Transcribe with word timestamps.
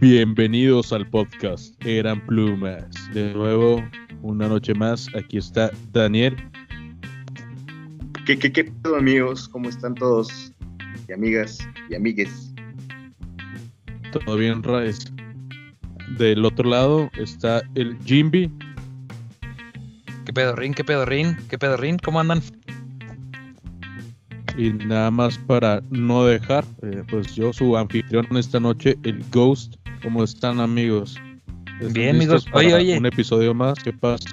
Bienvenidos 0.00 0.92
al 0.92 1.08
podcast 1.08 1.74
Eran 1.84 2.24
Plumas. 2.26 2.84
De 3.14 3.32
nuevo, 3.32 3.82
una 4.22 4.48
noche 4.48 4.74
más. 4.74 5.08
Aquí 5.14 5.38
está 5.38 5.70
Daniel. 5.92 6.36
¿Qué, 8.26 8.38
qué, 8.38 8.52
qué 8.52 8.64
pedo, 8.64 8.96
amigos? 8.96 9.48
¿Cómo 9.48 9.68
están 9.68 9.94
todos? 9.94 10.52
Y 11.08 11.12
amigas 11.12 11.58
y 11.88 11.94
amigues. 11.94 12.52
Todo 14.12 14.36
bien, 14.36 14.62
Raes. 14.62 15.12
Del 16.18 16.44
otro 16.44 16.68
lado 16.68 17.10
está 17.16 17.62
el 17.74 17.96
Jimby. 18.04 18.52
¿Qué 20.34 20.40
pedo, 20.40 20.56
Rin? 20.56 20.74
¿Qué 20.74 20.82
pedo, 20.82 21.04
Rin? 21.04 21.36
¿Qué 21.48 21.58
pedo, 21.58 21.76
Rin? 21.76 21.96
¿Cómo 21.96 22.18
andan? 22.18 22.42
Y 24.58 24.72
nada 24.72 25.12
más 25.12 25.38
para 25.38 25.80
no 25.90 26.26
dejar, 26.26 26.64
eh, 26.82 27.04
pues 27.08 27.36
yo, 27.36 27.52
su 27.52 27.76
anfitrión 27.76 28.26
esta 28.36 28.58
noche, 28.58 28.98
el 29.04 29.24
Ghost. 29.30 29.76
¿Cómo 30.02 30.24
están, 30.24 30.58
amigos? 30.58 31.20
¿Están 31.78 31.92
Bien, 31.92 32.16
amigos. 32.16 32.46
Oye, 32.52 32.74
oye. 32.74 32.98
Un 32.98 33.06
episodio 33.06 33.54
más. 33.54 33.78
¿Qué 33.78 33.92
pasa? 33.92 34.24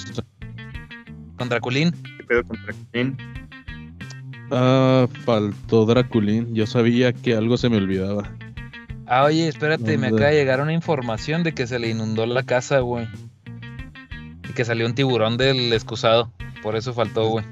¿Con 1.38 1.50
Draculín? 1.50 1.92
¿Qué 1.92 2.24
pedo 2.24 2.46
con 2.46 2.58
Draculín? 2.64 3.18
Ah, 4.50 5.08
faltó 5.24 5.86
Draculín. 5.86 6.56
Yo 6.56 6.66
sabía 6.66 7.14
que 7.14 7.36
algo 7.36 7.58
se 7.58 7.70
me 7.70 7.78
olvidaba. 7.78 8.28
Ah, 9.06 9.26
oye, 9.26 9.48
espérate, 9.48 10.00
me 10.00 10.08
acaba 10.08 10.30
de 10.30 10.34
llegar 10.34 10.62
una 10.62 10.74
información 10.74 11.44
de 11.44 11.54
que 11.54 11.68
se 11.68 11.78
le 11.78 11.90
inundó 11.90 12.26
la 12.26 12.42
casa, 12.42 12.80
güey. 12.80 13.08
Y 14.52 14.54
que 14.54 14.66
salió 14.66 14.86
un 14.86 14.94
tiburón 14.94 15.38
del 15.38 15.72
excusado. 15.72 16.30
Por 16.62 16.76
eso 16.76 16.94
faltó, 16.94 17.26
güey. 17.30 17.46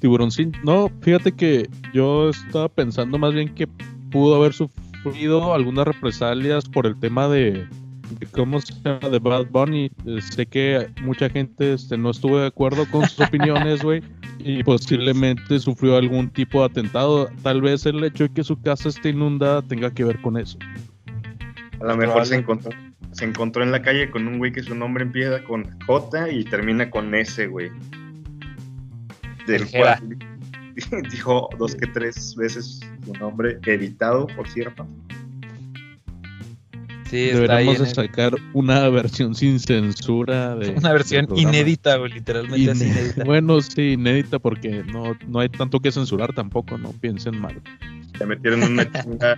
Tiburón 0.00 0.30
sin. 0.30 0.52
No, 0.62 0.90
fíjate 1.00 1.32
que 1.32 1.66
yo 1.94 2.28
estaba 2.28 2.68
pensando 2.68 3.16
más 3.16 3.32
bien 3.32 3.54
que 3.54 3.66
pudo 4.10 4.34
haber 4.36 4.52
sufrido 4.52 5.54
algunas 5.54 5.86
represalias 5.86 6.68
por 6.68 6.84
el 6.84 7.00
tema 7.00 7.26
de, 7.28 7.66
de 8.18 8.26
cómo 8.32 8.60
se 8.60 8.74
llama 8.82 9.08
de 9.08 9.18
Bad 9.18 9.46
Bunny. 9.46 9.90
Eh, 10.04 10.20
sé 10.20 10.44
que 10.44 10.90
mucha 11.00 11.30
gente 11.30 11.72
este, 11.72 11.96
no 11.96 12.10
estuvo 12.10 12.38
de 12.38 12.48
acuerdo 12.48 12.84
con 12.90 13.08
sus 13.08 13.20
opiniones, 13.26 13.82
güey. 13.82 14.02
Y 14.40 14.62
posiblemente 14.62 15.58
sufrió 15.58 15.96
algún 15.96 16.28
tipo 16.28 16.58
de 16.58 16.66
atentado. 16.66 17.30
Tal 17.42 17.62
vez 17.62 17.86
el 17.86 18.04
hecho 18.04 18.24
de 18.24 18.34
que 18.34 18.44
su 18.44 18.60
casa 18.60 18.90
esté 18.90 19.08
inundada 19.08 19.62
tenga 19.62 19.90
que 19.90 20.04
ver 20.04 20.20
con 20.20 20.36
eso. 20.36 20.58
A 21.80 21.84
lo 21.84 21.96
mejor 21.96 22.26
se 22.26 22.36
encontró, 22.36 22.70
se 23.14 23.24
encontró 23.24 23.62
en 23.62 23.70
la 23.72 23.80
calle 23.82 24.10
con 24.10 24.26
un 24.28 24.38
güey 24.38 24.52
que 24.52 24.62
su 24.62 24.74
nombre 24.74 25.04
empieza 25.04 25.42
con 25.44 25.64
J 25.86 26.30
y 26.30 26.44
termina 26.44 26.90
con 26.90 27.14
S, 27.14 27.46
güey. 27.46 27.70
Del 29.46 29.66
cual 29.70 30.18
dijo 31.10 31.48
dos 31.58 31.74
que 31.74 31.86
tres 31.86 32.34
veces 32.36 32.80
su 33.04 33.12
nombre 33.14 33.58
editado, 33.66 34.26
por 34.28 34.48
cierto. 34.48 34.86
Sí. 37.10 37.26
Deberíamos 37.26 37.78
de 37.78 37.84
el- 37.84 37.94
sacar 37.94 38.34
una 38.54 38.88
versión 38.88 39.34
sin 39.36 39.60
censura 39.60 40.56
de 40.56 40.70
Una 40.70 40.92
versión 40.92 41.28
inédita, 41.36 41.96
güey, 41.96 42.12
literalmente 42.12 42.58
inédita. 42.72 43.24
Bueno, 43.24 43.60
sí, 43.60 43.92
inédita 43.92 44.38
porque 44.40 44.82
no, 44.92 45.16
no 45.28 45.38
hay 45.38 45.48
tanto 45.48 45.78
que 45.78 45.92
censurar 45.92 46.32
tampoco, 46.34 46.76
no 46.78 46.90
piensen 46.92 47.38
mal. 47.40 47.60
Ya 48.18 48.26
metieron 48.26 48.62
una 48.64 48.90
chinga 48.90 49.36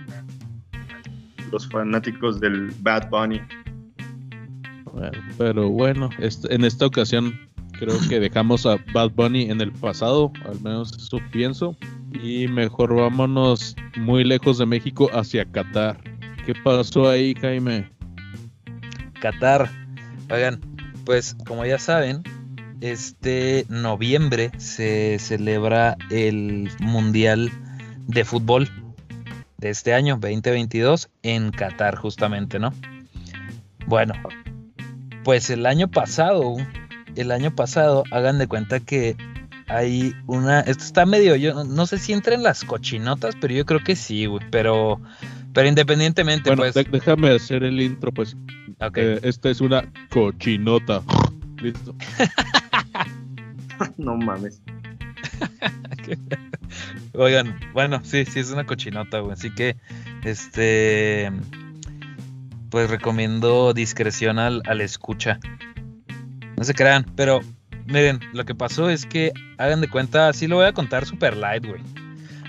los 1.51 1.67
fanáticos 1.69 2.39
del 2.39 2.71
Bad 2.81 3.09
Bunny. 3.09 3.41
Bueno, 4.93 5.11
pero 5.37 5.69
bueno, 5.69 6.09
est- 6.19 6.45
en 6.49 6.63
esta 6.65 6.85
ocasión 6.85 7.33
creo 7.79 7.95
que 8.09 8.19
dejamos 8.19 8.65
a 8.65 8.77
Bad 8.93 9.11
Bunny 9.11 9.43
en 9.51 9.61
el 9.61 9.71
pasado, 9.71 10.31
al 10.45 10.59
menos 10.61 10.91
eso 10.97 11.19
pienso, 11.31 11.77
y 12.23 12.47
mejor 12.47 12.95
vámonos 12.95 13.75
muy 13.97 14.23
lejos 14.23 14.57
de 14.57 14.65
México 14.65 15.09
hacia 15.13 15.45
Qatar. 15.45 15.99
¿Qué 16.45 16.53
pasó 16.63 17.09
ahí, 17.09 17.35
Jaime? 17.39 17.89
Qatar. 19.21 19.69
Oigan, 20.31 20.59
pues 21.05 21.35
como 21.45 21.65
ya 21.65 21.77
saben, 21.77 22.23
este 22.81 23.65
noviembre 23.69 24.51
se 24.57 25.17
celebra 25.19 25.97
el 26.09 26.69
Mundial 26.79 27.51
de 28.07 28.23
Fútbol 28.25 28.69
de 29.57 29.69
este 29.69 29.93
año, 29.93 30.15
2022, 30.19 31.09
en 31.23 31.51
Qatar 31.51 31.95
justamente, 31.95 32.59
¿no? 32.59 32.73
Bueno, 33.87 34.13
pues 35.23 35.49
el 35.49 35.65
año 35.65 35.87
pasado, 35.89 36.55
el 37.15 37.31
año 37.31 37.55
pasado, 37.55 38.03
hagan 38.11 38.37
de 38.37 38.47
cuenta 38.47 38.79
que 38.79 39.15
hay 39.67 40.13
una, 40.27 40.61
esto 40.61 40.83
está 40.83 41.05
medio, 41.05 41.35
yo 41.35 41.53
no- 41.53 41.63
no 41.63 41.85
sé 41.87 41.97
si 41.97 42.13
entra 42.13 42.35
en 42.35 42.43
las 42.43 42.63
cochinotas, 42.63 43.35
pero 43.41 43.53
yo 43.53 43.65
creo 43.65 43.83
que 43.83 43.95
sí, 43.95 44.25
güey, 44.25 44.45
pero, 44.51 45.01
pero 45.53 45.67
independientemente, 45.67 46.49
Bueno, 46.49 46.63
pues, 46.63 46.73
de- 46.75 46.83
déjame 46.91 47.31
hacer 47.35 47.63
el 47.63 47.81
intro, 47.81 48.11
pues. 48.13 48.35
ok. 48.79 48.97
Eh, 48.97 49.19
esta 49.23 49.49
es 49.49 49.59
una 49.61 49.83
cochinota. 50.09 51.01
Listo. 51.61 51.95
no 53.97 54.15
mames. 54.17 54.61
Oigan, 57.13 57.59
bueno, 57.73 58.01
sí, 58.03 58.25
sí 58.25 58.39
es 58.39 58.51
una 58.51 58.65
cochinota, 58.65 59.19
güey. 59.19 59.33
Así 59.33 59.53
que, 59.53 59.77
este, 60.23 61.31
pues 62.69 62.89
recomiendo 62.89 63.73
discreción 63.73 64.39
al, 64.39 64.61
al 64.65 64.81
escucha. 64.81 65.39
No 66.55 66.63
se 66.63 66.73
crean, 66.73 67.05
pero 67.15 67.41
miren, 67.85 68.19
lo 68.33 68.45
que 68.45 68.55
pasó 68.55 68.89
es 68.89 69.05
que 69.05 69.31
hagan 69.57 69.81
de 69.81 69.89
cuenta, 69.89 70.29
así 70.29 70.47
lo 70.47 70.57
voy 70.57 70.65
a 70.65 70.73
contar 70.73 71.05
super 71.05 71.35
light, 71.35 71.65
güey. 71.65 71.81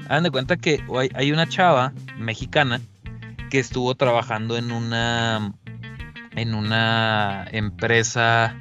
Hagan 0.08 0.24
de 0.24 0.30
cuenta 0.30 0.56
que 0.56 0.82
hay, 0.96 1.10
hay 1.14 1.32
una 1.32 1.48
chava 1.48 1.92
mexicana 2.18 2.80
que 3.50 3.58
estuvo 3.58 3.94
trabajando 3.94 4.56
en 4.56 4.72
una, 4.72 5.54
en 6.32 6.54
una 6.54 7.46
empresa 7.52 8.56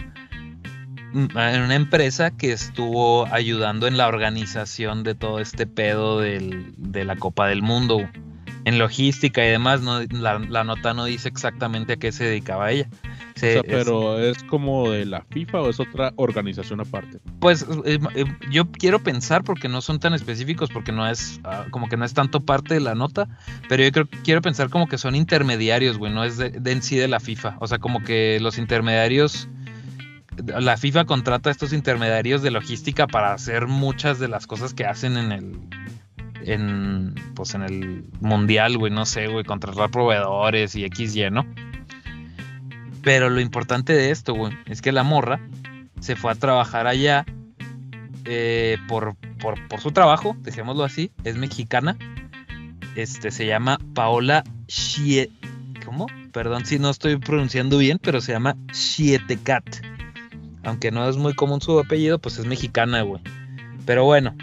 en 1.17 1.61
una 1.61 1.75
empresa 1.75 2.31
que 2.31 2.51
estuvo 2.51 3.25
ayudando 3.33 3.87
en 3.87 3.97
la 3.97 4.07
organización 4.07 5.03
de 5.03 5.15
todo 5.15 5.39
este 5.39 5.65
pedo 5.67 6.19
del- 6.19 6.73
de 6.77 7.03
la 7.05 7.15
Copa 7.15 7.47
del 7.47 7.61
Mundo, 7.61 8.07
en 8.65 8.77
logística 8.79 9.45
y 9.45 9.49
demás. 9.49 9.81
No, 9.81 10.01
la, 10.11 10.39
la 10.39 10.63
nota 10.63 10.93
no 10.93 11.05
dice 11.05 11.29
exactamente 11.29 11.93
a 11.93 11.97
qué 11.97 12.11
se 12.11 12.25
dedicaba 12.25 12.71
ella. 12.71 12.87
O 13.35 13.39
Se- 13.39 13.53
sea, 13.53 13.61
es- 13.61 13.67
pero 13.67 14.19
¿es 14.19 14.43
como 14.43 14.89
de 14.91 15.05
la 15.05 15.21
FIFA 15.29 15.61
o 15.61 15.69
es 15.69 15.79
otra 15.79 16.11
organización 16.17 16.81
aparte? 16.81 17.19
pues 17.39 17.65
eh, 17.85 17.99
eh, 18.15 18.25
yo 18.51 18.69
quiero 18.71 18.99
pensar 19.03 19.43
porque 19.43 19.69
no 19.69 19.81
son 19.81 19.99
tan 19.99 20.13
específicos, 20.15 20.69
porque 20.71 20.91
no 20.91 21.07
es 21.07 21.39
ah, 21.43 21.65
como 21.71 21.87
que 21.87 21.97
no 21.97 22.03
es 22.05 22.13
tanto 22.13 22.41
parte 22.41 22.73
de 22.73 22.79
la 22.79 22.95
nota, 22.95 23.27
pero 23.69 23.83
yo 23.83 23.91
creo 23.91 24.07
quiero 24.23 24.41
pensar 24.41 24.69
como 24.69 24.87
que 24.87 24.97
son 24.97 25.15
intermediarios, 25.15 25.97
güey, 25.97 26.11
no 26.11 26.23
es 26.23 26.37
de, 26.37 26.49
de 26.49 26.71
en 26.71 26.81
sí 26.81 26.95
de 26.97 27.07
la 27.07 27.19
FIFA. 27.19 27.57
O 27.59 27.67
sea, 27.67 27.77
como 27.79 28.03
que 28.03 28.39
los 28.41 28.57
intermediarios 28.57 29.47
la 30.45 30.77
FIFA 30.77 31.05
contrata 31.05 31.49
a 31.49 31.51
estos 31.51 31.73
intermediarios 31.73 32.41
de 32.41 32.51
logística 32.51 33.07
para 33.07 33.33
hacer 33.33 33.67
muchas 33.67 34.19
de 34.19 34.27
las 34.27 34.47
cosas 34.47 34.73
que 34.73 34.85
hacen 34.85 35.17
en 35.17 35.31
el 35.31 35.59
en 36.43 37.15
pues 37.35 37.55
en 37.55 37.63
el 37.63 38.05
mundial, 38.21 38.77
güey, 38.77 38.91
no 38.91 39.05
sé, 39.05 39.27
güey, 39.27 39.43
contratar 39.43 39.89
proveedores 39.89 40.75
y 40.75 40.87
XY, 40.87 41.31
¿no? 41.31 41.45
Pero 43.01 43.29
lo 43.29 43.41
importante 43.41 43.93
de 43.93 44.11
esto, 44.11 44.33
güey, 44.33 44.53
es 44.65 44.81
que 44.81 44.91
la 44.91 45.03
morra 45.03 45.39
se 45.99 46.15
fue 46.15 46.31
a 46.31 46.35
trabajar 46.35 46.87
allá 46.87 47.25
eh, 48.25 48.77
por, 48.87 49.15
por, 49.39 49.67
por 49.67 49.79
su 49.79 49.91
trabajo, 49.91 50.35
dejémoslo 50.41 50.83
así, 50.83 51.11
es 51.23 51.37
mexicana. 51.37 51.97
Este 52.95 53.31
se 53.31 53.45
llama 53.45 53.79
Paola 53.93 54.43
Shie... 54.67 55.31
¿Cómo? 55.85 56.07
Perdón 56.33 56.65
si 56.65 56.79
no 56.79 56.89
estoy 56.89 57.17
pronunciando 57.17 57.77
bien, 57.77 57.99
pero 58.01 58.19
se 58.19 58.33
llama 58.33 58.57
Shietecat. 58.73 59.86
Aunque 60.67 60.91
no 60.91 61.07
es 61.07 61.15
muy 61.15 61.33
común 61.33 61.61
su 61.61 61.79
apellido, 61.79 62.19
pues 62.19 62.37
es 62.39 62.45
mexicana, 62.45 63.01
güey. 63.01 63.21
Pero 63.85 64.03
bueno. 64.03 64.35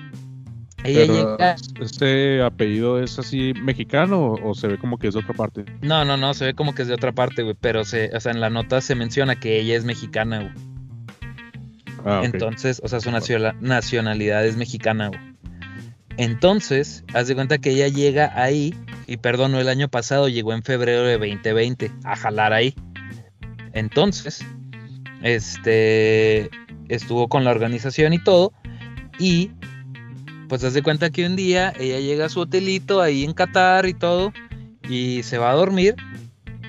Ella 0.82 1.00
Pero, 1.00 1.36
llega. 1.36 1.56
¿Este 1.78 2.42
apellido 2.42 2.98
es 2.98 3.18
así 3.18 3.52
mexicano 3.52 4.32
o, 4.32 4.54
se 4.54 4.68
ve 4.68 4.78
como 4.78 4.96
que 4.96 5.08
es 5.08 5.14
de 5.14 5.20
otra 5.20 5.34
parte? 5.34 5.66
No, 5.82 6.06
no, 6.06 6.16
no, 6.16 6.32
se 6.32 6.46
ve 6.46 6.54
como 6.54 6.74
que 6.74 6.80
es 6.80 6.88
de 6.88 6.94
otra 6.94 7.12
parte, 7.12 7.42
güey. 7.42 7.54
Pero 7.60 7.84
se, 7.84 8.10
o 8.16 8.20
sea, 8.20 8.32
en 8.32 8.40
la 8.40 8.48
nota 8.48 8.80
se 8.80 8.94
menciona 8.94 9.38
que 9.38 9.60
ella 9.60 9.76
es 9.76 9.84
mexicana, 9.84 10.38
güey. 10.40 10.52
Ah. 12.06 12.22
Entonces, 12.24 12.80
o 12.82 12.88
sea, 12.88 13.00
su 13.00 13.10
nacio- 13.10 13.54
nacionalidad 13.60 14.46
es 14.46 14.56
mexicana, 14.56 15.08
güey. 15.08 15.20
Entonces, 16.16 17.04
haz 17.12 17.28
de 17.28 17.34
cuenta 17.34 17.58
que 17.58 17.72
ella 17.72 17.88
llega 17.88 18.32
ahí, 18.34 18.74
y 19.06 19.18
perdón, 19.18 19.54
el 19.56 19.68
año 19.68 19.88
pasado, 19.88 20.28
llegó 20.28 20.54
en 20.54 20.62
febrero 20.62 21.02
de 21.02 21.18
2020 21.18 21.90
a 22.04 22.16
jalar 22.16 22.54
ahí. 22.54 22.74
Entonces, 23.74 24.46
este, 25.24 26.50
estuvo 26.88 27.28
con 27.28 27.42
la 27.42 27.50
organización 27.50 28.12
y 28.12 28.22
todo, 28.22 28.52
y 29.18 29.50
pues 30.48 30.62
haz 30.62 30.74
de 30.74 30.82
cuenta 30.82 31.10
que 31.10 31.26
un 31.26 31.34
día 31.34 31.72
ella 31.80 31.98
llega 31.98 32.26
a 32.26 32.28
su 32.28 32.40
hotelito 32.40 33.00
ahí 33.00 33.24
en 33.24 33.32
Qatar 33.32 33.86
y 33.86 33.94
todo, 33.94 34.32
y 34.88 35.24
se 35.24 35.38
va 35.38 35.50
a 35.50 35.54
dormir, 35.54 35.96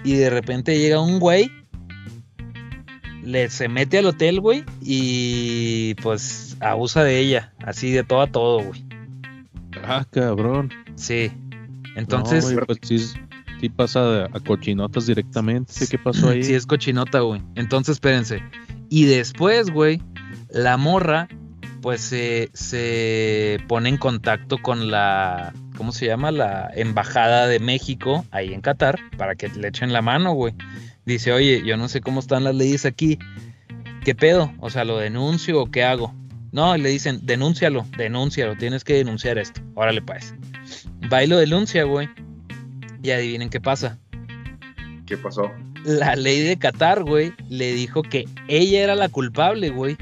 y 0.03 0.13
de 0.13 0.31
repente 0.31 0.79
llega 0.79 0.99
un 0.99 1.19
güey 1.19 1.51
le 3.25 3.49
se 3.49 3.67
mete 3.67 3.97
al 3.97 4.05
hotel, 4.05 4.39
güey, 4.39 4.63
y 4.81 5.95
pues 5.95 6.55
abusa 6.59 7.03
de 7.03 7.19
ella, 7.19 7.53
así 7.65 7.91
de 7.91 8.03
todo 8.03 8.21
a 8.21 8.27
todo, 8.27 8.61
güey. 8.61 8.85
Ah, 9.83 10.05
cabrón. 10.09 10.71
Sí. 10.95 11.31
Entonces, 11.95 12.45
No, 12.45 12.53
güey, 12.53 12.65
pues 12.65 12.79
sí, 12.83 13.13
sí 13.65 13.69
pasa 13.69 14.25
a 14.25 14.39
cochinotas 14.41 15.07
directamente. 15.07 15.73
¿Qué 15.89 15.97
pasó 15.97 16.29
ahí? 16.29 16.43
sí 16.43 16.53
es 16.53 16.67
cochinota, 16.67 17.21
güey. 17.21 17.41
Entonces, 17.55 17.93
espérense. 17.93 18.43
Y 18.89 19.05
después, 19.05 19.71
güey, 19.71 20.01
la 20.49 20.77
morra, 20.77 21.27
pues 21.81 22.01
se, 22.01 22.49
se 22.53 23.57
pone 23.67 23.89
en 23.89 23.97
contacto 23.97 24.59
con 24.59 24.91
la, 24.91 25.53
¿cómo 25.77 25.91
se 25.91 26.05
llama? 26.05 26.31
La 26.31 26.69
embajada 26.75 27.47
de 27.47 27.59
México 27.59 28.23
ahí 28.29 28.53
en 28.53 28.61
Qatar 28.61 28.99
para 29.17 29.35
que 29.35 29.49
le 29.49 29.69
echen 29.69 29.93
la 29.93 30.03
mano, 30.03 30.33
güey. 30.33 30.53
Dice, 31.05 31.31
oye, 31.31 31.63
yo 31.65 31.75
no 31.77 31.87
sé 31.87 32.01
cómo 32.01 32.19
están 32.19 32.43
las 32.43 32.55
leyes 32.55 32.85
aquí. 32.85 33.17
¿Qué 34.03 34.13
pedo? 34.13 34.53
O 34.59 34.69
sea, 34.69 34.85
¿lo 34.85 34.99
denuncio 34.99 35.59
o 35.59 35.71
qué 35.71 35.83
hago? 35.83 36.13
No, 36.51 36.75
y 36.75 36.81
le 36.81 36.89
dicen, 36.89 37.19
denúncialo, 37.23 37.85
denúncialo, 37.97 38.55
tienes 38.55 38.83
que 38.83 38.93
denunciar 38.93 39.39
esto. 39.39 39.61
Órale, 39.73 40.03
pues. 40.03 40.35
Va 41.11 41.23
y 41.23 41.27
lo 41.27 41.37
denuncia, 41.37 41.83
güey. 41.83 42.07
Y 43.05 43.11
adivinen 43.11 43.49
qué 43.49 43.61
pasa. 43.61 43.99
¿Qué 45.05 45.17
pasó? 45.17 45.51
La 45.83 46.15
ley 46.15 46.41
de 46.41 46.57
Qatar, 46.57 47.03
güey, 47.03 47.33
le 47.49 47.73
dijo 47.73 48.01
que 48.01 48.25
ella 48.47 48.81
era 48.83 48.95
la 48.95 49.09
culpable, 49.09 49.69
güey. 49.69 49.97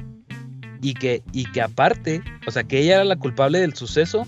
Y 0.81 0.94
que, 0.94 1.21
y 1.33 1.45
que 1.51 1.61
aparte, 1.61 2.21
o 2.47 2.51
sea, 2.51 2.63
que 2.63 2.79
ella 2.79 2.95
era 2.95 3.03
la 3.03 3.17
culpable 3.17 3.59
del 3.59 3.73
suceso 3.73 4.25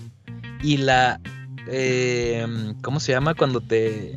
y 0.62 0.76
la... 0.78 1.20
eh, 1.68 2.46
¿Cómo 2.82 3.00
se 3.00 3.12
llama 3.12 3.34
cuando 3.34 3.60
te... 3.60 4.14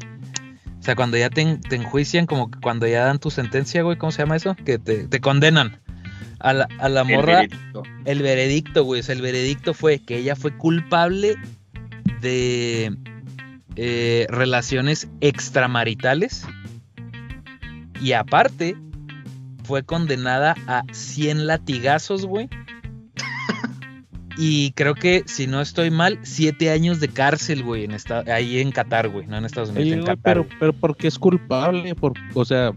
O 0.79 0.83
sea, 0.83 0.95
cuando 0.95 1.17
ya 1.17 1.29
te, 1.29 1.41
en- 1.41 1.61
te 1.61 1.75
enjuician, 1.75 2.25
como 2.25 2.49
que 2.51 2.59
cuando 2.59 2.87
ya 2.87 3.05
dan 3.05 3.19
tu 3.19 3.29
sentencia, 3.31 3.81
güey, 3.83 3.97
¿cómo 3.97 4.11
se 4.11 4.19
llama 4.23 4.35
eso? 4.37 4.55
Que 4.65 4.77
te, 4.79 5.07
te 5.07 5.19
condenan. 5.21 5.79
A 6.39 6.53
la, 6.53 6.67
a 6.79 6.87
la 6.87 7.01
El 7.01 7.07
morra, 7.15 7.41
veredicto. 7.41 7.83
el 8.05 8.21
veredicto, 8.21 8.83
güey. 8.85 9.01
O 9.01 9.03
sea, 9.03 9.15
el 9.15 9.21
veredicto 9.21 9.73
fue 9.73 9.99
que 9.99 10.17
ella 10.17 10.35
fue 10.37 10.55
culpable 10.57 11.35
de 12.21 12.95
eh, 13.81 14.27
relaciones 14.27 15.07
extramaritales. 15.21 16.45
Y 18.01 18.11
aparte, 18.11 18.75
fue 19.63 19.83
condenada 19.83 20.55
a 20.67 20.83
100 20.91 21.47
latigazos, 21.47 22.25
güey. 22.25 22.49
Y 24.37 24.71
creo 24.71 24.95
que, 24.95 25.23
si 25.27 25.47
no 25.47 25.61
estoy 25.61 25.91
mal, 25.91 26.19
7 26.23 26.71
años 26.71 26.99
de 26.99 27.07
cárcel, 27.07 27.63
güey, 27.63 27.85
en 27.85 27.91
esta, 27.91 28.19
ahí 28.27 28.59
en 28.59 28.71
Qatar, 28.71 29.07
güey, 29.07 29.27
no 29.27 29.37
en 29.37 29.45
Estados 29.45 29.69
Unidos, 29.69 29.85
Oye, 29.85 29.93
en 29.93 30.03
Qatar. 30.03 30.19
pero, 30.23 30.47
pero 30.59 30.73
¿por 30.73 30.97
qué 30.97 31.07
es 31.07 31.17
culpable? 31.17 31.95
Por, 31.95 32.13
o 32.33 32.43
sea, 32.43 32.73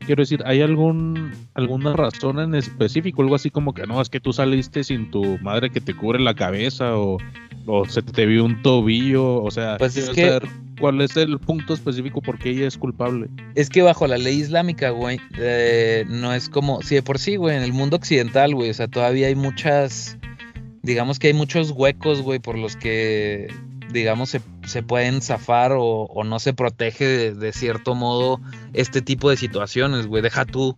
quiero 0.00 0.22
decir, 0.22 0.42
¿hay 0.44 0.60
algún 0.60 1.32
alguna 1.54 1.94
razón 1.94 2.40
en 2.40 2.54
específico? 2.54 3.22
Algo 3.22 3.36
así 3.36 3.48
como 3.50 3.72
que 3.72 3.86
no, 3.86 4.02
es 4.02 4.10
que 4.10 4.20
tú 4.20 4.34
saliste 4.34 4.84
sin 4.84 5.10
tu 5.10 5.38
madre 5.38 5.70
que 5.70 5.80
te 5.80 5.94
cubre 5.94 6.18
la 6.18 6.34
cabeza 6.34 6.96
o, 6.96 7.16
o 7.66 7.84
se 7.86 8.02
te 8.02 8.26
vio 8.26 8.44
un 8.44 8.62
tobillo, 8.62 9.42
o 9.42 9.50
sea, 9.50 9.76
Pues 9.78 9.96
es 9.96 10.10
que- 10.10 10.40
cuál 10.80 11.00
es 11.02 11.14
el 11.16 11.38
punto 11.38 11.74
específico 11.74 12.22
por 12.22 12.38
qué 12.38 12.50
ella 12.50 12.66
es 12.66 12.78
culpable. 12.78 13.28
Es 13.54 13.68
que 13.68 13.82
bajo 13.82 14.06
la 14.06 14.16
ley 14.16 14.38
islámica, 14.40 14.90
güey, 14.90 15.20
eh, 15.38 16.04
no 16.08 16.32
es 16.32 16.48
como, 16.48 16.80
sí, 16.82 16.94
de 16.94 17.02
por 17.02 17.18
sí, 17.18 17.36
güey, 17.36 17.56
en 17.56 17.62
el 17.62 17.72
mundo 17.74 17.96
occidental, 17.96 18.54
güey, 18.54 18.70
o 18.70 18.74
sea, 18.74 18.88
todavía 18.88 19.26
hay 19.26 19.34
muchas, 19.34 20.16
digamos 20.82 21.18
que 21.18 21.26
hay 21.28 21.34
muchos 21.34 21.70
huecos, 21.72 22.22
güey, 22.22 22.38
por 22.38 22.56
los 22.56 22.76
que, 22.76 23.48
digamos, 23.92 24.30
se, 24.30 24.40
se 24.66 24.82
pueden 24.82 25.20
zafar 25.20 25.72
o, 25.72 25.84
o 26.04 26.24
no 26.24 26.38
se 26.38 26.54
protege 26.54 27.04
de, 27.04 27.34
de 27.34 27.52
cierto 27.52 27.94
modo 27.94 28.40
este 28.72 29.02
tipo 29.02 29.28
de 29.28 29.36
situaciones, 29.36 30.06
güey, 30.06 30.22
deja 30.22 30.46
tú 30.46 30.76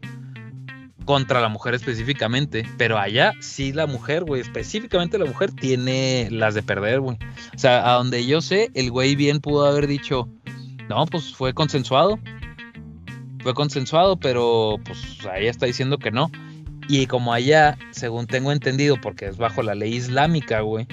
contra 1.04 1.40
la 1.40 1.48
mujer 1.48 1.74
específicamente, 1.74 2.66
pero 2.76 2.98
allá 2.98 3.32
sí 3.40 3.72
la 3.72 3.86
mujer, 3.86 4.24
güey, 4.24 4.40
específicamente 4.40 5.18
la 5.18 5.24
mujer 5.24 5.52
tiene 5.52 6.28
las 6.30 6.54
de 6.54 6.62
perder, 6.62 7.00
güey. 7.00 7.18
O 7.54 7.58
sea, 7.58 7.90
a 7.90 7.94
donde 7.94 8.26
yo 8.26 8.40
sé, 8.40 8.70
el 8.74 8.90
güey 8.90 9.16
bien 9.16 9.40
pudo 9.40 9.66
haber 9.66 9.86
dicho, 9.86 10.28
no, 10.88 11.06
pues 11.06 11.34
fue 11.34 11.54
consensuado. 11.54 12.18
Fue 13.42 13.54
consensuado, 13.54 14.16
pero 14.16 14.76
pues 14.84 15.18
ella 15.36 15.50
está 15.50 15.66
diciendo 15.66 15.98
que 15.98 16.10
no. 16.10 16.30
Y 16.88 17.06
como 17.06 17.32
allá, 17.32 17.76
según 17.90 18.26
tengo 18.26 18.52
entendido, 18.52 19.00
porque 19.00 19.26
es 19.26 19.36
bajo 19.36 19.62
la 19.62 19.74
ley 19.74 19.94
islámica, 19.94 20.60
güey, 20.60 20.86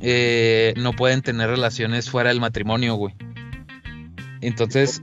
eh, 0.00 0.74
no 0.76 0.92
pueden 0.92 1.22
tener 1.22 1.48
relaciones 1.48 2.10
fuera 2.10 2.30
del 2.30 2.40
matrimonio, 2.40 2.94
güey. 2.94 3.14
Entonces, 4.40 5.02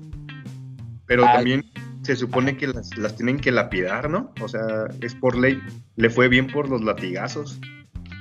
Pero 1.06 1.24
también 1.24 1.66
se 2.06 2.16
supone 2.16 2.56
que 2.56 2.68
las, 2.68 2.96
las 2.98 3.16
tienen 3.16 3.40
que 3.40 3.52
lapidar, 3.52 4.10
¿no? 4.10 4.32
O 4.40 4.48
sea, 4.48 4.88
es 5.02 5.16
por 5.16 5.38
ley. 5.38 5.60
Le 5.96 6.10
fue 6.10 6.28
bien 6.28 6.48
por 6.48 6.70
los 6.70 6.84
latigazos. 6.84 7.60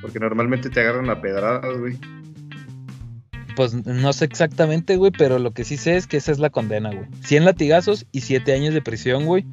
Porque 0.00 0.18
normalmente 0.18 0.70
te 0.70 0.80
agarran 0.80 1.10
a 1.10 1.20
pedradas, 1.20 1.78
güey. 1.78 1.98
pues 3.56 3.74
no 3.86 4.12
sé 4.12 4.24
exactamente, 4.24 4.96
güey, 4.96 5.12
pero 5.16 5.38
lo 5.38 5.52
que 5.52 5.64
sí 5.64 5.76
sé 5.76 5.96
es 5.96 6.06
que 6.06 6.16
esa 6.16 6.32
es 6.32 6.38
la 6.38 6.50
condena, 6.50 6.90
güey. 6.90 7.06
100 7.22 7.44
latigazos 7.44 8.06
y 8.10 8.22
7 8.22 8.54
años 8.54 8.74
de 8.74 8.82
prisión, 8.82 9.26
güey. 9.26 9.46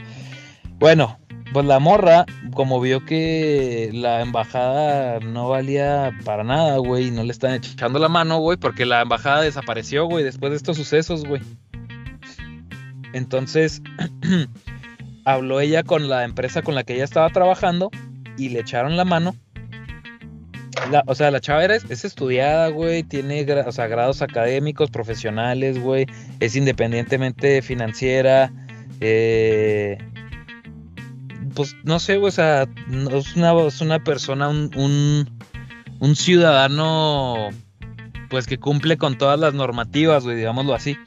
Bueno, 0.80 1.20
pues 1.54 1.66
la 1.66 1.80
morra, 1.80 2.26
como 2.54 2.80
vio 2.80 3.06
que 3.06 3.90
la 3.94 4.22
embajada 4.22 5.20
no 5.20 5.50
valía 5.50 6.18
para 6.24 6.44
nada, 6.44 6.78
güey, 6.78 7.08
y 7.08 7.12
no 7.12 7.24
le 7.24 7.32
están 7.32 7.54
echando 7.54 8.00
la 8.00 8.10
mano, 8.10 8.40
güey, 8.40 8.58
porque 8.58 8.86
la 8.86 9.02
embajada 9.02 9.42
desapareció, 9.42 10.06
güey, 10.06 10.24
después 10.24 10.52
de 10.52 10.58
estos 10.58 10.78
sucesos, 10.78 11.26
güey. 11.26 11.42
Entonces, 13.14 13.82
habló 15.26 15.60
ella 15.60 15.84
con 15.84 16.10
la 16.10 16.24
empresa 16.24 16.62
con 16.62 16.76
la 16.76 16.84
que 16.84 16.94
ella 16.96 17.04
estaba 17.04 17.30
trabajando 17.30 17.90
y 18.38 18.50
le 18.50 18.60
echaron 18.62 18.98
la 18.98 19.06
mano. 19.06 19.36
La- 20.90 21.04
o 21.06 21.14
sea, 21.16 21.30
la 21.32 21.40
chava 21.40 21.64
era, 21.64 21.76
es 21.76 22.06
estudiada, 22.06 22.70
güey, 22.70 23.04
tiene 23.04 23.46
o 23.66 23.72
sea, 23.72 23.88
grados 23.88 24.22
académicos, 24.22 24.90
profesionales, 24.90 25.80
güey, 25.80 26.06
es 26.40 26.56
independientemente 26.56 27.62
financiera, 27.62 28.52
eh, 29.00 29.98
pues 31.56 31.76
no 31.84 32.00
sé, 32.00 32.18
güey, 32.18 32.30
o 32.30 32.32
sea, 32.32 32.64
es 32.64 33.36
una, 33.36 33.54
es 33.68 33.82
una 33.82 34.04
persona, 34.04 34.48
un, 34.50 34.72
un, 34.76 35.30
un 36.00 36.16
ciudadano, 36.16 37.50
pues 38.30 38.48
que 38.48 38.58
cumple 38.58 38.98
con 38.98 39.18
todas 39.18 39.40
las 39.40 39.54
normativas, 39.54 40.24
güey, 40.24 40.38
digámoslo 40.38 40.74
así. 40.74 40.98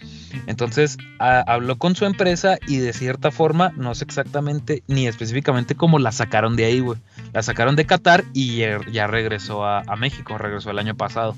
Entonces 0.47 0.99
habló 1.19 1.77
con 1.77 1.97
su 1.97 2.05
empresa 2.05 2.59
y 2.67 2.79
de 2.79 2.93
cierta 2.93 3.31
forma, 3.31 3.73
no 3.77 3.95
sé 3.95 4.05
exactamente 4.05 4.83
ni 4.87 5.07
específicamente 5.07 5.75
cómo 5.75 5.99
la 5.99 6.13
sacaron 6.13 6.57
de 6.57 6.67
ahí, 6.67 6.81
güey. 6.81 6.99
La 7.33 7.43
sacaron 7.43 7.77
de 7.77 7.87
Qatar 7.87 8.25
y 8.33 8.63
ya, 8.93 9.07
regresó 9.07 9.65
a, 9.65 9.81
a 9.81 9.97
México, 9.97 10.37
regresó 10.39 10.71
el 10.71 10.79
año 10.79 10.95
pasado. 10.95 11.37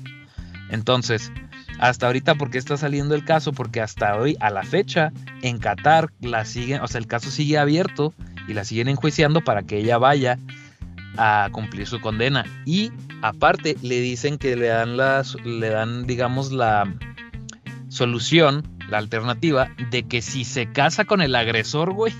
Entonces, 0.69 1.31
hasta 1.79 2.07
ahorita, 2.07 2.35
¿por 2.35 2.49
qué 2.49 2.57
está 2.57 2.75
saliendo 2.75 3.15
el 3.15 3.23
caso? 3.23 3.53
Porque 3.53 3.81
hasta 3.81 4.15
hoy, 4.17 4.35
a 4.39 4.49
la 4.49 4.63
fecha, 4.63 5.11
en 5.41 5.59
Qatar 5.59 6.11
la 6.19 6.43
siguen, 6.43 6.81
o 6.81 6.87
sea, 6.87 6.99
el 6.99 7.07
caso 7.07 7.31
sigue 7.31 7.57
abierto 7.57 8.13
y 8.47 8.53
la 8.53 8.65
siguen 8.65 8.87
enjuiciando 8.87 9.41
para 9.41 9.63
que 9.63 9.77
ella 9.77 9.97
vaya 9.97 10.37
a 11.17 11.49
cumplir 11.51 11.87
su 11.87 12.01
condena. 12.01 12.45
Y 12.65 12.91
aparte, 13.21 13.77
le 13.81 13.99
dicen 14.01 14.37
que 14.37 14.55
le 14.55 14.67
dan 14.67 14.97
las, 14.97 15.35
le 15.45 15.69
dan, 15.69 16.05
digamos, 16.05 16.51
la 16.51 16.93
solución, 17.89 18.63
la 18.89 18.97
alternativa, 18.97 19.69
de 19.91 20.03
que 20.03 20.21
si 20.21 20.43
se 20.43 20.71
casa 20.71 21.05
con 21.05 21.21
el 21.21 21.35
agresor, 21.35 21.93
güey, 21.93 22.13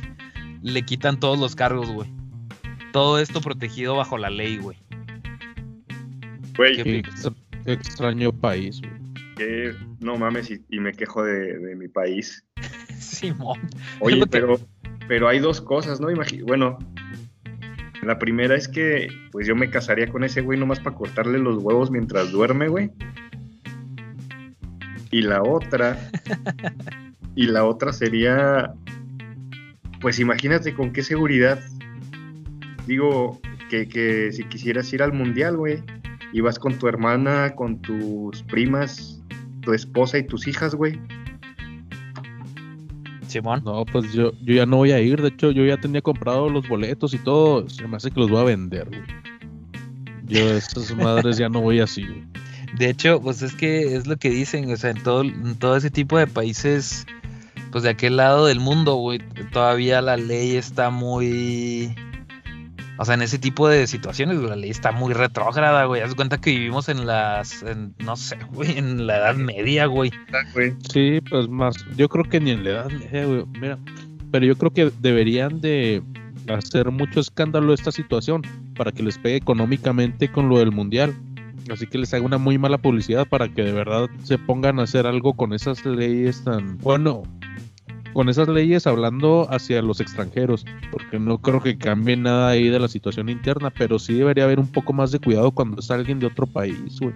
le 0.62 0.84
quitan 0.84 1.20
todos 1.20 1.40
los 1.40 1.56
cargos, 1.56 1.90
güey. 1.92 2.12
Todo 2.94 3.20
esto 3.20 3.42
protegido 3.42 3.96
bajo 3.96 4.18
la 4.18 4.30
ley, 4.30 4.58
güey. 4.58 4.78
Güey, 6.58 6.82
¿Qué 6.84 6.98
extra- 7.00 7.34
extraño 7.66 8.32
país. 8.32 8.82
güey. 8.82 8.94
que 9.38 9.76
no 10.00 10.18
mames 10.18 10.50
y, 10.50 10.64
y 10.70 10.80
me 10.80 10.94
quejo 10.94 11.24
de, 11.24 11.60
de 11.60 11.76
mi 11.76 11.88
país. 11.88 12.44
Simón. 13.00 13.60
Oye, 14.00 14.26
pero, 14.28 14.60
pero 15.08 15.28
hay 15.28 15.40
dos 15.40 15.62
cosas, 15.62 16.02
¿no? 16.02 16.08
Bueno, 16.46 16.80
la 18.02 18.18
primera 18.18 18.56
es 18.56 18.68
que 18.68 19.10
pues 19.32 19.46
yo 19.48 19.56
me 19.56 19.70
casaría 19.70 20.08
con 20.08 20.24
ese 20.24 20.42
güey 20.42 20.58
nomás 20.60 20.80
para 20.80 20.96
cortarle 20.96 21.38
los 21.38 21.62
huevos 21.62 21.92
mientras 21.92 22.32
duerme, 22.32 22.68
güey. 22.68 22.90
Y 25.12 25.22
la 25.22 25.42
otra, 25.44 25.98
y 27.36 27.48
la 27.48 27.66
otra 27.66 27.94
sería, 27.94 28.74
pues 30.02 30.20
imagínate 30.20 30.74
con 30.74 30.92
qué 30.92 31.04
seguridad, 31.04 31.60
digo, 32.86 33.40
que, 33.70 33.88
que 33.88 34.32
si 34.32 34.44
quisieras 34.46 34.92
ir 34.94 35.04
al 35.04 35.14
mundial, 35.14 35.58
güey, 35.58 35.84
y 36.34 36.42
vas 36.42 36.60
con 36.60 36.78
tu 36.78 36.88
hermana, 36.88 37.54
con 37.56 37.82
tus 37.82 38.44
primas, 38.44 39.22
tu 39.62 39.74
esposa 39.74 40.18
y 40.18 40.24
tus 40.26 40.48
hijas, 40.48 40.76
güey. 40.76 41.00
Simón. 43.28 43.62
No, 43.66 43.86
pues 43.86 44.14
yo, 44.14 44.32
yo 44.42 44.56
ya 44.56 44.66
no 44.66 44.78
voy 44.78 44.92
a 44.92 45.00
ir. 45.02 45.22
De 45.22 45.30
hecho, 45.30 45.52
yo 45.52 45.66
ya 45.66 45.78
tenía 45.78 46.02
comprado 46.02 46.50
los 46.50 46.68
boletos 46.68 47.14
y 47.14 47.18
todo. 47.18 47.68
Se 47.70 47.88
me 47.88 47.98
hace 47.98 48.12
que 48.12 48.20
los 48.20 48.30
voy 48.30 48.42
a 48.42 48.46
vender, 48.46 48.88
güey. 48.88 49.02
Yo 50.26 50.40
esas 50.52 50.96
madres 50.96 51.38
ya 51.38 51.50
no 51.50 51.62
voy 51.62 51.80
así, 51.80 52.04
güey. 52.04 52.24
De 52.76 52.90
hecho, 52.90 53.22
pues 53.22 53.42
es 53.42 53.54
que 53.54 53.96
es 53.96 54.08
lo 54.08 54.18
que 54.18 54.30
dicen, 54.30 54.72
o 54.72 54.78
sea, 54.78 54.92
en 54.92 55.02
todo, 55.02 55.22
en 55.22 55.56
todo 55.56 55.78
ese 55.78 55.90
tipo 55.90 56.18
de 56.18 56.28
países 56.28 57.06
pues 57.72 57.84
de 57.84 57.90
aquel 57.90 58.18
lado 58.18 58.46
del 58.46 58.60
mundo, 58.60 58.96
güey, 58.96 59.20
todavía 59.52 60.02
la 60.02 60.18
ley 60.18 60.56
está 60.56 60.90
muy... 60.90 61.96
O 63.00 63.06
sea, 63.06 63.14
en 63.14 63.22
ese 63.22 63.38
tipo 63.38 63.70
de 63.70 63.86
situaciones, 63.86 64.40
la 64.40 64.56
ley 64.56 64.72
está 64.72 64.92
muy 64.92 65.14
retrógrada, 65.14 65.86
güey. 65.86 66.02
Haz 66.02 66.16
cuenta 66.16 66.42
que 66.42 66.50
vivimos 66.50 66.90
en 66.90 67.06
las, 67.06 67.64
no 68.00 68.16
sé, 68.16 68.38
güey, 68.52 68.80
en 68.80 69.06
la 69.06 69.18
Edad 69.18 69.36
Media, 69.36 69.86
güey. 69.86 70.12
Sí, 70.92 71.22
pues 71.30 71.48
más, 71.48 71.76
yo 71.96 72.10
creo 72.10 72.24
que 72.24 72.40
ni 72.40 72.52
en 72.52 72.64
la 72.64 72.70
Edad 72.72 72.90
Media, 72.90 73.26
güey. 73.26 73.46
Mira, 73.62 73.78
pero 74.32 74.48
yo 74.48 74.58
creo 74.58 74.72
que 74.72 74.92
deberían 75.00 75.62
de 75.62 76.02
hacer 76.48 76.90
mucho 76.90 77.20
escándalo 77.20 77.74
esta 77.74 77.92
situación 77.92 78.42
para 78.76 78.92
que 78.92 79.04
les 79.04 79.20
pegue 79.20 79.36
económicamente 79.36 80.32
con 80.32 80.50
lo 80.50 80.58
del 80.58 80.72
mundial. 80.72 81.14
Así 81.72 81.88
que 81.88 81.98
les 81.98 82.14
haga 82.14 82.26
una 82.26 82.38
muy 82.38 82.58
mala 82.58 82.78
publicidad 82.78 83.28
para 83.28 83.50
que 83.50 83.64
de 83.64 83.74
verdad 83.74 84.10
se 84.24 84.38
pongan 84.38 84.80
a 84.80 84.84
hacer 84.84 85.06
algo 85.06 85.34
con 85.34 85.54
esas 85.54 85.86
leyes 85.86 86.44
tan... 86.44 86.78
Bueno, 86.78 87.24
con 88.14 88.30
esas 88.30 88.48
leyes 88.48 88.88
hablando 88.88 89.48
hacia 89.52 89.82
los 89.82 90.02
extranjeros, 90.02 90.66
porque 90.92 91.20
no 91.20 91.40
creo 91.40 91.62
que 91.62 91.78
cambie 91.78 92.18
nada 92.18 92.50
ahí 92.50 92.70
de 92.70 92.80
la 92.80 92.88
situación 92.88 93.30
interna, 93.30 93.70
pero 93.70 94.00
sí 94.00 94.14
debería 94.14 94.46
haber 94.46 94.60
un 94.60 94.72
poco 94.72 94.94
más 94.94 95.12
de 95.12 95.20
cuidado 95.20 95.52
cuando 95.52 95.80
es 95.80 95.92
alguien 95.92 96.20
de 96.20 96.28
otro 96.28 96.48
país, 96.48 97.00
güey. 97.00 97.14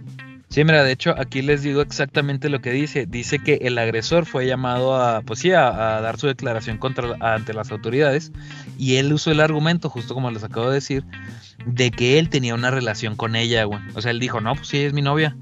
Sí, 0.51 0.65
mira, 0.65 0.83
de 0.83 0.91
hecho 0.91 1.15
aquí 1.17 1.41
les 1.41 1.63
digo 1.63 1.81
exactamente 1.81 2.49
lo 2.49 2.59
que 2.59 2.71
dice. 2.71 3.05
Dice 3.05 3.39
que 3.39 3.59
el 3.61 3.77
agresor 3.77 4.25
fue 4.25 4.45
llamado 4.45 4.97
a, 4.97 5.21
pues 5.21 5.39
sí, 5.39 5.53
a, 5.53 5.71
dar 5.71 6.19
su 6.19 6.27
declaración 6.27 6.77
contra, 6.77 7.15
ante 7.21 7.53
las 7.53 7.71
autoridades 7.71 8.33
y 8.77 8.97
él 8.97 9.13
usó 9.13 9.31
el 9.31 9.39
argumento, 9.39 9.89
justo 9.89 10.13
como 10.13 10.29
les 10.29 10.43
acabo 10.43 10.67
de 10.67 10.75
decir, 10.75 11.05
de 11.65 11.89
que 11.89 12.19
él 12.19 12.27
tenía 12.27 12.53
una 12.53 12.69
relación 12.69 13.15
con 13.15 13.37
ella, 13.37 13.63
güey. 13.63 13.79
O 13.95 14.01
sea, 14.01 14.11
él 14.11 14.19
dijo, 14.19 14.41
no, 14.41 14.53
pues 14.55 14.67
sí, 14.67 14.79
es 14.79 14.91
mi 14.91 15.01
novia. 15.01 15.37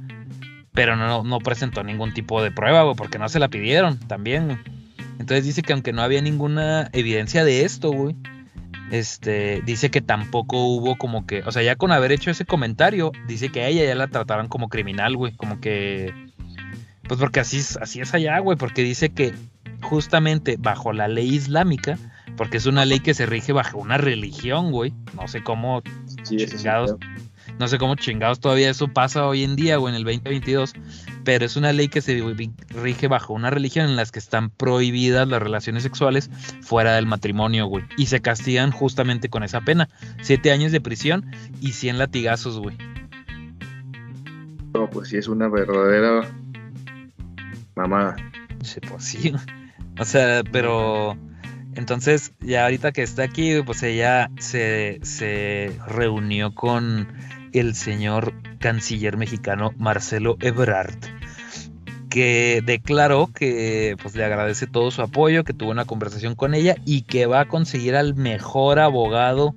Pero 0.74 0.96
no, 0.96 1.24
no 1.24 1.40
presentó 1.40 1.84
ningún 1.84 2.14
tipo 2.14 2.44
de 2.44 2.52
prueba, 2.52 2.84
güey, 2.84 2.96
porque 2.96 3.18
no 3.18 3.30
se 3.30 3.40
la 3.40 3.48
pidieron 3.48 3.98
también, 3.98 4.60
Entonces 5.18 5.44
dice 5.44 5.64
que 5.64 5.74
aunque 5.74 5.92
no 5.92 6.04
había 6.04 6.22
ninguna 6.22 6.88
evidencia 6.94 7.44
de 7.44 7.66
esto, 7.66 7.90
güey, 7.92 8.16
este, 8.92 9.62
dice 9.66 9.90
que 9.92 10.02
tampoco 10.02 10.66
hubo 10.66 10.98
como 10.98 11.26
que, 11.26 11.44
o 11.44 11.52
sea, 11.52 11.62
ya 11.62 11.76
con 11.76 11.92
haber 11.92 12.12
hecho 12.12 12.32
ese 12.32 12.46
comentario, 12.46 13.12
dice 13.28 13.50
que 13.50 13.62
a 13.62 13.68
ella 13.68 13.86
ya 13.86 13.96
la 13.96 14.08
trataron 14.08 14.48
como 14.48 14.70
criminal, 14.70 15.16
güey, 15.16 15.36
como 15.36 15.60
que, 15.60 16.14
pues 17.08 17.20
porque 17.20 17.40
así 17.40 17.58
es, 17.58 17.78
así 17.78 18.02
es 18.02 18.14
allá, 18.14 18.40
güey, 18.40 18.58
porque 18.58 18.84
dice 18.84 19.10
que 19.10 19.34
justamente 19.82 20.58
bajo 20.60 20.94
la 20.94 21.08
ley 21.08 21.36
islámica, 21.36 21.98
porque 22.36 22.58
es 22.58 22.66
una 22.66 22.86
ley 22.86 23.00
que 23.00 23.14
se 23.14 23.26
rige 23.26 23.54
bajo 23.54 23.78
una 23.78 23.98
religión, 23.98 24.72
güey, 24.72 24.94
no 25.16 25.28
sé 25.28 25.44
cómo 25.44 25.82
chingados, 26.24 26.96
no 27.60 27.68
sé 27.68 27.78
cómo 27.78 27.96
chingados 27.96 28.40
todavía 28.40 28.70
eso 28.70 28.88
pasa 28.88 29.26
hoy 29.26 29.44
en 29.44 29.56
día, 29.56 29.78
güey, 29.78 29.94
en 29.94 29.98
el 29.98 30.04
2022, 30.04 30.74
pero 31.24 31.46
es 31.46 31.56
una 31.56 31.74
ley 31.74 31.90
que 31.90 32.02
se 32.02 32.22
rige 32.70 33.08
bajo 33.08 33.34
una 33.34 33.50
religión 33.50 33.86
en 33.86 33.96
las 33.96 34.12
que 34.12 34.20
están 34.20 34.50
prohibidas 34.50 35.28
las 35.28 35.42
relaciones 35.42 35.84
sexuales 35.84 36.30
fuera 36.62 36.96
del 36.96 37.06
matrimonio, 37.06 37.66
güey. 37.68 37.86
Y 37.98 38.08
se 38.08 38.22
castigan 38.22 38.72
justamente 38.72 39.30
con 39.30 39.44
esa 39.44 39.62
pena. 39.62 39.90
Siete 40.22 40.52
años 40.52 40.72
de 40.72 40.82
prisión 40.82 41.32
y 41.62 41.74
cien 41.74 41.98
latigazos, 41.98 42.60
güey. 42.60 42.78
No, 44.74 44.90
pues 44.90 45.10
sí, 45.10 45.18
es 45.18 45.28
una 45.28 45.48
verdadera 45.48 46.30
mamada. 47.76 48.16
Sí, 48.64 48.80
pues 48.88 49.04
sí. 49.04 49.34
O 50.00 50.06
sea, 50.06 50.44
pero... 50.52 51.18
Entonces, 51.76 52.34
ya 52.42 52.64
ahorita 52.64 52.92
que 52.92 53.04
está 53.04 53.24
aquí, 53.24 53.62
pues 53.66 53.84
ella 53.84 54.32
se, 54.40 55.00
se 55.04 55.72
reunió 55.88 56.54
con 56.54 57.08
el 57.54 57.76
señor 57.76 58.34
canciller 58.60 59.18
mexicano 59.18 59.74
Marcelo 59.78 60.38
Ebrard 60.42 60.98
que 62.10 62.62
declaró 62.66 63.28
que 63.28 63.96
pues 64.02 64.16
le 64.16 64.26
agradece 64.26 64.68
todo 64.68 64.92
su 64.92 65.02
apoyo, 65.02 65.44
que 65.44 65.54
tuvo 65.54 65.70
una 65.70 65.86
conversación 65.86 66.36
con 66.36 66.54
ella 66.54 66.76
y 66.86 67.04
que 67.04 67.28
va 67.28 67.42
a 67.42 67.48
conseguir 67.48 67.96
al 67.96 68.16
mejor 68.16 68.80
abogado 68.80 69.56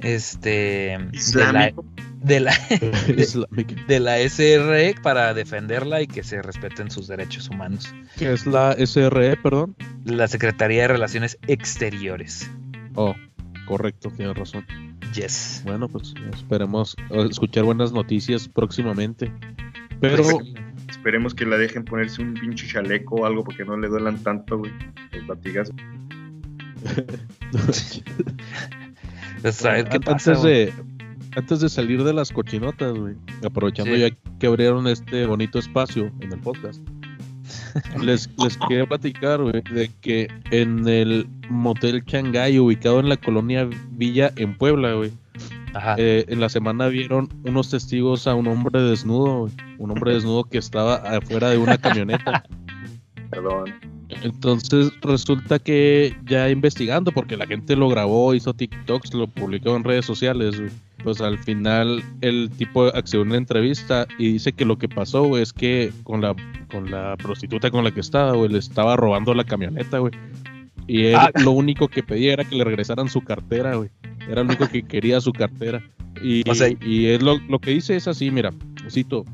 este 0.00 0.98
de 2.22 2.40
la, 2.40 2.52
de 3.86 4.00
la, 4.00 4.16
SRE 4.28 4.94
para 5.02 5.34
defenderla 5.34 6.02
y 6.02 6.06
que 6.06 6.24
se 6.24 6.42
respeten 6.42 6.90
sus 6.90 7.08
derechos 7.08 7.48
humanos. 7.48 7.94
¿Qué 8.18 8.32
es 8.32 8.46
la 8.46 8.74
SRE, 8.74 9.36
perdón? 9.36 9.76
La 10.04 10.28
Secretaría 10.28 10.82
de 10.82 10.88
Relaciones 10.88 11.38
Exteriores. 11.46 12.50
Oh, 12.94 13.14
correcto, 13.66 14.10
tienes 14.16 14.36
razón. 14.36 14.64
Yes. 15.14 15.62
Bueno, 15.64 15.88
pues 15.88 16.14
esperemos 16.32 16.96
escuchar 17.30 17.64
buenas 17.64 17.92
noticias 17.92 18.48
próximamente. 18.48 19.30
Pero 20.00 20.22
pues, 20.22 20.54
Esperemos 20.88 21.34
que 21.34 21.46
la 21.46 21.56
dejen 21.56 21.84
ponerse 21.84 22.22
un 22.22 22.34
pinche 22.34 22.66
chaleco 22.66 23.16
o 23.16 23.26
algo 23.26 23.44
porque 23.44 23.64
no 23.64 23.76
le 23.76 23.88
duelan 23.88 24.22
tanto, 24.22 24.58
güey. 24.58 24.72
Los 25.12 25.26
latigas. 25.26 25.72
Pues, 27.52 28.02
antes, 30.06 30.42
de, 30.42 30.72
antes 31.34 31.60
de 31.60 31.68
salir 31.68 32.04
de 32.04 32.12
las 32.12 32.30
cochinotas, 32.32 32.96
güey, 32.96 33.16
aprovechando 33.44 33.96
ya 33.96 34.10
que 34.38 34.46
abrieron 34.46 34.86
este 34.86 35.26
bonito 35.26 35.58
espacio 35.58 36.12
en 36.20 36.32
el 36.32 36.40
podcast, 36.40 36.80
les, 38.02 38.28
les 38.38 38.56
quería 38.68 38.86
platicar, 38.86 39.42
güey, 39.42 39.62
de 39.72 39.90
que 40.00 40.28
en 40.50 40.86
el 40.88 41.26
motel 41.48 42.02
Shanghai, 42.04 42.58
ubicado 42.58 43.00
en 43.00 43.08
la 43.08 43.16
colonia 43.16 43.68
Villa 43.90 44.32
en 44.36 44.56
Puebla, 44.56 44.94
güey, 44.94 45.12
eh, 45.98 46.24
en 46.28 46.40
la 46.40 46.48
semana 46.48 46.88
vieron 46.88 47.28
unos 47.44 47.70
testigos 47.70 48.26
a 48.26 48.34
un 48.34 48.46
hombre 48.46 48.80
desnudo, 48.80 49.50
un 49.78 49.90
hombre 49.90 50.14
desnudo 50.14 50.44
que 50.44 50.58
estaba 50.58 50.96
afuera 50.96 51.50
de 51.50 51.58
una 51.58 51.76
camioneta. 51.76 52.44
Perdón. 53.30 53.74
Entonces 54.22 54.92
resulta 55.02 55.58
que 55.58 56.16
ya 56.26 56.48
investigando, 56.48 57.12
porque 57.12 57.36
la 57.36 57.46
gente 57.46 57.76
lo 57.76 57.88
grabó, 57.88 58.34
hizo 58.34 58.54
TikToks, 58.54 59.14
lo 59.14 59.26
publicó 59.26 59.76
en 59.76 59.84
redes 59.84 60.06
sociales, 60.06 60.62
pues 61.06 61.20
al 61.20 61.38
final 61.38 62.02
el 62.20 62.50
tipo 62.50 62.86
accedió 62.86 63.20
a 63.20 63.26
una 63.26 63.36
entrevista 63.36 64.08
y 64.18 64.32
dice 64.32 64.52
que 64.52 64.64
lo 64.64 64.76
que 64.76 64.88
pasó 64.88 65.38
es 65.38 65.52
que 65.52 65.92
con 66.02 66.20
la, 66.20 66.34
con 66.68 66.90
la 66.90 67.16
prostituta 67.16 67.70
con 67.70 67.84
la 67.84 67.92
que 67.92 68.00
estaba, 68.00 68.32
güey, 68.32 68.50
le 68.50 68.58
estaba 68.58 68.96
robando 68.96 69.32
la 69.32 69.44
camioneta, 69.44 70.00
güey. 70.00 70.12
Y 70.88 71.04
él 71.04 71.14
ah. 71.14 71.30
lo 71.44 71.52
único 71.52 71.86
que 71.86 72.02
pedía 72.02 72.32
era 72.32 72.42
que 72.42 72.56
le 72.56 72.64
regresaran 72.64 73.08
su 73.08 73.20
cartera, 73.20 73.76
güey. 73.76 73.88
Era 74.28 74.42
lo 74.42 74.48
único 74.48 74.68
que 74.68 74.82
quería 74.82 75.20
su 75.20 75.32
cartera. 75.32 75.80
Y, 76.20 76.42
y 76.84 77.06
él 77.06 77.24
lo, 77.24 77.38
lo, 77.38 77.60
que 77.60 77.70
dice 77.70 77.94
es 77.94 78.08
así, 78.08 78.32
mira, 78.32 78.52
cito, 78.90 79.24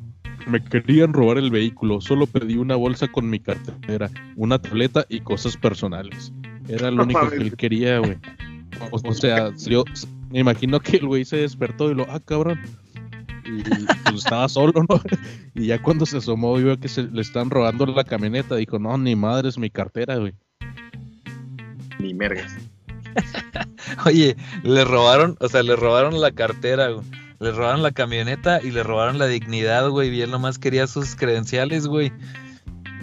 me 0.46 0.62
querían 0.62 1.14
robar 1.14 1.38
el 1.38 1.50
vehículo, 1.50 2.02
solo 2.02 2.26
pedí 2.26 2.58
una 2.58 2.76
bolsa 2.76 3.08
con 3.08 3.30
mi 3.30 3.40
cartera, 3.40 4.10
una 4.36 4.58
tableta 4.58 5.06
y 5.08 5.20
cosas 5.20 5.56
personales. 5.56 6.34
Era 6.68 6.90
lo 6.90 7.04
único 7.04 7.30
que 7.30 7.36
él 7.36 7.56
quería, 7.56 7.98
güey. 7.98 8.18
O, 8.90 9.14
sea, 9.14 9.52
yo 9.56 9.84
me 10.32 10.40
imagino 10.40 10.80
que 10.80 10.96
el 10.96 11.06
güey 11.06 11.24
se 11.26 11.36
despertó 11.36 11.90
y 11.90 11.94
lo, 11.94 12.10
ah, 12.10 12.18
cabrón. 12.20 12.58
Y 13.44 13.62
pues 13.62 14.24
estaba 14.24 14.48
solo, 14.48 14.72
¿no? 14.88 15.00
Y 15.54 15.66
ya 15.66 15.82
cuando 15.82 16.06
se 16.06 16.16
asomó 16.16 16.58
y 16.58 16.64
vio 16.64 16.80
que 16.80 16.88
se 16.88 17.02
le 17.02 17.20
están 17.20 17.50
robando 17.50 17.84
la 17.84 18.04
camioneta, 18.04 18.56
dijo, 18.56 18.78
no, 18.78 18.96
ni 18.96 19.14
madre 19.14 19.50
es 19.50 19.58
mi 19.58 19.68
cartera, 19.68 20.16
güey. 20.16 20.32
Ni 21.98 22.14
mergas. 22.14 22.56
Oye, 24.06 24.36
le 24.62 24.84
robaron, 24.86 25.36
o 25.40 25.48
sea, 25.48 25.62
le 25.62 25.76
robaron 25.76 26.18
la 26.18 26.30
cartera, 26.30 26.88
Le 27.38 27.50
robaron 27.50 27.82
la 27.82 27.90
camioneta 27.90 28.62
y 28.62 28.70
le 28.70 28.82
robaron 28.82 29.18
la 29.18 29.26
dignidad, 29.26 29.90
güey. 29.90 30.08
Y 30.14 30.22
él 30.22 30.30
nomás 30.30 30.58
quería 30.58 30.86
sus 30.86 31.14
credenciales, 31.14 31.86
güey. 31.86 32.10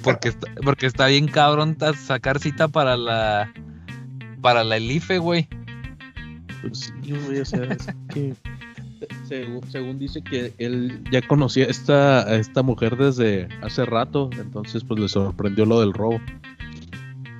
Porque, 0.01 0.33
porque 0.63 0.87
está 0.87 1.05
bien 1.07 1.27
cabrón 1.27 1.77
sacar 1.95 2.39
cita 2.39 2.69
para 2.69 2.97
la 2.97 3.53
para 4.41 4.63
la 4.63 4.77
Elife, 4.77 5.19
güey. 5.19 5.47
Pues 6.61 6.93
sí, 7.03 7.13
güey, 7.25 7.39
o 7.39 7.45
sea, 7.45 7.63
es 7.63 7.87
que 8.13 8.33
según, 9.27 9.99
dice 9.99 10.21
que 10.21 10.53
él 10.57 11.03
ya 11.11 11.21
conocía 11.21 11.65
a 11.65 11.69
esta, 11.69 12.21
a 12.27 12.35
esta 12.35 12.63
mujer 12.63 12.97
desde 12.97 13.47
hace 13.61 13.85
rato, 13.85 14.29
entonces 14.37 14.83
pues 14.83 14.99
le 14.99 15.07
sorprendió 15.07 15.65
lo 15.65 15.79
del 15.79 15.93
robo. 15.93 16.19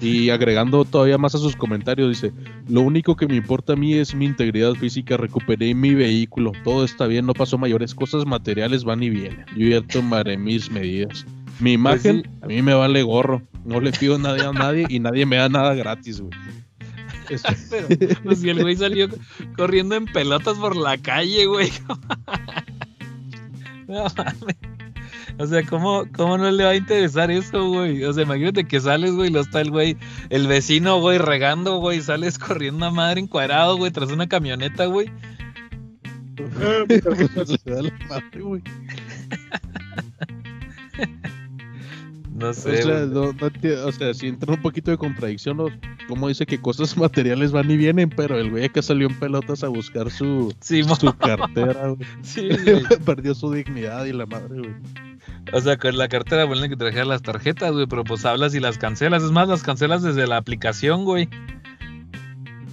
Y 0.01 0.29
agregando 0.29 0.85
todavía 0.85 1.17
más 1.17 1.35
a 1.35 1.39
sus 1.39 1.57
comentarios, 1.57 2.09
dice, 2.09 2.31
lo 2.69 2.81
único 2.81 3.17
que 3.17 3.27
me 3.27 3.35
importa 3.35 3.73
a 3.73 3.75
mí 3.75 3.95
es 3.95 4.15
mi 4.15 4.25
integridad 4.25 4.73
física, 4.75 5.17
recuperé 5.17 5.75
mi 5.75 5.93
vehículo, 5.93 6.53
todo 6.63 6.85
está 6.85 7.05
bien, 7.05 7.25
no 7.25 7.33
pasó 7.33 7.57
mayores 7.57 7.93
cosas 7.93 8.25
materiales, 8.25 8.85
van 8.85 9.03
y 9.03 9.09
vienen. 9.09 9.45
Yo 9.57 9.67
ya 9.67 9.81
tomaré 9.81 10.38
mis 10.38 10.71
medidas. 10.71 11.25
Mi 11.59 11.77
pues 11.77 12.05
imagen, 12.05 12.29
a 12.41 12.47
mí 12.47 12.61
me 12.61 12.73
vale 12.73 13.03
gorro, 13.03 13.41
no 13.65 13.81
le 13.81 13.91
pido 13.91 14.17
nada 14.17 14.49
a 14.49 14.53
nadie 14.53 14.85
y 14.88 14.99
nadie 14.99 15.25
me 15.25 15.35
da 15.35 15.49
nada 15.49 15.73
gratis, 15.73 16.21
güey. 16.21 16.31
Pero, 17.69 17.88
pues 18.24 18.39
si 18.41 18.50
el 18.50 18.62
güey 18.62 18.75
salió 18.75 19.07
corriendo 19.55 19.95
en 19.95 20.05
pelotas 20.05 20.57
por 20.57 20.75
la 20.75 20.98
calle, 20.98 21.45
güey. 21.45 21.71
no 23.88 24.05
mames. 24.17 24.57
O 25.38 25.48
sea, 25.48 25.63
¿cómo, 25.63 26.03
¿cómo 26.13 26.38
no 26.38 26.51
le 26.51 26.65
va 26.65 26.71
a 26.71 26.75
interesar 26.75 27.31
eso, 27.31 27.65
güey? 27.69 28.03
O 28.03 28.12
sea, 28.12 28.24
imagínate 28.24 28.65
que 28.65 28.81
sales, 28.81 29.13
güey, 29.13 29.29
y 29.29 29.33
lo 29.33 29.39
está 29.39 29.62
el 29.62 29.71
güey, 29.71 29.95
el 30.29 30.48
vecino, 30.48 31.00
güey, 31.00 31.17
regando, 31.17 31.77
güey, 31.77 32.01
sales 32.01 32.38
corriendo 32.38 32.86
a 32.86 32.91
madre 32.91 33.21
encuadrado, 33.21 33.77
güey, 33.77 33.89
tras 33.91 34.12
una 34.12 34.27
camioneta, 34.27 34.86
güey. 34.88 35.09
No 42.33 42.50
O 42.50 42.53
sé. 42.53 42.83
sea, 42.83 43.05
no- 43.05 43.33
no 43.33 43.33
enti- 43.33 43.75
o 43.77 43.91
sea, 43.91 44.13
si 44.13 44.27
entra 44.27 44.53
un 44.53 44.62
poquito 44.62 44.91
de 44.91 44.98
contradicción, 44.98 45.57
¿no? 45.57 45.65
Como 46.09 46.27
dice 46.27 46.47
que 46.47 46.59
cosas 46.59 46.97
materiales 46.97 47.51
van 47.51 47.69
y 47.69 47.77
vienen, 47.77 48.09
pero 48.09 48.37
el 48.39 48.49
güey 48.49 48.65
acá 48.65 48.81
salió 48.81 49.07
en 49.07 49.17
pelotas 49.17 49.63
a 49.63 49.67
buscar 49.67 50.09
su, 50.09 50.53
Sí, 50.59 50.83
su 50.83 51.13
cartera, 51.13 51.89
güey. 51.89 52.09
sí, 52.23 52.49
güey. 52.49 52.83
Perdió 53.05 53.35
su 53.35 53.53
dignidad 53.53 54.05
y 54.05 54.13
la 54.13 54.25
madre, 54.25 54.57
güey. 54.57 54.73
O 55.53 55.61
sea, 55.61 55.77
con 55.77 55.97
la 55.97 56.07
cartera 56.07 56.45
vuelven 56.45 56.71
que 56.71 56.75
trajera 56.75 57.05
las 57.05 57.21
tarjetas, 57.21 57.71
güey, 57.71 57.85
pero 57.85 58.03
pues 58.03 58.25
hablas 58.25 58.55
y 58.55 58.59
las 58.59 58.77
cancelas. 58.77 59.23
Es 59.23 59.31
más, 59.31 59.47
las 59.47 59.61
cancelas 59.61 60.01
desde 60.01 60.25
la 60.25 60.37
aplicación, 60.37 61.05
güey. 61.05 61.29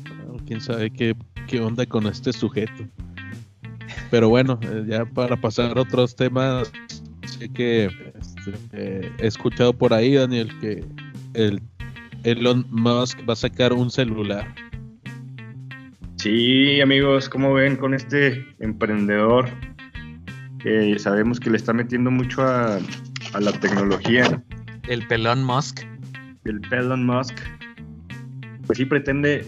Bueno, 0.09 0.43
Quién 0.47 0.61
sabe 0.63 0.91
qué, 0.91 1.15
qué 1.47 1.61
onda 1.61 1.85
con 1.85 2.07
este 2.07 2.33
sujeto. 2.33 2.89
Pero 4.11 4.31
bueno, 4.31 4.59
eh, 4.63 4.85
ya 4.89 5.05
para 5.05 5.37
pasar 5.37 5.77
a 5.77 5.83
otros 5.83 6.17
temas, 6.17 6.73
sé 7.27 7.51
que 7.51 7.85
este, 7.85 8.53
eh, 8.73 9.13
he 9.19 9.27
escuchado 9.27 9.75
por 9.75 9.93
ahí, 9.93 10.15
Daniel, 10.15 10.51
que 10.61 10.85
el 11.35 11.61
Elon 12.25 12.67
Musk 12.71 13.19
va 13.29 13.33
a 13.33 13.37
sacar 13.37 13.73
un 13.73 13.91
celular. 13.91 14.55
Sí, 16.17 16.81
amigos, 16.81 17.29
¿cómo 17.29 17.53
ven 17.55 17.77
con 17.77 17.95
este 17.95 18.45
emprendedor? 18.59 19.49
que 20.67 20.99
sabemos 20.99 21.39
que 21.39 21.49
le 21.49 21.59
está 21.59 21.73
metiendo 21.73 22.11
mucho 22.11 22.43
a, 22.43 22.79
a 23.35 23.41
la 23.41 23.53
tecnología. 23.53 24.43
El 24.89 25.07
pelón 25.07 25.45
Musk. 25.45 25.83
El 26.45 26.61
Elon 26.73 27.07
Musk, 27.07 27.35
pues 28.67 28.79
sí 28.79 28.85
pretende 28.85 29.47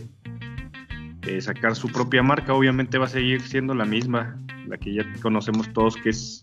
eh, 1.26 1.40
sacar 1.40 1.74
su 1.74 1.88
propia 1.88 2.22
marca. 2.22 2.54
Obviamente 2.54 2.98
va 2.98 3.06
a 3.06 3.08
seguir 3.08 3.40
siendo 3.40 3.74
la 3.74 3.84
misma, 3.84 4.36
la 4.68 4.76
que 4.78 4.94
ya 4.94 5.04
conocemos 5.20 5.72
todos, 5.72 5.96
que 5.96 6.10
es 6.10 6.42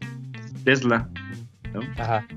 Tesla. 0.63 1.10
¿no? 1.74 1.79
Ajá. 1.98 2.27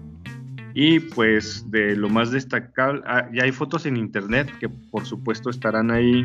Y 0.80 1.00
pues 1.00 1.68
de 1.72 1.96
lo 1.96 2.08
más 2.08 2.30
destacable, 2.30 3.02
ah, 3.04 3.28
ya 3.32 3.42
hay 3.42 3.50
fotos 3.50 3.84
en 3.84 3.96
internet 3.96 4.48
que 4.60 4.68
por 4.68 5.04
supuesto 5.04 5.50
estarán 5.50 5.90
ahí 5.90 6.24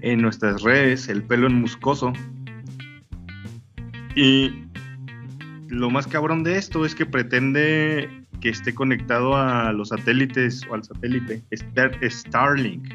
en 0.00 0.20
nuestras 0.20 0.60
redes, 0.60 1.08
el 1.08 1.22
pelo 1.22 1.46
en 1.46 1.54
muscoso. 1.54 2.12
Y 4.16 4.64
lo 5.68 5.88
más 5.88 6.08
cabrón 6.08 6.42
de 6.42 6.58
esto 6.58 6.84
es 6.84 6.96
que 6.96 7.06
pretende 7.06 8.10
que 8.40 8.48
esté 8.48 8.74
conectado 8.74 9.36
a 9.36 9.72
los 9.72 9.90
satélites 9.90 10.62
o 10.68 10.74
al 10.74 10.82
satélite 10.82 11.44
Star- 11.52 11.96
Starlink, 12.02 12.92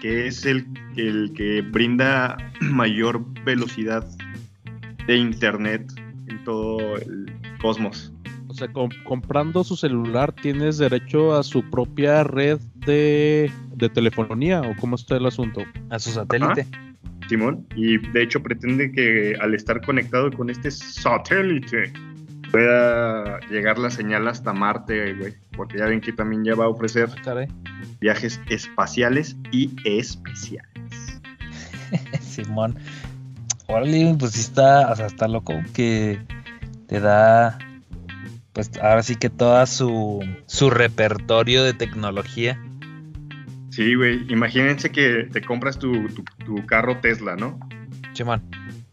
que 0.00 0.28
es 0.28 0.46
el, 0.46 0.68
el 0.94 1.32
que 1.34 1.62
brinda 1.62 2.36
mayor 2.60 3.24
velocidad 3.42 4.06
de 5.08 5.16
internet 5.16 5.92
en 6.28 6.44
todo 6.44 6.96
el 6.98 7.47
cosmos. 7.58 8.12
O 8.48 8.54
sea, 8.54 8.68
com- 8.72 8.88
comprando 9.04 9.62
su 9.62 9.76
celular 9.76 10.32
tienes 10.32 10.78
derecho 10.78 11.36
a 11.36 11.42
su 11.42 11.62
propia 11.68 12.24
red 12.24 12.58
de, 12.86 13.50
de 13.76 13.88
telefonía 13.90 14.62
o 14.62 14.74
cómo 14.80 14.96
está 14.96 15.16
el 15.16 15.26
asunto. 15.26 15.62
A 15.90 15.98
su 15.98 16.10
satélite. 16.10 16.66
Simón, 17.28 17.66
y 17.76 17.98
de 17.98 18.22
hecho 18.22 18.42
pretende 18.42 18.90
que 18.90 19.36
al 19.40 19.54
estar 19.54 19.82
conectado 19.84 20.30
con 20.32 20.48
este 20.48 20.70
satélite 20.70 21.92
pueda 22.50 23.38
llegar 23.50 23.78
la 23.78 23.90
señal 23.90 24.26
hasta 24.28 24.54
Marte, 24.54 25.12
güey, 25.14 25.34
porque 25.54 25.76
ya 25.76 25.84
ven 25.84 26.00
que 26.00 26.12
también 26.14 26.42
ya 26.44 26.54
va 26.54 26.64
a 26.64 26.68
ofrecer 26.68 27.10
Ah, 27.18 27.20
caray. 27.22 27.48
viajes 28.00 28.40
espaciales 28.48 29.36
y 29.52 29.70
especiales. 29.84 31.20
Simón. 32.22 32.76
Órale, 33.66 34.16
pues 34.18 34.32
sí 34.32 34.40
está, 34.40 34.90
o 34.90 34.96
sea, 34.96 35.06
está 35.06 35.28
loco 35.28 35.52
que 35.74 36.18
te 36.88 36.98
da, 36.98 37.56
pues 38.52 38.70
ahora 38.82 39.02
sí 39.04 39.14
que 39.14 39.30
toda 39.30 39.66
su, 39.66 40.24
su 40.46 40.70
repertorio 40.70 41.62
de 41.62 41.74
tecnología. 41.74 42.60
Sí, 43.70 43.94
güey, 43.94 44.26
imagínense 44.32 44.90
que 44.90 45.28
te 45.32 45.40
compras 45.40 45.78
tu, 45.78 46.08
tu- 46.08 46.24
tu 46.44 46.66
carro 46.66 46.98
Tesla, 46.98 47.36
¿no? 47.36 47.60
Simón. 48.14 48.42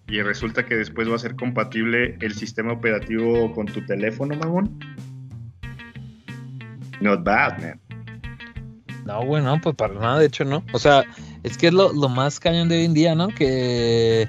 Y 0.07 0.21
resulta 0.21 0.65
que 0.67 0.75
después 0.75 1.09
va 1.09 1.15
a 1.15 1.19
ser 1.19 1.35
compatible 1.35 2.15
el 2.21 2.35
sistema 2.35 2.73
operativo 2.73 3.51
con 3.53 3.65
tu 3.65 3.83
teléfono, 3.85 4.35
mamón. 4.35 4.77
Not 7.01 7.23
bad, 7.23 7.57
man. 7.59 7.79
No, 9.05 9.23
güey, 9.25 9.43
no, 9.43 9.59
pues 9.61 9.75
para 9.75 9.93
nada, 9.95 10.19
de 10.19 10.25
hecho 10.27 10.45
no. 10.45 10.63
O 10.73 10.79
sea, 10.79 11.03
es 11.43 11.57
que 11.57 11.67
es 11.67 11.73
lo, 11.73 11.93
lo 11.93 12.09
más 12.09 12.39
cañón 12.39 12.69
de 12.69 12.77
hoy 12.77 12.85
en 12.85 12.93
día, 12.93 13.15
¿no? 13.15 13.27
Que 13.29 14.27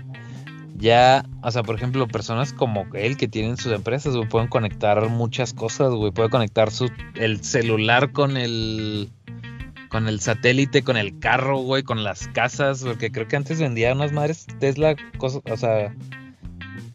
ya, 0.79 1.25
o 1.43 1.51
sea, 1.51 1.63
por 1.63 1.77
ejemplo, 1.77 2.07
personas 2.09 2.53
como 2.53 2.87
él 2.95 3.17
que 3.17 3.29
tienen 3.29 3.57
sus 3.57 3.73
empresas, 3.73 4.17
güey, 4.17 4.29
pueden 4.29 4.49
conectar 4.49 5.09
muchas 5.09 5.55
cosas, 5.55 5.93
güey. 5.93 6.13
Puede 6.13 6.29
conectar 6.29 6.71
su, 6.71 6.91
el 7.15 7.43
celular 7.43 8.13
con 8.13 8.37
el 8.37 9.09
con 9.89 10.09
el 10.09 10.21
satélite, 10.21 10.83
con 10.83 10.97
el 10.97 11.19
carro, 11.21 11.59
güey, 11.59 11.83
con 11.83 12.05
las 12.05 12.29
casas, 12.29 12.83
porque 12.83 13.11
creo 13.11 13.29
que 13.29 13.37
antes 13.37 13.61
vendía 13.61 13.95
unas 13.95 14.13
madres 14.13 14.47
Tesla, 14.59 14.97
cosas, 15.17 15.43
o 15.51 15.57
sea, 15.57 15.95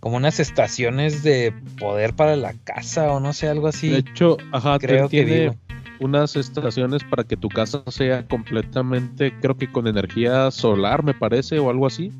como 0.02 0.18
unas 0.18 0.40
estaciones 0.40 1.24
de 1.24 1.54
poder 1.80 2.14
para 2.16 2.36
la 2.36 2.54
casa 2.54 3.12
o 3.12 3.20
no 3.20 3.34
sé, 3.34 3.48
algo 3.48 3.68
De 3.68 3.70
así. 3.70 3.96
hecho, 3.96 4.38
ajá, 4.52 4.78
creo 4.78 5.08
que 5.08 5.24
tiene 5.24 5.58
unas 6.00 6.36
estaciones 6.36 7.04
para 7.04 7.24
que 7.24 7.38
tu 7.38 7.48
casa 7.48 7.84
sea 7.88 8.28
completamente, 8.28 9.34
creo 9.40 9.56
que 9.56 9.72
con 9.72 9.88
energía 9.88 10.52
solar, 10.52 11.04
me 11.04 11.14
parece, 11.14 11.60
o 11.60 11.70
algo 11.70 11.88
así. 11.88 12.12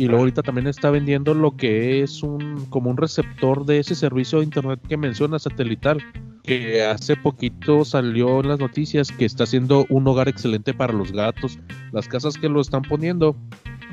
Y 0.00 0.06
luego 0.06 0.20
ahorita 0.20 0.42
también 0.42 0.66
está 0.66 0.88
vendiendo 0.88 1.34
lo 1.34 1.58
que 1.58 2.00
es 2.00 2.22
un 2.22 2.64
como 2.70 2.88
un 2.88 2.96
receptor 2.96 3.66
de 3.66 3.80
ese 3.80 3.94
servicio 3.94 4.38
de 4.38 4.46
internet 4.46 4.80
que 4.88 4.96
menciona 4.96 5.38
satelital, 5.38 6.02
que 6.42 6.82
hace 6.82 7.16
poquito 7.16 7.84
salió 7.84 8.40
en 8.40 8.48
las 8.48 8.58
noticias 8.58 9.12
que 9.12 9.26
está 9.26 9.44
siendo 9.44 9.84
un 9.90 10.08
hogar 10.08 10.26
excelente 10.30 10.72
para 10.72 10.94
los 10.94 11.12
gatos. 11.12 11.58
Las 11.92 12.08
casas 12.08 12.38
que 12.38 12.48
lo 12.48 12.62
están 12.62 12.80
poniendo, 12.80 13.36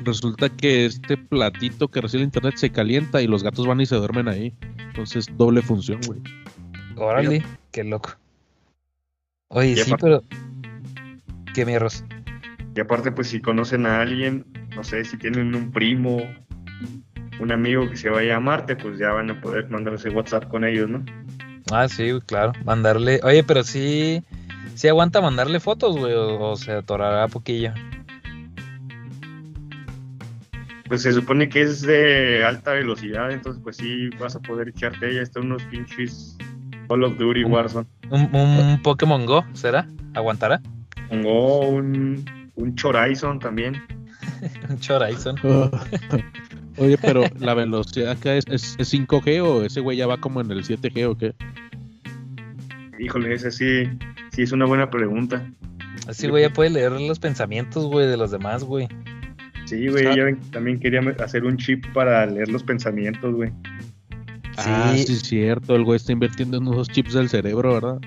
resulta 0.02 0.48
que 0.48 0.86
este 0.86 1.18
platito 1.18 1.88
que 1.88 2.00
recibe 2.00 2.22
el 2.22 2.28
internet 2.28 2.54
se 2.56 2.70
calienta 2.70 3.20
y 3.20 3.26
los 3.26 3.42
gatos 3.42 3.66
van 3.66 3.82
y 3.82 3.84
se 3.84 3.96
duermen 3.96 4.28
ahí. 4.28 4.54
Entonces, 4.78 5.26
doble 5.36 5.60
función, 5.60 6.00
güey. 6.06 6.22
Órale, 6.96 7.42
qué 7.70 7.84
loco. 7.84 8.12
Oye, 9.48 9.76
sí, 9.76 9.92
pero. 10.00 10.22
¿Qué 11.52 11.66
mierros? 11.66 12.02
Y 12.74 12.80
aparte, 12.80 13.12
pues 13.12 13.28
si 13.28 13.42
conocen 13.42 13.84
a 13.84 14.00
alguien, 14.00 14.46
no 14.78 14.84
sé, 14.84 15.04
si 15.04 15.16
tienen 15.16 15.56
un 15.56 15.72
primo, 15.72 16.18
un 17.40 17.50
amigo 17.50 17.90
que 17.90 17.96
se 17.96 18.08
vaya 18.10 18.36
a 18.36 18.40
Marte, 18.40 18.76
pues 18.76 18.96
ya 18.96 19.10
van 19.10 19.28
a 19.28 19.40
poder 19.40 19.68
mandarse 19.70 20.08
WhatsApp 20.08 20.46
con 20.46 20.64
ellos, 20.64 20.88
¿no? 20.88 21.04
Ah, 21.72 21.88
sí, 21.88 22.12
claro. 22.26 22.52
Mandarle. 22.64 23.18
Oye, 23.24 23.42
pero 23.42 23.64
sí. 23.64 24.22
Sí 24.76 24.86
aguanta 24.86 25.20
mandarle 25.20 25.58
fotos, 25.58 25.96
güey, 25.98 26.12
o, 26.14 26.38
o 26.52 26.56
se 26.56 26.70
atorará 26.70 27.26
poquillo. 27.26 27.72
Pues 30.86 31.02
se 31.02 31.12
supone 31.12 31.48
que 31.48 31.62
es 31.62 31.82
de 31.82 32.44
alta 32.44 32.70
velocidad, 32.74 33.32
entonces 33.32 33.60
pues 33.60 33.78
sí 33.78 34.10
vas 34.20 34.36
a 34.36 34.40
poder 34.40 34.68
echarte 34.68 35.12
ya 35.12 35.22
hasta 35.22 35.40
unos 35.40 35.64
pinches 35.64 36.36
Call 36.88 37.02
of 37.02 37.18
Duty 37.18 37.42
Un- 37.42 37.52
Warzone. 37.52 37.86
Un, 38.10 38.30
un 38.32 38.80
Pokémon 38.80 39.26
Go, 39.26 39.44
¿será? 39.54 39.88
¿Aguantará? 40.14 40.62
Pongo 41.08 41.68
un, 41.68 42.24
un 42.54 42.76
Horizon 42.80 43.40
también. 43.40 43.82
Un 44.68 44.78
Chorizon. 44.78 45.36
Oye, 46.76 46.96
pero 46.98 47.24
la 47.40 47.54
velocidad 47.54 48.12
acá 48.12 48.34
es, 48.36 48.44
es, 48.48 48.76
es 48.78 48.94
5G 48.94 49.42
o 49.42 49.64
ese 49.64 49.80
güey 49.80 49.96
ya 49.96 50.06
va 50.06 50.18
como 50.18 50.40
en 50.40 50.50
el 50.50 50.62
7G 50.64 51.06
o 51.08 51.16
qué? 51.16 51.34
Híjole, 53.00 53.34
ese 53.34 53.50
sí, 53.50 53.84
sí 54.32 54.42
es 54.42 54.52
una 54.52 54.66
buena 54.66 54.90
pregunta. 54.90 55.50
Así, 56.06 56.28
güey, 56.28 56.44
ya 56.44 56.52
puede 56.52 56.70
leer 56.70 56.92
los 56.92 57.18
pensamientos, 57.18 57.86
güey, 57.86 58.06
de 58.06 58.16
los 58.16 58.30
demás, 58.30 58.64
güey. 58.64 58.88
Sí, 59.66 59.88
güey, 59.88 60.04
ya 60.16 60.24
ven 60.24 60.36
que 60.36 60.50
también 60.50 60.80
quería 60.80 61.00
hacer 61.22 61.44
un 61.44 61.56
chip 61.58 61.84
para 61.92 62.24
leer 62.26 62.48
los 62.48 62.62
pensamientos, 62.62 63.34
güey. 63.34 63.50
Ah, 64.56 64.92
Sí. 64.96 65.04
sí, 65.04 65.12
es 65.12 65.20
cierto. 65.20 65.76
El 65.76 65.84
güey 65.84 65.96
está 65.96 66.12
invirtiendo 66.12 66.56
en 66.56 66.66
unos 66.66 66.88
chips 66.88 67.12
del 67.12 67.28
cerebro, 67.28 67.74
¿verdad? 67.74 68.00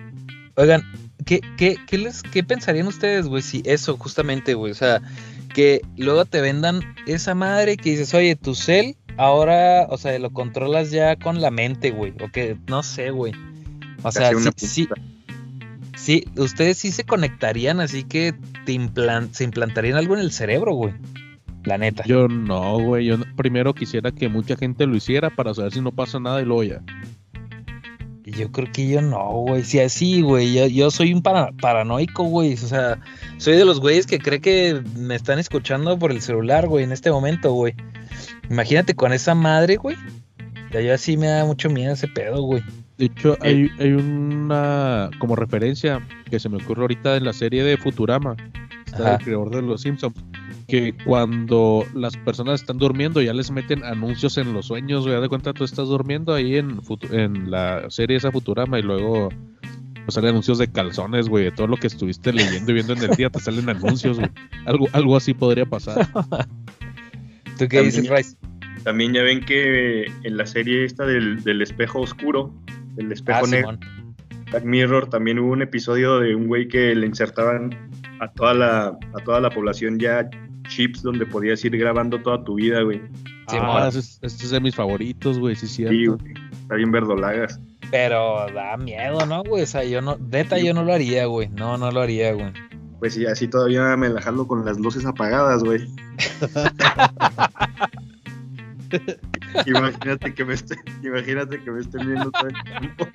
Oigan, 0.55 0.81
¿qué, 1.25 1.39
qué, 1.57 1.77
qué, 1.87 1.97
les, 1.97 2.23
¿qué 2.23 2.43
pensarían 2.43 2.87
ustedes, 2.87 3.27
güey, 3.27 3.41
si 3.41 3.61
eso, 3.65 3.95
justamente, 3.97 4.53
güey? 4.53 4.71
O 4.71 4.75
sea, 4.75 5.01
que 5.53 5.81
luego 5.97 6.25
te 6.25 6.41
vendan 6.41 6.81
esa 7.07 7.35
madre 7.35 7.77
que 7.77 7.91
dices, 7.91 8.13
oye, 8.13 8.35
tu 8.35 8.55
cel, 8.55 8.95
ahora, 9.17 9.85
o 9.89 9.97
sea, 9.97 10.17
lo 10.19 10.31
controlas 10.31 10.91
ya 10.91 11.15
con 11.15 11.41
la 11.41 11.51
mente, 11.51 11.91
güey. 11.91 12.13
O 12.23 12.29
que, 12.31 12.57
no 12.67 12.83
sé, 12.83 13.11
güey. 13.11 13.33
O 14.03 14.11
sea, 14.11 14.31
sí, 14.57 14.67
sí, 14.67 14.89
sí, 15.95 16.25
ustedes 16.37 16.77
sí 16.77 16.91
se 16.91 17.03
conectarían, 17.03 17.79
así 17.79 18.03
que 18.03 18.33
te 18.65 18.73
implan- 18.73 19.31
se 19.31 19.43
implantarían 19.43 19.95
algo 19.97 20.15
en 20.15 20.21
el 20.21 20.31
cerebro, 20.31 20.73
güey. 20.73 20.93
La 21.63 21.77
neta. 21.77 22.03
Yo 22.05 22.27
no, 22.27 22.79
güey. 22.79 23.05
Yo 23.05 23.17
no- 23.17 23.25
primero 23.35 23.73
quisiera 23.75 24.11
que 24.11 24.27
mucha 24.29 24.55
gente 24.55 24.87
lo 24.87 24.95
hiciera 24.95 25.29
para 25.29 25.53
saber 25.53 25.71
si 25.71 25.81
no 25.81 25.91
pasa 25.91 26.19
nada 26.19 26.41
y 26.41 26.45
luego 26.45 26.63
ya. 26.63 26.81
Yo 28.25 28.51
creo 28.51 28.71
que 28.71 28.87
yo 28.87 29.01
no, 29.01 29.31
güey. 29.47 29.63
Si 29.63 29.79
así, 29.79 30.21
güey. 30.21 30.53
Yo, 30.53 30.67
yo 30.67 30.91
soy 30.91 31.13
un 31.13 31.21
para- 31.21 31.51
paranoico, 31.61 32.23
güey. 32.23 32.53
O 32.53 32.57
sea, 32.57 32.99
soy 33.37 33.55
de 33.55 33.65
los 33.65 33.79
güeyes 33.79 34.05
que 34.05 34.19
cree 34.19 34.39
que 34.41 34.81
me 34.95 35.15
están 35.15 35.39
escuchando 35.39 35.97
por 35.97 36.11
el 36.11 36.21
celular, 36.21 36.67
güey, 36.67 36.83
en 36.83 36.91
este 36.91 37.11
momento, 37.11 37.51
güey. 37.53 37.73
Imagínate 38.49 38.93
con 38.93 39.11
esa 39.13 39.33
madre, 39.35 39.77
güey. 39.77 39.95
Ya 40.71 40.81
yo 40.81 40.93
así 40.93 41.17
me 41.17 41.27
da 41.27 41.45
mucho 41.45 41.69
miedo 41.69 41.93
ese 41.93 42.07
pedo, 42.07 42.43
güey. 42.43 42.63
De 42.97 43.05
hecho, 43.07 43.35
hay, 43.41 43.69
hay 43.79 43.91
una 43.93 45.09
como 45.19 45.35
referencia 45.35 46.05
que 46.29 46.39
se 46.39 46.47
me 46.49 46.57
ocurre 46.57 46.81
ahorita 46.81 47.17
en 47.17 47.25
la 47.25 47.33
serie 47.33 47.63
de 47.63 47.75
Futurama, 47.77 48.35
está 48.85 49.03
Ajá. 49.03 49.15
el 49.15 49.23
creador 49.23 49.49
de 49.55 49.61
los 49.63 49.81
Simpsons, 49.81 50.13
que 50.71 50.95
cuando 51.03 51.85
las 51.93 52.15
personas 52.15 52.61
están 52.61 52.77
durmiendo 52.77 53.21
ya 53.21 53.33
les 53.33 53.51
meten 53.51 53.83
anuncios 53.83 54.37
en 54.37 54.53
los 54.53 54.67
sueños, 54.67 55.05
güey, 55.05 55.19
de 55.19 55.27
cuenta 55.27 55.51
tú 55.51 55.65
estás 55.65 55.89
durmiendo 55.89 56.33
ahí 56.33 56.55
en, 56.55 56.79
en 57.11 57.51
la 57.51 57.89
serie 57.89 58.15
esa 58.15 58.31
Futurama 58.31 58.79
y 58.79 58.81
luego 58.81 59.27
pues, 60.05 60.13
salen 60.15 60.29
anuncios 60.29 60.59
de 60.59 60.71
calzones, 60.71 61.27
güey, 61.27 61.43
de 61.43 61.51
todo 61.51 61.67
lo 61.67 61.75
que 61.75 61.87
estuviste 61.87 62.31
leyendo 62.31 62.71
y 62.71 62.75
viendo 62.75 62.93
en 62.93 63.03
el 63.03 63.09
día, 63.17 63.29
te 63.29 63.39
salen 63.41 63.67
anuncios, 63.67 64.17
güey. 64.17 64.31
Algo, 64.65 64.87
algo 64.93 65.17
así 65.17 65.33
podría 65.33 65.65
pasar. 65.65 66.07
¿Tú 67.57 67.67
qué 67.67 67.67
También- 67.67 67.85
dices, 67.85 68.09
Rice? 68.09 68.37
También 68.85 69.11
ya 69.13 69.23
ven 69.23 69.41
que 69.41 70.05
en 70.23 70.37
la 70.37 70.45
serie 70.45 70.85
esta 70.85 71.05
del, 71.05 71.43
del 71.43 71.61
espejo 71.61 71.99
oscuro, 71.99 72.53
el 72.95 73.11
espejo 73.11 73.41
Ah, 73.43 73.49
negro. 73.49 73.77
Black 74.51 74.63
Mirror, 74.63 75.09
también 75.09 75.37
hubo 75.39 75.51
un 75.51 75.61
episodio 75.61 76.19
de 76.19 76.33
un 76.33 76.47
güey 76.47 76.67
que 76.69 76.95
le 76.95 77.05
insertaban 77.05 77.69
a 78.21 78.31
toda 78.31 78.53
la, 78.53 78.87
a 78.87 79.23
toda 79.25 79.39
la 79.41 79.49
población 79.49 79.99
ya 79.99 80.29
chips 80.71 81.03
donde 81.03 81.25
podías 81.25 81.63
ir 81.65 81.77
grabando 81.77 82.19
toda 82.21 82.43
tu 82.43 82.55
vida, 82.55 82.81
güey. 82.81 82.99
Sí, 83.47 83.57
ah, 83.59 83.63
mola. 83.63 83.87
ese 83.89 83.99
es, 83.99 84.19
este 84.21 84.45
es 84.45 84.51
de 84.51 84.59
mis 84.59 84.75
favoritos, 84.75 85.37
güey, 85.37 85.55
sí, 85.55 85.67
cierto. 85.67 85.93
Sí, 85.93 86.07
güey. 86.07 86.33
Está 86.61 86.75
bien 86.75 86.91
verdolagas. 86.91 87.59
Pero 87.91 88.47
da 88.53 88.77
miedo, 88.77 89.25
¿no, 89.25 89.43
güey? 89.43 89.63
O 89.63 89.67
sea, 89.67 89.83
yo 89.83 90.01
no, 90.01 90.17
neta, 90.17 90.57
yo 90.57 90.73
no 90.73 90.83
lo 90.83 90.93
haría, 90.93 91.25
güey. 91.25 91.49
No, 91.49 91.77
no 91.77 91.91
lo 91.91 92.01
haría, 92.01 92.33
güey. 92.33 92.53
Pues 92.99 93.15
sí, 93.15 93.25
así 93.25 93.47
todavía 93.47 93.97
me 93.97 94.09
la 94.09 94.21
jalo 94.21 94.47
con 94.47 94.63
las 94.63 94.79
luces 94.79 95.05
apagadas, 95.05 95.63
güey. 95.63 95.87
imagínate 99.65 100.33
que 100.33 100.45
me 100.45 100.53
estén, 100.53 100.79
imagínate 101.03 101.61
que 101.61 101.71
me 101.71 101.81
estén 101.81 102.07
viendo 102.07 102.31
todo 102.31 102.47
el 102.47 102.79
tiempo. 102.79 103.07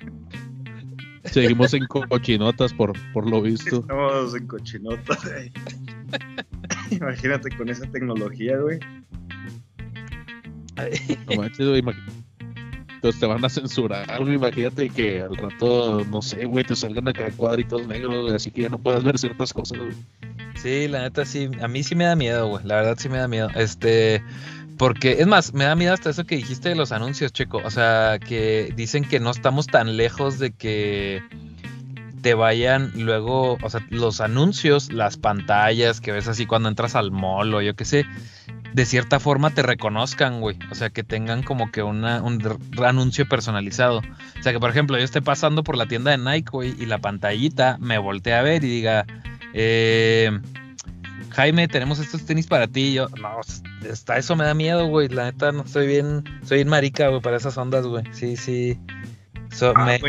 Seguimos 1.23 1.73
en 1.73 1.87
cochinotas 1.87 2.73
por, 2.73 2.93
por 3.13 3.29
lo 3.29 3.41
visto. 3.41 3.77
Estamos 3.77 4.35
en 4.35 4.47
cochinota, 4.47 5.17
güey. 5.23 5.51
imagínate 6.91 7.49
con 7.57 7.69
esa 7.69 7.85
tecnología, 7.91 8.57
güey. 8.57 8.79
No 11.27 11.35
manches, 11.41 11.67
güey, 11.67 11.81
imag- 11.81 11.95
Entonces 12.95 13.19
te 13.19 13.25
van 13.25 13.43
a 13.43 13.49
censurar, 13.49 14.05
güey. 14.21 14.35
Imagínate 14.35 14.89
que 14.89 15.21
al 15.21 15.35
rato, 15.35 16.05
no 16.09 16.21
sé, 16.21 16.45
güey, 16.45 16.63
te 16.63 16.75
salgan 16.75 17.07
acá 17.07 17.29
cuadritos 17.35 17.87
negros, 17.87 18.23
güey, 18.23 18.35
así 18.35 18.51
que 18.51 18.63
ya 18.63 18.69
no 18.69 18.77
puedas 18.77 19.03
ver 19.03 19.17
ciertas 19.17 19.53
cosas, 19.53 19.79
güey. 19.79 19.93
Sí, 20.55 20.87
la 20.87 21.01
neta 21.03 21.25
sí, 21.25 21.49
a 21.61 21.67
mí 21.67 21.83
sí 21.83 21.95
me 21.95 22.05
da 22.05 22.15
miedo, 22.15 22.47
güey. 22.47 22.65
La 22.65 22.75
verdad 22.75 22.95
sí 22.97 23.09
me 23.09 23.17
da 23.17 23.27
miedo. 23.27 23.49
Este, 23.55 24.23
porque, 24.77 25.13
es 25.19 25.27
más, 25.27 25.53
me 25.53 25.65
da 25.65 25.75
miedo 25.75 25.93
hasta 25.93 26.09
eso 26.09 26.25
que 26.25 26.35
dijiste 26.35 26.69
de 26.69 26.75
los 26.75 26.91
anuncios, 26.91 27.31
Checo. 27.31 27.61
O 27.63 27.69
sea, 27.69 28.17
que 28.19 28.73
dicen 28.75 29.03
que 29.03 29.19
no 29.19 29.29
estamos 29.31 29.67
tan 29.67 29.97
lejos 29.97 30.39
de 30.39 30.51
que 30.51 31.21
te 32.21 32.33
vayan 32.33 32.91
luego, 32.95 33.57
o 33.61 33.69
sea, 33.69 33.85
los 33.89 34.21
anuncios, 34.21 34.91
las 34.91 35.17
pantallas 35.17 36.01
que 36.01 36.11
ves 36.11 36.27
así 36.27 36.45
cuando 36.45 36.69
entras 36.69 36.95
al 36.95 37.11
mall 37.11 37.53
o 37.53 37.61
yo 37.61 37.75
qué 37.75 37.85
sé, 37.85 38.05
de 38.73 38.85
cierta 38.85 39.19
forma 39.19 39.51
te 39.51 39.63
reconozcan, 39.63 40.41
güey. 40.41 40.57
O 40.71 40.75
sea, 40.75 40.89
que 40.89 41.03
tengan 41.03 41.41
como 41.43 41.71
que 41.71 41.83
una, 41.83 42.21
un 42.21 42.59
anuncio 42.85 43.27
personalizado. 43.27 43.99
O 44.39 44.43
sea, 44.43 44.51
que 44.53 44.59
por 44.59 44.69
ejemplo, 44.69 44.97
yo 44.97 45.03
esté 45.03 45.21
pasando 45.21 45.63
por 45.63 45.77
la 45.77 45.85
tienda 45.87 46.11
de 46.11 46.17
Nike, 46.17 46.49
güey, 46.51 46.75
y 46.79 46.85
la 46.85 46.97
pantallita 46.99 47.77
me 47.79 47.97
voltee 47.97 48.33
a 48.33 48.41
ver 48.41 48.63
y 48.63 48.67
diga, 48.67 49.05
eh, 49.53 50.31
Jaime, 51.31 51.67
tenemos 51.67 51.99
estos 51.99 52.25
tenis 52.25 52.47
para 52.47 52.67
ti. 52.67 52.81
Y 52.89 52.93
yo, 52.95 53.07
no, 53.21 53.39
hasta 53.91 54.17
eso 54.17 54.35
me 54.35 54.43
da 54.43 54.53
miedo, 54.53 54.87
güey. 54.87 55.07
La 55.07 55.25
neta, 55.25 55.51
no 55.51 55.65
soy 55.67 55.87
bien, 55.87 56.23
soy 56.43 56.57
bien 56.57 56.67
marica, 56.67 57.07
güey, 57.09 57.21
para 57.21 57.37
esas 57.37 57.57
ondas, 57.57 57.85
güey. 57.85 58.03
Sí, 58.11 58.35
sí. 58.37 58.79
So, 59.51 59.73
Ah, 59.75 59.85
me- 59.85 59.99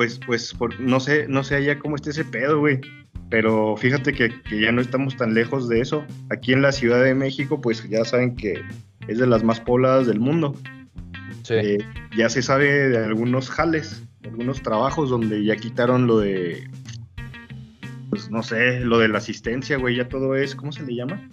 Pues, 0.00 0.18
pues, 0.24 0.54
por- 0.54 0.80
no 0.80 0.98
sé, 0.98 1.26
no 1.28 1.44
sé 1.44 1.56
allá 1.56 1.78
cómo 1.78 1.94
está 1.94 2.08
ese 2.08 2.24
pedo, 2.24 2.58
güey. 2.58 2.80
Pero 3.28 3.76
fíjate 3.76 4.14
que, 4.14 4.30
que 4.44 4.58
ya 4.58 4.72
no 4.72 4.80
estamos 4.80 5.14
tan 5.14 5.34
lejos 5.34 5.68
de 5.68 5.82
eso. 5.82 6.06
Aquí 6.30 6.54
en 6.54 6.62
la 6.62 6.72
Ciudad 6.72 7.04
de 7.04 7.14
México, 7.14 7.60
pues 7.60 7.86
ya 7.86 8.02
saben 8.06 8.34
que 8.34 8.62
es 9.08 9.18
de 9.18 9.26
las 9.26 9.44
más 9.44 9.60
pobladas 9.60 10.06
del 10.06 10.18
mundo. 10.18 10.54
sí. 11.42 11.52
Eh, 11.54 11.78
ya 12.16 12.30
se 12.30 12.40
sabe 12.40 12.88
de 12.88 13.04
algunos 13.04 13.50
jales, 13.50 14.02
algunos 14.24 14.62
trabajos 14.62 15.10
donde 15.10 15.44
ya 15.44 15.56
quitaron 15.56 16.06
lo 16.06 16.18
de, 16.20 16.66
pues 18.08 18.30
no 18.30 18.42
sé, 18.42 18.80
lo 18.80 18.98
de 19.00 19.08
la 19.08 19.18
asistencia, 19.18 19.76
güey, 19.76 19.96
ya 19.96 20.08
todo 20.08 20.34
es, 20.34 20.54
¿cómo 20.54 20.72
se 20.72 20.82
le 20.82 20.94
llama? 20.94 21.28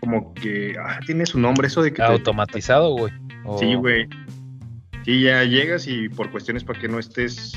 Como 0.00 0.34
que, 0.34 0.74
ah, 0.78 1.00
tiene 1.06 1.24
su 1.24 1.40
nombre 1.40 1.68
eso 1.68 1.82
de 1.82 1.94
que... 1.94 2.02
Automatizado, 2.02 2.90
güey. 2.90 3.10
Sí, 3.58 3.74
güey. 3.74 4.06
Sí, 5.04 5.22
ya 5.22 5.42
llegas 5.44 5.86
y 5.86 6.08
por 6.08 6.30
cuestiones 6.30 6.64
para 6.64 6.80
que 6.80 6.88
no 6.88 6.98
estés 6.98 7.52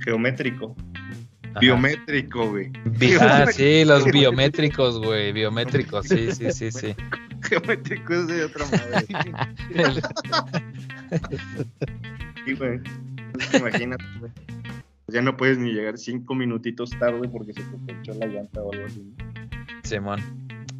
geométrico. 0.00 0.74
Ajá. 1.50 1.60
Biométrico, 1.60 2.50
güey. 2.50 2.72
Ah, 3.20 3.46
sí, 3.52 3.84
los 3.84 4.04
biométricos, 4.06 4.98
güey. 4.98 5.32
Biométricos, 5.32 6.06
sí, 6.06 6.32
sí, 6.32 6.50
sí, 6.52 6.70
sí. 6.72 6.94
Geométrico 7.42 8.14
es 8.14 8.26
de 8.26 8.44
otra 8.44 8.64
madre. 8.66 9.06
Sí, 12.44 12.54
güey. 12.54 12.80
Imagínate, 13.54 14.04
güey. 14.18 14.32
Ya 15.08 15.22
no 15.22 15.36
puedes 15.36 15.58
ni 15.58 15.72
llegar 15.72 15.98
cinco 15.98 16.34
minutitos 16.34 16.90
tarde 16.98 17.28
porque 17.28 17.52
se 17.52 17.62
te 17.62 17.76
ponchó 17.76 18.14
la 18.14 18.26
llanta 18.26 18.62
o 18.62 18.72
algo 18.72 18.86
así. 18.86 19.14
Simón. 19.84 20.20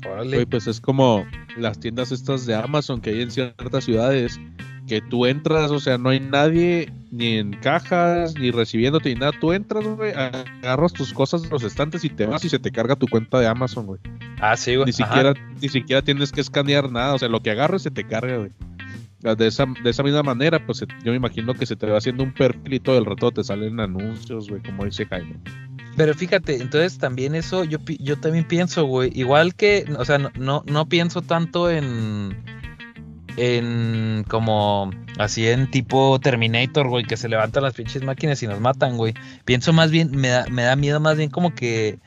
Güey, 0.02 0.12
Órale. 0.12 0.46
pues 0.46 0.66
es 0.66 0.80
como 0.80 1.26
las 1.56 1.78
tiendas 1.78 2.10
estas 2.10 2.46
de 2.46 2.54
Amazon 2.54 3.00
que 3.00 3.10
hay 3.10 3.22
en 3.22 3.30
ciertas 3.30 3.84
ciudades 3.84 4.40
que 4.86 5.00
tú 5.00 5.26
entras, 5.26 5.70
o 5.70 5.80
sea, 5.80 5.98
no 5.98 6.10
hay 6.10 6.20
nadie 6.20 6.92
ni 7.10 7.38
en 7.38 7.52
cajas, 7.52 8.34
ni 8.38 8.50
recibiéndote 8.50 9.08
ni 9.10 9.14
nada. 9.14 9.32
Tú 9.40 9.52
entras, 9.52 9.84
güey, 9.84 10.12
agarras 10.12 10.92
tus 10.92 11.12
cosas 11.12 11.42
de 11.42 11.48
los 11.48 11.62
estantes 11.62 12.04
y 12.04 12.10
te 12.10 12.26
vas 12.26 12.44
y 12.44 12.48
se 12.48 12.58
te 12.58 12.70
carga 12.70 12.96
tu 12.96 13.06
cuenta 13.06 13.38
de 13.40 13.46
Amazon, 13.46 13.86
güey. 13.86 14.00
Ah, 14.40 14.56
sí, 14.56 14.76
güey. 14.76 14.86
Ni 14.86 14.92
Ajá. 15.02 15.14
siquiera, 15.14 15.34
ni 15.60 15.68
siquiera 15.68 16.02
tienes 16.02 16.32
que 16.32 16.40
escanear 16.40 16.90
nada, 16.90 17.14
o 17.14 17.18
sea, 17.18 17.28
lo 17.28 17.40
que 17.40 17.50
agarres 17.50 17.82
se 17.82 17.90
te 17.90 18.04
carga, 18.04 18.38
güey. 18.38 18.50
De 19.36 19.46
esa, 19.46 19.64
de 19.82 19.88
esa 19.88 20.02
misma 20.02 20.22
manera, 20.22 20.66
pues 20.66 20.84
yo 21.02 21.10
me 21.10 21.16
imagino 21.16 21.54
que 21.54 21.64
se 21.64 21.76
te 21.76 21.86
va 21.86 21.96
haciendo 21.96 22.22
un 22.22 22.34
perfil 22.34 22.74
y 22.74 22.80
todo 22.80 22.98
el 22.98 23.06
rato 23.06 23.30
te 23.30 23.42
salen 23.42 23.80
anuncios, 23.80 24.50
güey, 24.50 24.62
como 24.62 24.84
dice 24.84 25.06
Jaime. 25.06 25.40
Pero 25.96 26.12
fíjate, 26.12 26.56
entonces 26.56 26.98
también 26.98 27.34
eso 27.34 27.64
yo, 27.64 27.78
yo 28.00 28.18
también 28.18 28.46
pienso, 28.46 28.84
güey. 28.84 29.10
Igual 29.14 29.54
que, 29.54 29.84
o 29.96 30.04
sea, 30.04 30.18
no, 30.18 30.30
no, 30.36 30.62
no 30.66 30.88
pienso 30.88 31.22
tanto 31.22 31.70
en. 31.70 32.36
En 33.36 34.24
como 34.28 34.90
así 35.18 35.48
en 35.48 35.68
tipo 35.70 36.18
Terminator, 36.20 36.88
güey, 36.88 37.04
que 37.04 37.16
se 37.16 37.28
levantan 37.28 37.64
las 37.64 37.74
pinches 37.74 38.02
máquinas 38.04 38.42
y 38.42 38.46
nos 38.46 38.60
matan, 38.60 38.96
güey. 38.96 39.14
Pienso 39.44 39.72
más 39.72 39.90
bien, 39.90 40.10
me 40.12 40.28
da, 40.28 40.46
me 40.50 40.62
da 40.62 40.76
miedo 40.76 41.00
más 41.00 41.16
bien 41.16 41.30
como 41.30 41.54
que. 41.54 41.98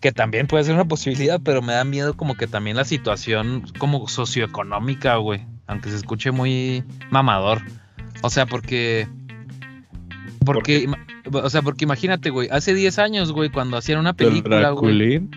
Que 0.00 0.12
también 0.12 0.46
puede 0.46 0.64
ser 0.64 0.74
una 0.74 0.84
posibilidad, 0.84 1.40
pero 1.42 1.62
me 1.62 1.72
da 1.72 1.84
miedo 1.84 2.14
como 2.14 2.34
que 2.34 2.46
también 2.46 2.76
la 2.76 2.84
situación 2.84 3.64
como 3.78 4.06
socioeconómica, 4.06 5.16
güey. 5.16 5.46
Aunque 5.66 5.88
se 5.90 5.96
escuche 5.96 6.30
muy 6.30 6.84
mamador. 7.10 7.62
O 8.22 8.28
sea, 8.28 8.44
porque. 8.44 9.08
Porque. 10.44 10.88
O 11.32 11.50
sea, 11.50 11.62
porque 11.62 11.84
imagínate, 11.84 12.30
güey, 12.30 12.48
hace 12.52 12.74
10 12.74 12.98
años, 12.98 13.32
güey, 13.32 13.50
cuando 13.50 13.76
hacían 13.78 13.98
una 13.98 14.12
película, 14.12 14.70
güey. 14.70 14.96
Draculín. 14.96 15.30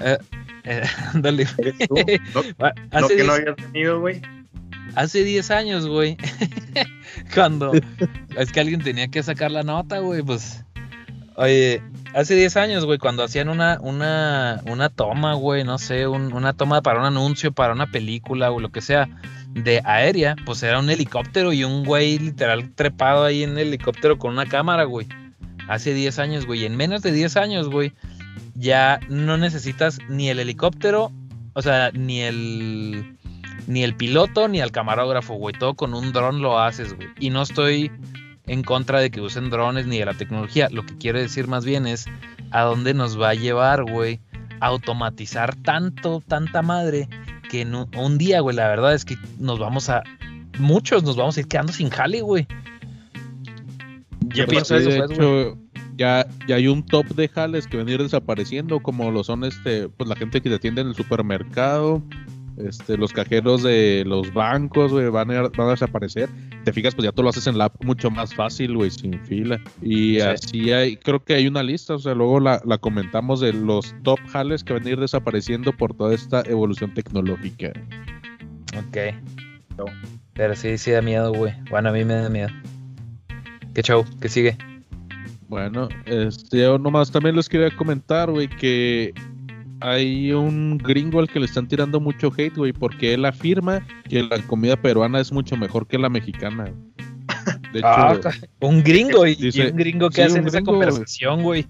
eh, 0.00 0.18
ándale. 1.12 1.46
¿Eres 1.58 1.78
tú? 1.88 1.96
¿No, 2.34 2.42
no 3.00 3.08
que 3.08 3.14
10, 3.16 3.26
no 3.26 3.32
habías 3.32 3.56
venido, 3.56 4.00
güey? 4.00 4.22
Hace 4.96 5.24
10 5.24 5.50
años, 5.50 5.86
güey. 5.86 6.16
cuando 7.34 7.72
es 8.36 8.52
que 8.52 8.60
alguien 8.60 8.82
tenía 8.82 9.08
que 9.08 9.22
sacar 9.22 9.50
la 9.50 9.62
nota, 9.62 9.98
güey, 9.98 10.22
pues. 10.22 10.64
Oye, 11.36 11.82
hace 12.14 12.36
10 12.36 12.56
años, 12.56 12.84
güey, 12.84 12.98
cuando 12.98 13.24
hacían 13.24 13.48
una, 13.48 13.78
una, 13.80 14.62
una 14.66 14.88
toma, 14.88 15.34
güey, 15.34 15.64
no 15.64 15.78
sé, 15.78 16.06
un- 16.06 16.32
una 16.32 16.52
toma 16.52 16.80
para 16.80 17.00
un 17.00 17.06
anuncio, 17.06 17.50
para 17.52 17.72
una 17.72 17.88
película 17.90 18.52
o 18.52 18.60
lo 18.60 18.70
que 18.70 18.80
sea, 18.80 19.08
de 19.52 19.80
aérea, 19.84 20.36
pues 20.46 20.62
era 20.62 20.78
un 20.78 20.90
helicóptero 20.90 21.52
y 21.52 21.64
un 21.64 21.84
güey 21.84 22.18
literal 22.18 22.70
trepado 22.74 23.24
ahí 23.24 23.42
en 23.42 23.50
el 23.58 23.68
helicóptero 23.68 24.18
con 24.18 24.32
una 24.32 24.46
cámara, 24.46 24.84
güey. 24.84 25.08
Hace 25.68 25.92
10 25.94 26.18
años, 26.20 26.46
güey. 26.46 26.62
y 26.62 26.66
En 26.66 26.76
menos 26.76 27.02
de 27.02 27.10
10 27.10 27.36
años, 27.36 27.68
güey, 27.68 27.92
ya 28.54 29.00
no 29.08 29.36
necesitas 29.36 29.98
ni 30.08 30.28
el 30.28 30.38
helicóptero, 30.38 31.10
o 31.54 31.62
sea, 31.62 31.90
ni 31.92 32.20
el 32.20 33.16
ni 33.66 33.82
el 33.82 33.94
piloto 33.94 34.48
ni 34.48 34.60
el 34.60 34.70
camarógrafo, 34.70 35.34
güey. 35.34 35.54
Todo 35.58 35.74
con 35.74 35.94
un 35.94 36.12
dron 36.12 36.42
lo 36.42 36.58
haces, 36.58 36.94
güey. 36.94 37.08
Y 37.18 37.30
no 37.30 37.42
estoy 37.42 37.90
en 38.46 38.62
contra 38.62 39.00
de 39.00 39.10
que 39.10 39.20
usen 39.20 39.50
drones 39.50 39.86
ni 39.86 39.98
de 39.98 40.06
la 40.06 40.14
tecnología. 40.14 40.68
Lo 40.70 40.84
que 40.84 40.96
quiero 40.96 41.18
decir 41.18 41.48
más 41.48 41.64
bien 41.64 41.86
es 41.86 42.06
a 42.50 42.62
dónde 42.62 42.94
nos 42.94 43.20
va 43.20 43.30
a 43.30 43.34
llevar, 43.34 43.84
güey, 43.84 44.20
automatizar 44.60 45.54
tanto, 45.56 46.22
tanta 46.26 46.62
madre, 46.62 47.08
que 47.50 47.62
en 47.62 47.74
un, 47.74 47.88
un 47.96 48.18
día, 48.18 48.40
güey, 48.40 48.56
la 48.56 48.68
verdad 48.68 48.94
es 48.94 49.04
que 49.04 49.16
nos 49.38 49.58
vamos 49.58 49.88
a. 49.88 50.02
Muchos 50.58 51.02
nos 51.02 51.16
vamos 51.16 51.36
a 51.36 51.40
ir 51.40 51.48
quedando 51.48 51.72
sin 51.72 51.90
jale, 51.90 52.20
güey. 52.20 52.46
Yo 54.28 54.46
Pues 54.46 54.48
pienso 54.48 54.76
eso, 54.76 54.90
de 54.90 54.98
pues, 54.98 55.10
hecho, 55.10 55.58
ya, 55.96 56.26
ya 56.46 56.56
hay 56.56 56.66
un 56.66 56.84
top 56.84 57.06
de 57.06 57.28
jales 57.28 57.66
que 57.66 57.76
van 57.76 57.88
a 57.88 57.92
ir 57.92 58.02
desapareciendo, 58.02 58.80
como 58.80 59.10
lo 59.10 59.22
son 59.24 59.44
este, 59.44 59.88
pues 59.88 60.08
la 60.08 60.16
gente 60.16 60.40
que 60.40 60.48
te 60.48 60.56
atiende 60.56 60.80
en 60.80 60.88
el 60.88 60.94
supermercado, 60.94 62.02
Este, 62.56 62.96
los 62.96 63.12
cajeros 63.12 63.62
de 63.64 64.04
los 64.06 64.32
bancos, 64.32 64.92
güey, 64.92 65.08
van 65.08 65.30
a, 65.32 65.42
van 65.48 65.68
a 65.68 65.70
desaparecer. 65.70 66.28
Te 66.64 66.72
fijas, 66.72 66.94
pues 66.94 67.04
ya 67.04 67.12
tú 67.12 67.22
lo 67.22 67.28
haces 67.30 67.46
en 67.48 67.58
la 67.58 67.64
app 67.66 67.84
mucho 67.84 68.10
más 68.10 68.34
fácil, 68.34 68.76
güey, 68.76 68.90
sin 68.90 69.18
fila. 69.24 69.60
Y 69.82 70.14
Sí. 70.14 70.20
así 70.20 70.72
hay, 70.72 70.96
creo 70.96 71.24
que 71.24 71.34
hay 71.34 71.48
una 71.48 71.62
lista, 71.62 71.94
o 71.94 71.98
sea, 71.98 72.14
luego 72.14 72.38
la, 72.40 72.60
la 72.64 72.78
comentamos 72.78 73.40
de 73.40 73.52
los 73.52 73.94
top 74.04 74.20
jales 74.28 74.62
que 74.62 74.72
van 74.72 74.86
a 74.86 74.90
ir 74.90 75.00
desapareciendo 75.00 75.72
por 75.76 75.94
toda 75.94 76.14
esta 76.14 76.42
evolución 76.46 76.94
tecnológica. 76.94 77.72
Ok. 78.76 78.96
No. 79.76 79.84
Pero 80.34 80.54
sí, 80.54 80.78
sí 80.78 80.90
da 80.92 81.02
miedo, 81.02 81.32
güey. 81.32 81.52
Bueno, 81.70 81.88
a 81.88 81.92
mí 81.92 82.04
me 82.04 82.14
da 82.14 82.28
miedo. 82.28 82.48
¿Qué 83.74 83.82
show? 83.82 84.04
¿Qué 84.20 84.28
sigue? 84.28 84.56
Bueno, 85.48 85.88
este, 86.06 86.60
yo 86.60 86.78
nomás 86.78 87.10
también 87.10 87.36
les 87.36 87.48
quería 87.48 87.70
comentar, 87.76 88.30
güey, 88.30 88.48
que 88.48 89.12
hay 89.86 90.32
un 90.32 90.78
gringo 90.78 91.20
al 91.20 91.28
que 91.28 91.38
le 91.40 91.46
están 91.46 91.68
tirando 91.68 92.00
mucho 92.00 92.32
hate, 92.36 92.56
güey, 92.56 92.72
porque 92.72 93.12
él 93.14 93.24
afirma 93.26 93.86
que 94.08 94.22
la 94.22 94.38
comida 94.42 94.76
peruana 94.76 95.20
es 95.20 95.30
mucho 95.30 95.56
mejor 95.56 95.86
que 95.86 95.98
la 95.98 96.08
mexicana. 96.08 96.64
De 97.72 97.80
hecho, 97.80 97.88
Ah, 97.88 98.18
ca- 98.22 98.32
un 98.60 98.82
gringo 98.82 99.26
y, 99.26 99.36
un 99.70 99.76
gringo 99.76 100.08
que 100.08 100.16
sí, 100.16 100.22
hace 100.22 100.40
esa 100.40 100.62
conversación, 100.62 101.42
güey. 101.42 101.66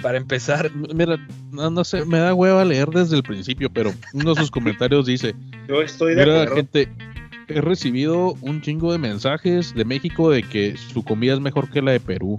Para 0.00 0.16
empezar. 0.18 0.70
mira, 0.94 1.16
no, 1.52 1.70
no 1.70 1.84
sé, 1.84 2.04
me 2.04 2.18
da 2.18 2.34
hueva 2.34 2.64
leer 2.64 2.88
desde 2.88 3.16
el 3.16 3.22
principio, 3.22 3.70
pero 3.72 3.92
uno 4.14 4.34
de 4.34 4.40
sus 4.40 4.50
comentarios 4.50 5.06
dice, 5.06 5.34
Yo 5.68 5.82
estoy 5.82 6.14
de 6.14 6.24
mira, 6.24 6.42
acuerdo. 6.42 6.56
gente, 6.56 6.88
he 7.46 7.60
recibido 7.60 8.34
un 8.40 8.60
chingo 8.62 8.90
de 8.90 8.98
mensajes 8.98 9.72
de 9.74 9.84
México 9.84 10.30
de 10.30 10.42
que 10.42 10.76
su 10.76 11.04
comida 11.04 11.34
es 11.34 11.40
mejor 11.40 11.70
que 11.70 11.82
la 11.82 11.92
de 11.92 12.00
Perú, 12.00 12.36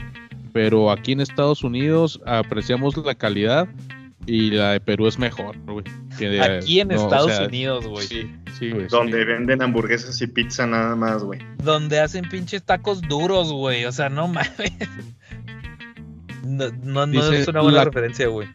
pero 0.52 0.92
aquí 0.92 1.14
en 1.14 1.22
Estados 1.22 1.64
Unidos 1.64 2.20
apreciamos 2.26 2.98
la 2.98 3.16
calidad 3.16 3.68
y 4.26 4.52
la 4.52 4.72
de 4.72 4.80
Perú 4.80 5.08
es 5.08 5.20
mejor, 5.20 5.58
güey. 5.66 5.86
de- 6.20 6.42
Aquí 6.42 6.80
en 6.80 6.90
no, 6.90 6.96
o 6.96 7.04
Estados 7.04 7.32
sea, 7.32 7.48
Unidos, 7.48 7.86
güey. 7.88 8.08
Sí, 8.08 8.32
sí, 8.58 8.70
güey. 8.72 8.84
sí. 8.84 8.88
Donde 8.90 9.24
venden 9.26 9.62
hamburguesas 9.62 10.22
y 10.22 10.28
pizza 10.28 10.66
nada 10.68 10.96
más, 10.96 11.24
güey. 11.24 11.40
Donde 11.64 12.00
hacen 12.00 12.28
pinches 12.30 12.64
tacos 12.64 13.02
duros, 13.02 13.52
güey. 13.52 13.86
O 13.86 13.92
sea, 13.92 14.10
no 14.10 14.28
mames. 14.28 14.52
No, 16.44 16.70
no, 16.84 17.06
no 17.08 17.32
es 17.32 17.48
una 17.48 17.62
buena 17.62 17.80
la- 17.80 17.86
referencia, 17.86 18.28
güey. 18.28 18.48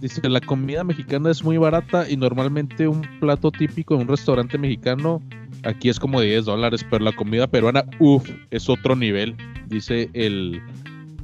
Dice, 0.00 0.26
la 0.28 0.40
comida 0.40 0.82
mexicana 0.82 1.30
es 1.30 1.44
muy 1.44 1.58
barata 1.58 2.08
y 2.08 2.16
normalmente 2.16 2.88
un 2.88 3.02
plato 3.20 3.50
típico 3.50 3.94
en 3.94 4.00
un 4.02 4.08
restaurante 4.08 4.56
mexicano 4.56 5.22
aquí 5.62 5.90
es 5.90 6.00
como 6.00 6.20
de 6.22 6.28
10 6.28 6.46
dólares, 6.46 6.86
pero 6.90 7.04
la 7.04 7.12
comida 7.12 7.46
peruana, 7.46 7.84
uff, 7.98 8.26
es 8.50 8.70
otro 8.70 8.96
nivel, 8.96 9.36
dice 9.68 10.08
el, 10.14 10.62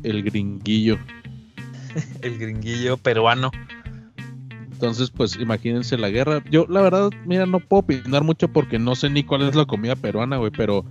el 0.03 0.23
gringuillo. 0.23 0.99
El 2.21 2.39
gringuillo 2.39 2.99
peruano. 2.99 3.51
Entonces, 4.77 5.11
pues 5.11 5.37
imagínense 5.37 5.97
la 5.97 6.11
guerra. 6.11 6.43
Yo, 6.51 6.67
la 6.69 6.83
verdad, 6.83 7.09
mira, 7.25 7.47
no 7.47 7.61
puedo 7.61 7.81
opinar 7.81 8.23
mucho 8.23 8.49
porque 8.49 8.79
no 8.79 8.95
sé 8.95 9.09
ni 9.09 9.25
cuál 9.25 9.49
es 9.49 9.55
la 9.55 9.65
comida 9.65 9.97
peruana, 9.97 10.37
güey, 10.37 10.51
pero 10.55 10.85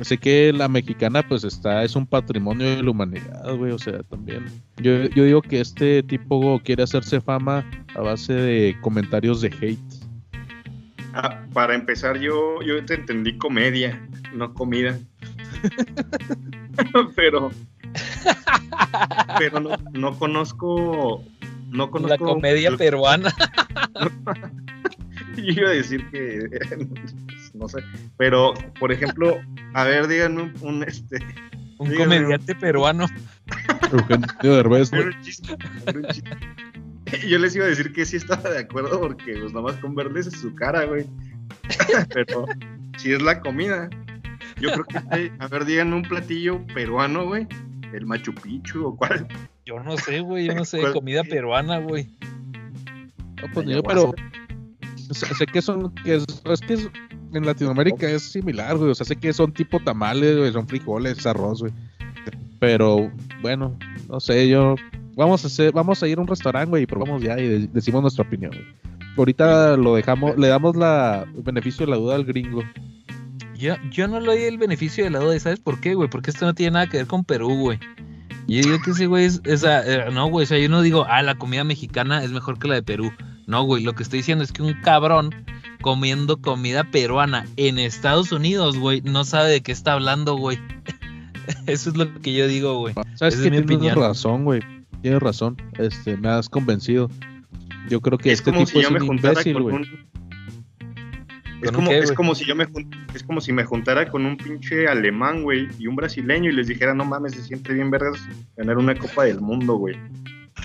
sé 0.00 0.18
que 0.18 0.52
la 0.52 0.66
mexicana, 0.66 1.22
pues 1.22 1.44
está, 1.44 1.84
es 1.84 1.94
un 1.94 2.08
patrimonio 2.08 2.68
de 2.68 2.82
la 2.82 2.90
humanidad, 2.90 3.54
güey, 3.56 3.70
o 3.70 3.78
sea, 3.78 4.02
también. 4.02 4.46
Yo, 4.78 5.04
yo 5.10 5.22
digo 5.22 5.42
que 5.42 5.60
este 5.60 6.02
tipo 6.02 6.60
quiere 6.64 6.82
hacerse 6.82 7.20
fama 7.20 7.64
a 7.94 8.00
base 8.00 8.32
de 8.32 8.76
comentarios 8.80 9.40
de 9.40 9.54
hate. 9.60 9.78
Ah, 11.14 11.40
para 11.52 11.76
empezar, 11.76 12.18
yo, 12.18 12.60
yo 12.62 12.84
te 12.84 12.94
entendí 12.94 13.38
comedia, 13.38 14.04
no 14.34 14.52
comida. 14.54 14.98
pero 17.14 17.52
pero 19.38 19.60
no, 19.60 19.76
no 19.92 20.18
conozco 20.18 21.24
no 21.70 21.86
La 21.86 21.90
conozco 21.90 22.24
comedia 22.24 22.76
peruana. 22.76 23.32
Yo 25.36 25.44
iba 25.62 25.68
a 25.70 25.72
decir 25.72 26.04
que 26.10 26.48
no 27.54 27.68
sé, 27.68 27.78
pero 28.16 28.52
por 28.78 28.92
ejemplo, 28.92 29.38
a 29.74 29.84
ver, 29.84 30.06
díganme 30.08 30.42
un, 30.42 30.54
un, 30.60 30.82
este 30.82 31.18
Un 31.78 31.94
comediante 31.94 32.54
peruano. 32.54 33.06
Eugenio 33.92 34.26
Derbez, 34.56 34.90
güey. 34.90 35.04
un 35.04 35.22
chiste, 35.22 35.56
un 35.94 36.04
chiste. 36.08 36.30
Yo 37.28 37.38
les 37.38 37.56
iba 37.56 37.64
a 37.64 37.68
decir 37.68 37.92
que 37.92 38.04
sí 38.04 38.16
estaba 38.16 38.50
de 38.50 38.58
acuerdo 38.60 39.00
porque 39.00 39.34
pues 39.40 39.52
nomás 39.52 39.76
con 39.76 39.94
verles 39.94 40.26
su 40.26 40.54
cara, 40.54 40.84
güey. 40.84 41.06
Pero 42.12 42.46
si 42.98 43.12
es 43.12 43.22
la 43.22 43.40
comida. 43.40 43.88
Yo 44.60 44.70
creo 44.72 44.84
que 44.84 44.98
hay- 45.10 45.32
a 45.38 45.48
ver, 45.48 45.64
díganme 45.64 45.96
un 45.96 46.02
platillo 46.02 46.64
peruano, 46.74 47.24
güey. 47.26 47.46
El 47.92 48.06
Machu 48.06 48.32
Picchu 48.34 48.84
o 48.86 48.96
cuál. 48.96 49.26
Yo 49.66 49.80
no 49.80 49.96
sé, 49.96 50.20
güey. 50.20 50.46
Yo 50.46 50.54
no 50.54 50.64
sé 50.64 50.80
comida 50.92 51.22
peruana, 51.24 51.78
güey. 51.78 52.08
No, 53.40 53.48
pues, 53.54 53.66
yo, 53.66 53.82
pero 53.82 54.12
sé, 55.12 55.34
sé 55.34 55.46
que 55.46 55.62
son, 55.62 55.94
que 56.04 56.16
es, 56.16 56.24
es 56.44 56.60
que 56.60 56.74
es- 56.74 56.90
en 57.32 57.46
Latinoamérica 57.46 58.08
es 58.10 58.22
similar, 58.32 58.76
güey. 58.76 58.90
O 58.90 58.94
sea, 58.94 59.06
sé 59.06 59.16
que 59.16 59.32
son 59.32 59.52
tipo 59.52 59.78
tamales, 59.80 60.36
güey, 60.36 60.52
son 60.52 60.66
frijoles, 60.66 61.24
arroz, 61.26 61.60
güey. 61.60 61.72
Pero 62.58 63.10
bueno, 63.40 63.78
no 64.08 64.20
sé, 64.20 64.48
yo 64.48 64.74
vamos 65.16 65.44
a 65.44 65.46
hacer, 65.46 65.72
vamos 65.72 66.02
a 66.02 66.08
ir 66.08 66.18
a 66.18 66.20
un 66.20 66.26
restaurante, 66.26 66.68
güey, 66.70 66.82
y 66.82 66.86
probamos 66.86 67.22
ya 67.22 67.38
y 67.38 67.46
de- 67.48 67.66
decimos 67.68 68.02
nuestra 68.02 68.24
opinión. 68.24 68.50
güey. 68.52 68.66
Ahorita 69.16 69.76
lo 69.76 69.94
dejamos, 69.94 70.36
le 70.38 70.48
damos 70.48 70.76
la 70.76 71.26
el 71.36 71.42
beneficio 71.42 71.86
de 71.86 71.92
la 71.92 71.96
duda 71.98 72.16
al 72.16 72.24
gringo. 72.24 72.62
Yo, 73.56 73.74
yo 73.90 74.08
no 74.08 74.20
le 74.20 74.26
doy 74.26 74.42
el 74.44 74.56
beneficio 74.58 75.04
de 75.04 75.10
la 75.10 75.18
duda. 75.18 75.36
¿y 75.36 75.40
¿Sabes 75.40 75.60
por 75.60 75.80
qué, 75.80 75.94
güey? 75.94 76.08
Porque 76.08 76.30
esto 76.30 76.46
no 76.46 76.54
tiene 76.54 76.72
nada 76.72 76.86
que 76.86 76.96
ver 76.98 77.06
con 77.06 77.24
Perú, 77.24 77.54
güey. 77.58 77.78
Yo 78.50 78.62
digo 78.62 78.78
que 78.84 79.06
güey 79.06 79.26
es. 79.26 79.40
esa, 79.44 79.86
eh, 79.86 80.10
no, 80.10 80.26
güey. 80.28 80.42
O 80.42 80.46
sea, 80.46 80.58
yo 80.58 80.68
no 80.68 80.82
digo, 80.82 81.06
ah, 81.08 81.22
la 81.22 81.36
comida 81.36 81.62
mexicana 81.62 82.24
es 82.24 82.32
mejor 82.32 82.58
que 82.58 82.66
la 82.66 82.74
de 82.74 82.82
Perú. 82.82 83.12
No, 83.46 83.62
güey. 83.62 83.84
Lo 83.84 83.92
que 83.92 84.02
estoy 84.02 84.18
diciendo 84.18 84.42
es 84.42 84.50
que 84.50 84.62
un 84.62 84.74
cabrón 84.82 85.30
comiendo 85.82 86.40
comida 86.40 86.82
peruana 86.82 87.46
en 87.56 87.78
Estados 87.78 88.32
Unidos, 88.32 88.76
güey, 88.76 89.02
no 89.02 89.24
sabe 89.24 89.50
de 89.50 89.60
qué 89.60 89.70
está 89.70 89.92
hablando, 89.92 90.34
güey. 90.34 90.58
Eso 91.66 91.90
es 91.90 91.96
lo 91.96 92.12
que 92.20 92.34
yo 92.34 92.48
digo, 92.48 92.78
güey. 92.80 92.94
¿Sabes 93.14 93.34
Esa 93.34 93.42
que 93.42 93.48
es 93.56 93.62
mi 93.62 93.66
Tienes 93.66 93.76
opinión. 93.76 93.96
razón, 93.96 94.44
güey. 94.44 94.60
Tienes 95.00 95.20
razón. 95.20 95.56
Este, 95.78 96.16
me 96.16 96.28
has 96.28 96.48
convencido. 96.48 97.08
Yo 97.88 98.00
creo 98.00 98.18
que 98.18 98.32
Es 98.32 98.40
este 98.40 98.50
como 98.52 98.64
tipo 98.66 98.80
si 98.80 98.82
yo 98.82 98.88
es 98.88 98.92
me 98.94 99.00
un 99.00 99.06
juntara 99.06 99.32
imbécil, 99.32 99.54
con 99.54 99.72
un. 99.74 99.86
Es 101.62 101.70
¿Con 101.70 101.80
un 101.80 101.86
como, 101.86 101.90
qué, 101.90 101.98
es 101.98 102.12
como 102.12 102.34
si 102.34 102.44
yo 102.46 102.56
me 102.56 102.66
es 103.14 103.22
como 103.22 103.40
si 103.40 103.52
me 103.52 103.64
juntara 103.64 104.08
con 104.08 104.24
un 104.24 104.36
pinche 104.36 104.88
alemán, 104.88 105.42
güey, 105.42 105.68
y 105.78 105.86
un 105.86 105.96
brasileño 105.96 106.50
y 106.50 106.54
les 106.54 106.68
dijera, 106.68 106.94
no 106.94 107.04
mames, 107.04 107.34
se 107.34 107.42
siente 107.42 107.74
bien 107.74 107.90
vergas 107.90 108.18
ganar 108.56 108.78
una 108.78 108.94
copa 108.94 109.24
del 109.24 109.40
mundo, 109.40 109.74
güey. 109.74 109.96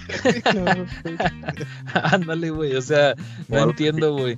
Ándale, 1.94 2.50
güey. 2.50 2.76
O 2.76 2.82
sea, 2.82 3.16
no 3.48 3.64
entiendo, 3.64 4.14
güey. 4.14 4.38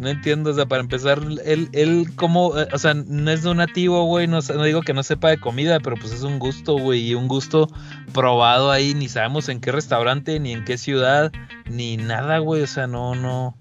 No 0.00 0.08
entiendo, 0.08 0.50
o 0.50 0.54
sea, 0.54 0.66
para 0.66 0.82
empezar, 0.82 1.20
él, 1.44 1.68
él 1.72 2.08
como, 2.16 2.58
eh, 2.58 2.66
o 2.72 2.78
sea, 2.78 2.92
no 2.92 3.30
es 3.30 3.42
donativo, 3.42 4.04
güey, 4.04 4.26
no, 4.26 4.40
no 4.40 4.64
digo 4.64 4.82
que 4.82 4.94
no 4.94 5.04
sepa 5.04 5.30
de 5.30 5.38
comida, 5.38 5.78
pero 5.78 5.94
pues 5.94 6.12
es 6.12 6.24
un 6.24 6.40
gusto, 6.40 6.76
güey, 6.76 7.10
y 7.10 7.14
un 7.14 7.28
gusto 7.28 7.68
probado 8.12 8.72
ahí, 8.72 8.94
ni 8.94 9.08
sabemos 9.08 9.48
en 9.48 9.60
qué 9.60 9.70
restaurante, 9.70 10.40
ni 10.40 10.54
en 10.54 10.64
qué 10.64 10.76
ciudad, 10.76 11.30
ni 11.70 11.98
nada, 11.98 12.38
güey, 12.38 12.62
o 12.62 12.66
sea, 12.66 12.88
no, 12.88 13.14
no. 13.14 13.56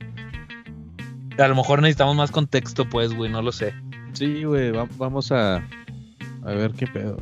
A 1.41 1.47
lo 1.47 1.55
mejor 1.55 1.81
necesitamos 1.81 2.15
más 2.15 2.31
contexto, 2.31 2.87
pues, 2.87 3.13
güey, 3.13 3.31
no 3.31 3.41
lo 3.41 3.51
sé. 3.51 3.73
Sí, 4.13 4.43
güey, 4.43 4.71
va- 4.71 4.87
vamos 4.97 5.31
a, 5.31 5.57
a 5.57 6.51
ver 6.53 6.71
qué 6.73 6.87
pedo. 6.87 7.17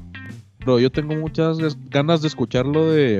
Pero 0.59 0.79
yo 0.79 0.91
tengo 0.91 1.15
muchas 1.15 1.57
ganas 1.89 2.21
de 2.21 2.27
escuchar 2.27 2.65
lo 2.65 2.91
de 2.91 3.19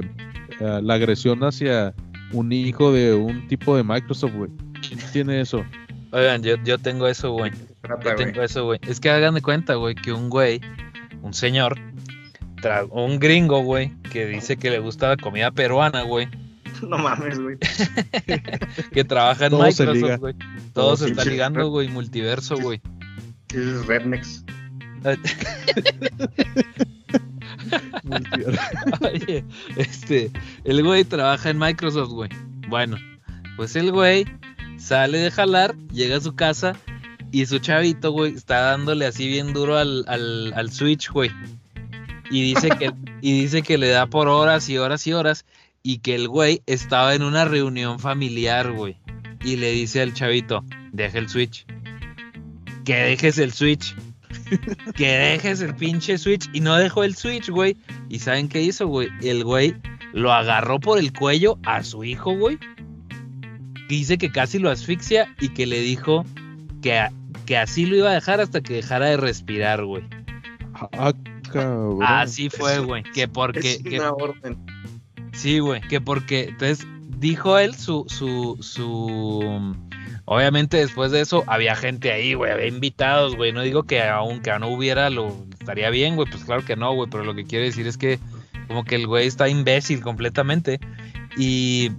eh, 0.59 0.79
la 0.83 0.93
agresión 0.95 1.43
hacia 1.43 1.93
un 2.33 2.51
hijo 2.51 2.91
de 2.91 3.13
un 3.15 3.47
tipo 3.47 3.75
de 3.77 3.83
Microsoft, 3.83 4.33
güey. 4.35 4.51
¿Quién 4.85 4.99
tiene 5.13 5.41
eso? 5.41 5.63
Oigan, 6.11 6.43
yo, 6.43 6.55
yo 6.63 6.77
tengo 6.77 7.07
eso, 7.07 7.31
güey. 7.31 7.51
Yo 8.03 8.15
tengo 8.15 8.41
eso, 8.41 8.65
güey. 8.65 8.79
Es 8.87 8.99
que 8.99 9.09
hagan 9.09 9.35
de 9.35 9.41
cuenta, 9.41 9.75
güey, 9.75 9.95
que 9.95 10.11
un 10.11 10.29
güey, 10.29 10.59
un 11.21 11.33
señor, 11.33 11.77
un 12.89 13.19
gringo, 13.19 13.61
güey, 13.63 13.91
que 14.11 14.25
dice 14.25 14.57
que 14.57 14.69
le 14.69 14.79
gusta 14.79 15.07
la 15.09 15.17
comida 15.17 15.51
peruana, 15.51 16.01
güey, 16.01 16.27
No 16.87 16.97
mames, 16.97 17.39
güey. 17.39 17.57
que 18.93 19.03
trabaja 19.03 19.45
en 19.45 19.51
Todo. 19.51 19.63
Microsoft, 19.63 20.19
güey. 20.19 20.33
Todo 20.73 20.85
Todo 20.85 20.97
se 20.97 21.09
está 21.09 21.25
ligando, 21.25 21.69
güey, 21.69 21.87
multiverso, 21.89 22.57
güey. 22.57 22.81
Es 23.53 23.85
Rednecks. 23.85 24.43
Oye, 29.01 29.45
este, 29.77 30.31
el 30.65 30.83
güey 30.83 31.03
trabaja 31.05 31.49
en 31.49 31.57
Microsoft, 31.57 32.09
güey. 32.09 32.29
Bueno, 32.67 32.97
pues 33.55 33.75
el 33.75 33.91
güey 33.91 34.25
sale 34.77 35.17
de 35.19 35.31
jalar, 35.31 35.75
llega 35.91 36.17
a 36.17 36.21
su 36.21 36.35
casa 36.35 36.75
y 37.31 37.45
su 37.45 37.59
chavito, 37.59 38.11
güey, 38.11 38.33
está 38.33 38.59
dándole 38.61 39.05
así 39.05 39.27
bien 39.27 39.53
duro 39.53 39.77
al, 39.77 40.03
al, 40.07 40.53
al 40.53 40.71
Switch, 40.71 41.09
güey. 41.09 41.31
Y 42.31 42.41
dice 42.43 42.69
que, 42.69 42.91
y 43.21 43.41
dice 43.41 43.61
que 43.61 43.77
le 43.77 43.89
da 43.89 44.07
por 44.07 44.27
horas 44.27 44.69
y 44.69 44.77
horas 44.77 45.05
y 45.07 45.13
horas. 45.13 45.45
Y 45.83 45.99
que 45.99 46.15
el 46.15 46.27
güey 46.27 46.61
estaba 46.65 47.15
en 47.15 47.23
una 47.23 47.45
reunión 47.45 47.99
familiar, 47.99 48.71
güey. 48.71 48.97
Y 49.43 49.55
le 49.55 49.71
dice 49.71 50.01
al 50.01 50.13
chavito, 50.13 50.63
deja 50.91 51.17
el 51.17 51.29
Switch. 51.29 51.65
Que 52.83 52.95
dejes 52.95 53.37
el 53.37 53.53
Switch. 53.53 53.95
que 54.95 55.07
dejes 55.07 55.61
el 55.61 55.75
pinche 55.75 56.17
Switch. 56.17 56.49
Y 56.53 56.59
no 56.59 56.75
dejó 56.75 57.03
el 57.03 57.15
Switch, 57.15 57.49
güey. 57.49 57.77
¿Y 58.09 58.19
saben 58.19 58.49
qué 58.49 58.61
hizo, 58.61 58.87
güey? 58.87 59.09
El 59.21 59.43
güey 59.43 59.75
lo 60.13 60.33
agarró 60.33 60.79
por 60.79 60.99
el 60.99 61.13
cuello 61.13 61.57
a 61.65 61.83
su 61.83 62.03
hijo, 62.03 62.35
güey. 62.35 62.57
dice 63.87 64.17
que 64.17 64.31
casi 64.31 64.59
lo 64.59 64.69
asfixia 64.69 65.33
y 65.39 65.49
que 65.49 65.65
le 65.65 65.79
dijo 65.81 66.25
que, 66.81 67.07
que 67.45 67.57
así 67.57 67.85
lo 67.85 67.95
iba 67.95 68.09
a 68.11 68.15
dejar 68.15 68.41
hasta 68.41 68.61
que 68.61 68.73
dejara 68.73 69.05
de 69.07 69.17
respirar, 69.17 69.85
güey. 69.85 70.03
Ah, 70.93 71.13
cabrón. 71.51 71.99
Así 72.03 72.49
fue, 72.49 72.79
güey. 72.79 73.03
Que 73.03 73.27
porque. 73.27 73.59
Es 73.73 73.83
que- 73.83 73.99
una 73.99 74.11
orden. 74.11 74.57
Sí, 75.39 75.59
güey, 75.59 75.79
que 75.81 76.01
porque, 76.01 76.49
entonces, 76.49 76.85
dijo 77.17 77.57
él 77.59 77.75
su, 77.75 78.05
su, 78.09 78.57
su, 78.61 79.75
obviamente 80.25 80.77
después 80.77 81.11
de 81.11 81.21
eso 81.21 81.43
había 81.47 81.75
gente 81.75 82.11
ahí, 82.11 82.33
güey, 82.33 82.51
había 82.51 82.67
invitados, 82.67 83.35
güey, 83.37 83.53
no 83.53 83.61
digo 83.61 83.83
que 83.83 84.01
aunque 84.03 84.51
no 84.59 84.67
hubiera, 84.67 85.09
lo 85.09 85.33
estaría 85.59 85.89
bien, 85.91 86.15
güey, 86.17 86.29
pues 86.29 86.43
claro 86.43 86.65
que 86.65 86.75
no, 86.75 86.93
güey, 86.93 87.09
pero 87.09 87.23
lo 87.23 87.33
que 87.35 87.45
quiero 87.45 87.63
decir 87.63 87.87
es 87.87 87.97
que 87.97 88.19
como 88.67 88.83
que 88.83 88.95
el 88.95 89.07
güey 89.07 89.27
está 89.27 89.47
imbécil 89.47 90.01
completamente 90.01 90.79
y 91.37 91.91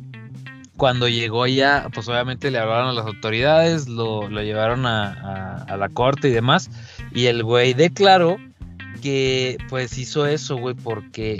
cuando 0.77 1.09
llegó 1.09 1.47
ya, 1.47 1.89
pues 1.95 2.09
obviamente 2.09 2.51
le 2.51 2.59
hablaron 2.59 2.89
a 2.89 2.93
las 2.93 3.07
autoridades, 3.07 3.89
lo, 3.89 4.29
lo 4.29 4.43
llevaron 4.43 4.85
a, 4.87 5.13
a- 5.13 5.65
a 5.65 5.77
la 5.79 5.89
corte 5.89 6.29
y 6.29 6.33
demás, 6.33 6.71
y 7.15 7.27
el 7.27 7.43
güey 7.43 7.73
declaró 7.75 8.37
que 9.03 9.57
pues 9.71 9.97
hizo 9.99 10.27
eso, 10.27 10.57
güey, 10.57 10.75
porque 10.75 11.39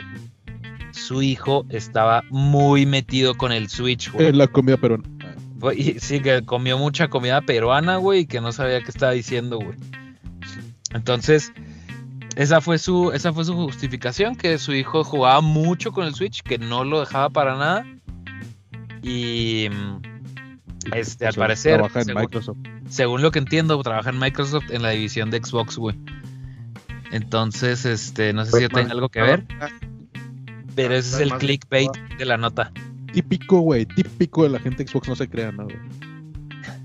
su 0.93 1.23
hijo 1.23 1.65
estaba 1.71 2.23
muy 2.31 2.87
metido 2.87 3.37
con 3.37 3.53
el 3.53 3.69
Switch, 3.69 4.11
güey. 4.13 4.29
En 4.29 4.39
la 4.39 4.47
comida 4.47 4.77
peruana. 4.77 5.05
Sí, 5.99 6.21
que 6.21 6.43
comió 6.45 6.79
mucha 6.79 7.09
comida 7.09 7.41
peruana, 7.43 7.97
güey, 7.97 8.21
y 8.21 8.27
que 8.27 8.41
no 8.41 8.51
sabía 8.53 8.81
qué 8.81 8.91
estaba 8.91 9.13
diciendo, 9.13 9.59
güey. 9.59 9.77
Entonces, 10.95 11.53
esa 12.37 12.61
fue 12.61 12.79
su, 12.79 13.13
esa 13.13 13.33
fue 13.33 13.45
su 13.45 13.55
justificación, 13.55 14.37
que 14.37 14.57
su 14.59 14.73
hijo 14.73 15.05
jugaba 15.05 15.41
mucho 15.43 15.93
con 15.93 16.07
el 16.07 16.15
Switch, 16.15 16.43
que 16.43 16.59
no 16.59 16.85
lo 16.85 17.01
dejaba 17.01 17.29
para 17.31 17.57
nada. 17.57 17.87
Y 19.03 19.69
mm, 19.71 20.93
este, 20.95 21.27
al 21.27 21.35
parecer, 21.35 21.75
Trabaja 21.75 22.01
en 22.01 22.07
según- 22.07 22.23
Microsoft. 22.23 22.59
según 22.89 23.23
lo 23.23 23.31
que 23.31 23.39
entiendo, 23.39 23.81
trabaja 23.83 24.11
en 24.11 24.19
Microsoft 24.19 24.71
en 24.71 24.83
la 24.83 24.91
división 24.91 25.31
de 25.31 25.43
Xbox, 25.45 25.77
güey. 25.77 25.97
Entonces, 27.13 27.85
este, 27.85 28.33
no 28.33 28.45
sé 28.45 28.51
si 28.53 28.57
Pues, 28.59 28.69
tenga 28.69 28.83
man, 28.85 28.91
algo 28.93 29.09
que 29.09 29.21
ver, 29.21 29.45
ah, 29.61 29.69
pero 30.83 30.95
ese 30.95 31.17
es 31.17 31.21
el 31.21 31.39
clickbait 31.39 31.91
de 32.19 32.25
la 32.25 32.37
nota. 32.37 32.73
Típico, 33.13 33.61
güey. 33.61 33.87
Típico 33.87 34.45
de 34.45 34.51
la 34.51 34.59
gente 34.61 34.87
Xbox. 34.87 35.09
No 35.09 35.17
se 35.17 35.29
crea, 35.29 35.51
¿no, 35.53 35.65
güey? 35.65 35.77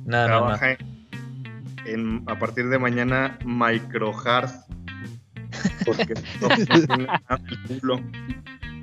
No, 0.06 0.18
no, 0.18 0.20
no. 0.22 0.26
Trabaja 0.28 0.72
en, 0.72 0.78
en- 1.86 2.24
a 2.28 2.38
partir 2.40 2.68
de 2.70 2.80
mañana 2.80 3.38
Microhard. 3.46 4.50
Porque 5.86 6.14
no, 6.42 6.98
nada 6.98 7.40
del 7.50 7.80
culo. 7.80 8.02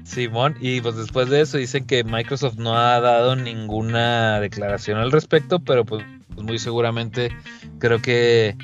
Simón, 0.05 0.57
y 0.61 0.81
pues 0.81 0.96
después 0.96 1.29
de 1.31 1.40
eso 1.40 1.59
dicen 1.59 1.87
que 1.87 2.03
Microsoft 2.05 2.57
no 2.59 2.77
ha 2.77 3.01
dado 3.01 3.35
ninguna 3.37 4.40
declaración 4.40 4.98
al 4.98 5.12
respecto, 5.12 5.61
pero 5.61 5.85
pues, 5.85 6.05
pues 6.35 6.42
muy 6.46 6.59
seguramente 6.59 7.31
creo 7.79 8.03
que 8.03 8.57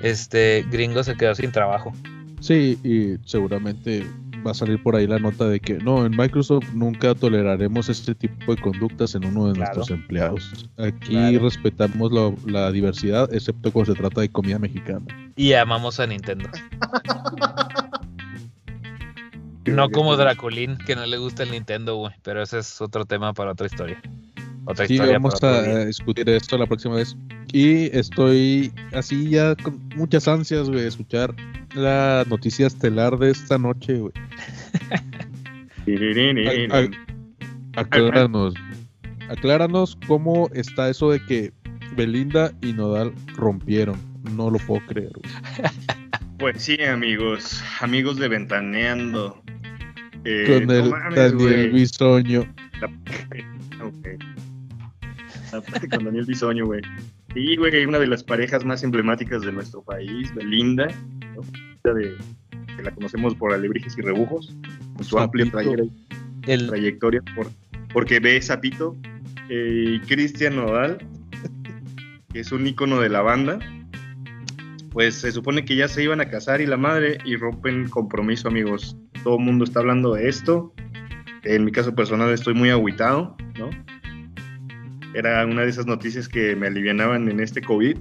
este 0.00 0.64
gringo 0.70 1.02
se 1.02 1.16
quedó 1.16 1.34
sin 1.34 1.50
trabajo. 1.52 1.92
Sí, 2.40 2.78
y 2.84 3.16
seguramente 3.28 4.06
va 4.46 4.52
a 4.52 4.54
salir 4.54 4.82
por 4.82 4.96
ahí 4.96 5.06
la 5.06 5.18
nota 5.18 5.46
de 5.48 5.60
que 5.60 5.74
no, 5.74 6.06
en 6.06 6.16
Microsoft 6.16 6.72
nunca 6.72 7.14
toleraremos 7.14 7.88
este 7.88 8.14
tipo 8.14 8.54
de 8.54 8.60
conductas 8.62 9.14
en 9.14 9.24
uno 9.26 9.48
de 9.48 9.54
Claro. 9.54 9.74
nuestros 9.76 9.90
empleados. 9.98 10.68
Aquí 10.78 11.08
Claro. 11.10 11.38
respetamos 11.40 12.12
la, 12.12 12.32
la 12.46 12.72
diversidad, 12.72 13.32
excepto 13.34 13.72
cuando 13.72 13.92
se 13.94 13.98
trata 14.00 14.20
de 14.20 14.28
comida 14.30 14.58
mexicana. 14.58 15.04
Y 15.36 15.52
amamos 15.52 16.00
a 16.00 16.06
Nintendo. 16.06 16.48
No 19.66 19.90
como 19.90 20.16
Draculín, 20.16 20.78
que 20.78 20.94
no 20.94 21.04
le 21.06 21.18
gusta 21.18 21.42
el 21.42 21.50
Nintendo, 21.50 21.96
güey, 21.96 22.14
pero 22.22 22.40
ese 22.42 22.60
es 22.60 22.80
otro 22.80 23.04
tema 23.04 23.32
para 23.34 23.50
otra 23.52 23.66
historia. 23.66 24.00
Otra 24.66 24.86
Sí, 24.86 24.94
historia 24.94 25.14
vamos 25.14 25.42
a 25.42 25.84
discutir 25.84 26.28
esto 26.28 26.58
la 26.58 26.66
próxima 26.66 26.96
vez. 26.96 27.16
Y 27.52 27.96
estoy 27.96 28.72
así 28.92 29.30
ya 29.30 29.54
con 29.54 29.80
muchas 29.94 30.26
ansias, 30.26 30.68
güey, 30.68 30.82
de 30.82 30.88
escuchar 30.88 31.34
la 31.74 32.24
noticia 32.28 32.66
estelar 32.66 33.16
de 33.18 33.30
esta 33.30 33.58
noche, 33.58 33.98
güey. 33.98 34.12
Acláranos. 37.76 38.54
Acláranos 39.28 39.96
cómo 40.06 40.48
está 40.52 40.88
eso 40.88 41.10
de 41.10 41.24
que 41.24 41.52
Belinda 41.96 42.52
y 42.60 42.72
Nodal 42.72 43.12
rompieron. 43.36 43.96
No 44.34 44.50
lo 44.50 44.58
puedo 44.58 44.84
creer, 44.86 45.12
güey. 45.14 45.70
Pues 46.38 46.64
sí, 46.64 46.76
amigos, 46.82 47.64
amigos 47.80 48.18
de 48.18 48.28
Ventaneando. 48.28 49.42
Eh, 50.24 50.44
Con 50.46 50.66
no 50.66 50.72
el 50.74 50.90
mames, 50.90 51.32
Daniel. 51.32 51.70
Bisoño. 51.70 52.40
Ok. 53.82 54.35
Aparte 55.52 55.88
con 55.88 56.04
Daniel 56.04 56.24
Bisoño, 56.26 56.66
güey. 56.66 56.80
Sí, 57.34 57.56
güey, 57.56 57.84
una 57.84 57.98
de 57.98 58.06
las 58.06 58.22
parejas 58.22 58.64
más 58.64 58.82
emblemáticas 58.82 59.42
de 59.42 59.52
nuestro 59.52 59.82
país, 59.82 60.34
Belinda, 60.34 60.88
¿no? 61.34 61.42
La 61.84 61.94
de, 61.94 62.16
que 62.76 62.82
la 62.82 62.90
conocemos 62.90 63.34
por 63.34 63.52
Alebrijes 63.52 63.96
y 63.98 64.02
Rebujos, 64.02 64.54
con 64.94 65.04
su 65.04 65.18
amplia 65.18 65.50
El, 66.46 66.66
trayectoria, 66.66 67.22
por, 67.34 67.48
porque 67.92 68.20
ve 68.20 68.40
Zapito 68.40 68.96
eh, 69.48 69.96
y 69.96 70.00
Cristian 70.00 70.56
Nodal, 70.56 70.98
que 72.32 72.40
es 72.40 72.52
un 72.52 72.66
ícono 72.66 73.00
de 73.00 73.08
la 73.08 73.22
banda, 73.22 73.58
pues 74.90 75.16
se 75.16 75.30
supone 75.30 75.64
que 75.64 75.76
ya 75.76 75.88
se 75.88 76.02
iban 76.02 76.20
a 76.20 76.28
casar 76.30 76.60
y 76.60 76.66
la 76.66 76.78
madre 76.78 77.18
y 77.24 77.36
rompen 77.36 77.88
compromiso, 77.88 78.48
amigos. 78.48 78.96
Todo 79.22 79.36
el 79.36 79.44
mundo 79.44 79.64
está 79.64 79.80
hablando 79.80 80.14
de 80.14 80.28
esto. 80.28 80.72
En 81.42 81.64
mi 81.64 81.72
caso 81.72 81.94
personal 81.94 82.32
estoy 82.32 82.54
muy 82.54 82.70
agüitado, 82.70 83.36
¿no? 83.58 83.68
Era 85.16 85.46
una 85.46 85.62
de 85.62 85.70
esas 85.70 85.86
noticias 85.86 86.28
que 86.28 86.54
me 86.54 86.66
alivianaban 86.66 87.30
en 87.30 87.40
este 87.40 87.62
COVID. 87.62 87.96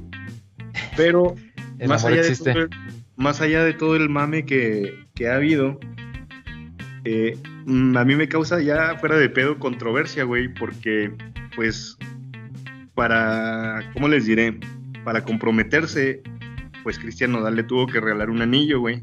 Pero 0.97 1.34
más 1.88 2.04
allá, 2.04 2.21
de 2.21 2.36
todo 2.36 2.60
el, 2.60 2.69
más 3.15 3.39
allá 3.39 3.63
de 3.63 3.73
todo 3.73 3.95
el 3.95 4.10
mame 4.10 4.45
que, 4.45 4.93
que 5.13 5.30
ha 5.30 5.36
habido, 5.36 5.80
eh, 7.06 7.38
mm, 7.65 7.95
a 7.95 8.04
mí 8.04 8.15
me 8.15 8.28
causa 8.28 8.62
ya 8.62 8.97
fuera 8.99 9.17
de 9.17 9.30
pedo 9.30 9.58
controversia, 9.60 10.25
güey, 10.25 10.54
porque 10.54 11.13
pues 11.56 11.97
para, 12.95 13.80
¿cómo 13.93 14.10
les 14.10 14.25
diré? 14.25 14.60
Para 15.06 15.23
comprometerse, 15.23 16.21
pues 16.84 16.99
Cristian 16.99 17.32
Nodal 17.32 17.56
le 17.56 17.63
tuvo 17.63 17.88
que 17.88 18.01
regalar 18.01 18.30
un 18.30 18.41
anillo, 18.41 18.82
güey, 18.82 19.01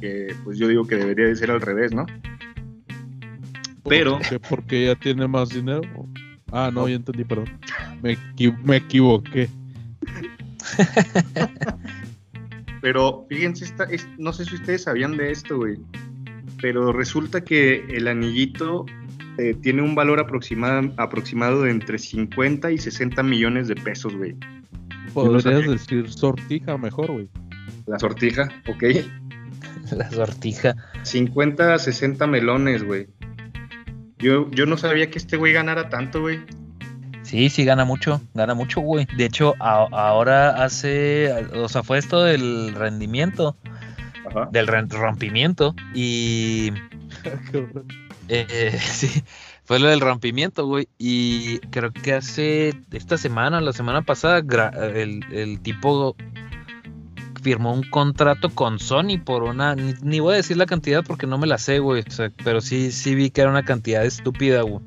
que 0.00 0.34
pues 0.44 0.58
yo 0.58 0.66
digo 0.66 0.86
que 0.86 0.96
debería 0.96 1.26
de 1.26 1.36
ser 1.36 1.50
al 1.50 1.60
revés, 1.60 1.92
¿no? 1.92 2.06
Pero- 3.86 4.18
¿Por 4.18 4.28
qué? 4.28 4.40
¿Porque 4.40 4.84
ella 4.84 4.94
tiene 4.94 5.28
más 5.28 5.50
dinero? 5.50 5.82
Ah, 6.52 6.70
no, 6.72 6.88
ya 6.88 6.96
entendí, 6.96 7.24
perdón. 7.24 7.46
Me, 8.02 8.16
equi- 8.16 8.56
me 8.64 8.76
equivoqué. 8.76 9.48
Pero 12.82 13.26
fíjense, 13.28 13.64
esta, 13.64 13.84
es- 13.84 14.08
no 14.18 14.32
sé 14.32 14.44
si 14.44 14.54
ustedes 14.56 14.84
sabían 14.84 15.16
de 15.16 15.30
esto, 15.30 15.56
güey. 15.58 15.78
Pero 16.62 16.92
resulta 16.92 17.42
que 17.42 17.84
el 17.90 18.08
anillito 18.08 18.86
eh, 19.38 19.54
tiene 19.62 19.82
un 19.82 19.94
valor 19.94 20.20
aproximado, 20.20 20.92
aproximado 20.96 21.62
de 21.62 21.70
entre 21.70 21.98
50 21.98 22.70
y 22.72 22.78
60 22.78 23.22
millones 23.22 23.68
de 23.68 23.74
pesos, 23.76 24.14
güey. 24.16 24.34
Podrías 25.14 25.66
decir 25.68 26.10
sortija 26.10 26.76
mejor, 26.78 27.10
güey. 27.12 27.28
La 27.86 27.98
sortija, 27.98 28.48
ok. 28.68 28.84
La 29.96 30.10
sortija. 30.10 30.76
50 31.02 31.74
a 31.74 31.78
60 31.78 32.26
melones, 32.26 32.84
güey. 32.84 33.08
Yo, 34.20 34.50
yo 34.50 34.66
no 34.66 34.76
sabía 34.76 35.10
que 35.10 35.18
este 35.18 35.36
güey 35.36 35.52
ganara 35.52 35.88
tanto, 35.88 36.20
güey. 36.20 36.40
Sí, 37.22 37.48
sí, 37.48 37.64
gana 37.64 37.84
mucho, 37.84 38.20
gana 38.34 38.54
mucho, 38.54 38.80
güey. 38.80 39.06
De 39.16 39.24
hecho, 39.26 39.54
a- 39.60 39.86
ahora 39.92 40.62
hace, 40.64 41.32
o 41.54 41.68
sea, 41.68 41.82
fue 41.82 41.98
esto 41.98 42.22
del 42.24 42.74
rendimiento, 42.74 43.56
Ajá. 44.28 44.48
del 44.50 44.66
rompimiento 44.88 45.74
y 45.94 46.72
eh, 48.28 48.76
sí, 48.80 49.22
fue 49.64 49.78
lo 49.78 49.88
del 49.88 50.00
rompimiento, 50.00 50.66
güey. 50.66 50.88
Y 50.98 51.58
creo 51.70 51.92
que 51.92 52.14
hace 52.14 52.74
esta 52.90 53.16
semana, 53.18 53.60
la 53.60 53.72
semana 53.72 54.02
pasada, 54.02 54.40
gra- 54.42 54.74
el, 54.96 55.24
el 55.32 55.60
tipo 55.60 56.16
firmó 57.42 57.72
un 57.72 57.82
contrato 57.82 58.50
con 58.50 58.78
Sony 58.78 59.18
por 59.24 59.42
una, 59.42 59.74
ni, 59.74 59.94
ni 60.02 60.20
voy 60.20 60.34
a 60.34 60.36
decir 60.36 60.56
la 60.56 60.66
cantidad 60.66 61.04
porque 61.04 61.26
no 61.26 61.38
me 61.38 61.46
la 61.46 61.58
sé, 61.58 61.78
güey. 61.78 62.04
O 62.06 62.10
sea, 62.10 62.30
pero 62.44 62.60
sí, 62.60 62.92
sí 62.92 63.14
vi 63.14 63.30
que 63.30 63.40
era 63.40 63.50
una 63.50 63.64
cantidad 63.64 64.04
estúpida, 64.04 64.62
güey. 64.62 64.80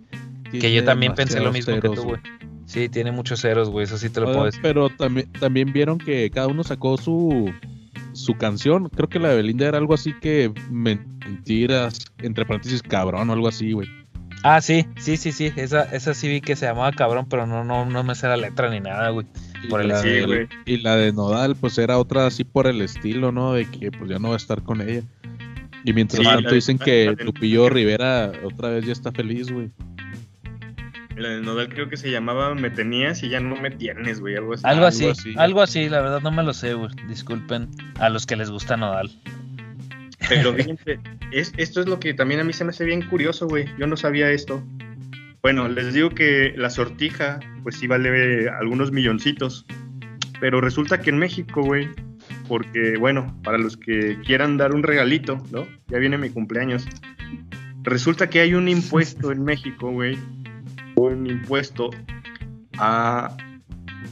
Que 0.52 0.74
yo 0.74 0.84
también 0.84 1.16
pensé 1.16 1.40
lo 1.40 1.52
mismo 1.52 1.80
que 1.80 1.90
tú, 1.90 2.04
güey. 2.04 2.22
Sí, 2.66 2.88
tiene 2.90 3.12
muchos 3.12 3.42
ceros, 3.42 3.70
güey. 3.70 3.86
Eso 3.86 3.98
sí 3.98 4.10
te 4.10 4.20
lo 4.22 4.30
Ah, 4.30 4.34
puedo 4.34 4.46
decir. 4.46 4.62
Pero 4.62 4.90
también, 4.90 5.32
también 5.34 5.74
vieron 5.74 5.98
que 5.98 6.30
cada 6.32 6.48
uno 6.48 6.64
sacó 6.64 6.98
su, 6.98 7.52
su 8.14 8.36
canción. 8.36 8.90
Creo 8.90 9.10
que 9.10 9.20
la 9.20 9.30
de 9.30 9.36
Belinda 9.38 9.68
era 9.68 9.78
algo 9.78 9.94
así 9.94 10.14
que 10.20 10.52
mentiras, 10.70 12.06
entre 12.20 12.46
paréntesis, 12.46 12.82
cabrón 12.82 13.30
o 13.30 13.34
algo 13.34 13.48
así, 13.48 13.74
güey. 13.74 13.88
Ah, 14.44 14.62
sí, 14.62 14.86
sí, 14.98 15.18
sí, 15.18 15.32
sí. 15.32 15.52
Esa, 15.56 15.84
esa 15.84 16.14
sí 16.14 16.28
vi 16.28 16.42
que 16.42 16.56
se 16.56 16.66
llamaba 16.66 16.92
cabrón, 16.92 17.26
pero 17.30 17.48
no, 17.48 17.64
no, 17.64 17.86
no 17.86 18.04
me 18.04 18.14
sé 18.16 18.28
la 18.28 18.38
letra 18.38 18.70
ni 18.70 18.80
nada, 18.80 19.10
güey. 19.10 19.26
Y 19.64 19.68
Por 19.68 19.82
el 19.82 19.88
la 19.88 20.02
sí, 20.02 20.10
de- 20.10 20.26
güey. 20.26 20.48
y 20.66 20.78
la 20.78 20.96
de 20.98 21.14
Nodal, 21.14 21.56
pues 21.56 21.78
era 21.78 21.98
otra 21.98 22.28
así 22.28 22.44
por 22.44 22.68
el 22.68 22.82
estilo, 22.82 23.32
¿no? 23.32 23.54
De 23.54 23.66
que 23.66 23.92
pues 23.92 24.10
ya 24.10 24.20
no 24.20 24.30
va 24.30 24.34
a 24.34 24.38
estar 24.38 24.62
con 24.62 24.82
ella. 24.82 25.02
Y 25.86 25.94
mientras 25.94 26.20
Sí, 26.20 26.26
tanto 26.26 26.50
la 26.50 26.56
dicen 26.56 26.78
la 26.80 26.86
que 26.86 27.16
de- 27.16 27.24
Lupillo 27.26 27.70
Rivera 27.70 28.32
otra 28.44 28.70
vez 28.70 28.86
ya 28.86 28.92
está 28.94 29.12
feliz, 29.12 29.52
güey. 29.52 29.70
La 31.16 31.30
de 31.30 31.42
Nodal 31.42 31.70
creo 31.70 31.90
que 31.90 31.98
se 31.98 32.10
llamaba 32.10 32.56
Me 32.56 32.70
tenías 32.72 33.22
y 33.24 33.30
ya 33.30 33.40
no 33.40 33.56
me 33.56 33.70
tienes, 33.70 34.20
güey. 34.20 34.36
Algo 34.36 34.54
así. 34.54 34.64
Algo 34.66 34.86
así, 34.88 35.04
algo 35.06 35.12
así. 35.14 35.34
algo 35.38 35.62
así, 35.62 35.90
la 35.90 36.02
verdad 36.02 36.22
no 36.22 36.32
me 36.32 36.44
lo 36.44 36.54
sé, 36.54 36.74
güey. 36.74 36.90
Disculpen 37.08 37.70
a 38.00 38.10
los 38.10 38.26
que 38.26 38.36
les 38.36 38.50
gusta 38.50 38.76
Nodal. 38.78 39.12
Pero 40.28 40.54
fíjense, 40.56 41.00
es, 41.32 41.54
esto 41.58 41.82
es 41.82 41.88
lo 41.88 42.00
que 42.00 42.14
también 42.14 42.40
a 42.40 42.44
mí 42.44 42.52
se 42.54 42.64
me 42.64 42.72
hace 42.72 42.84
bien 42.86 43.02
curioso, 43.04 43.48
güey. 43.48 43.66
Yo 43.78 43.86
no 43.88 43.96
sabía 43.96 44.32
esto. 44.32 44.64
Bueno, 45.44 45.68
les 45.68 45.94
digo 45.94 46.10
que 46.10 46.54
la 46.56 46.70
sortija, 46.70 47.42
pues 47.64 47.78
sí 47.78 47.86
vale 47.86 48.48
algunos 48.48 48.94
milloncitos. 48.94 49.66
Pero 50.40 50.62
resulta 50.62 51.02
que 51.02 51.10
en 51.10 51.18
México, 51.18 51.62
güey, 51.62 51.90
porque, 52.48 52.96
bueno, 52.98 53.38
para 53.44 53.58
los 53.58 53.76
que 53.76 54.18
quieran 54.26 54.56
dar 54.56 54.74
un 54.74 54.84
regalito, 54.84 55.44
¿no? 55.52 55.68
Ya 55.88 55.98
viene 55.98 56.18
mi 56.18 56.30
cumpleaños. 56.30 56.88
Resulta 57.82 58.30
que 58.30 58.40
hay 58.40 58.54
un 58.54 58.70
impuesto 58.70 59.34
en 59.34 59.44
México, 59.44 59.92
güey. 59.92 60.18
Un 60.96 61.28
impuesto 61.28 61.90
a, 62.78 63.36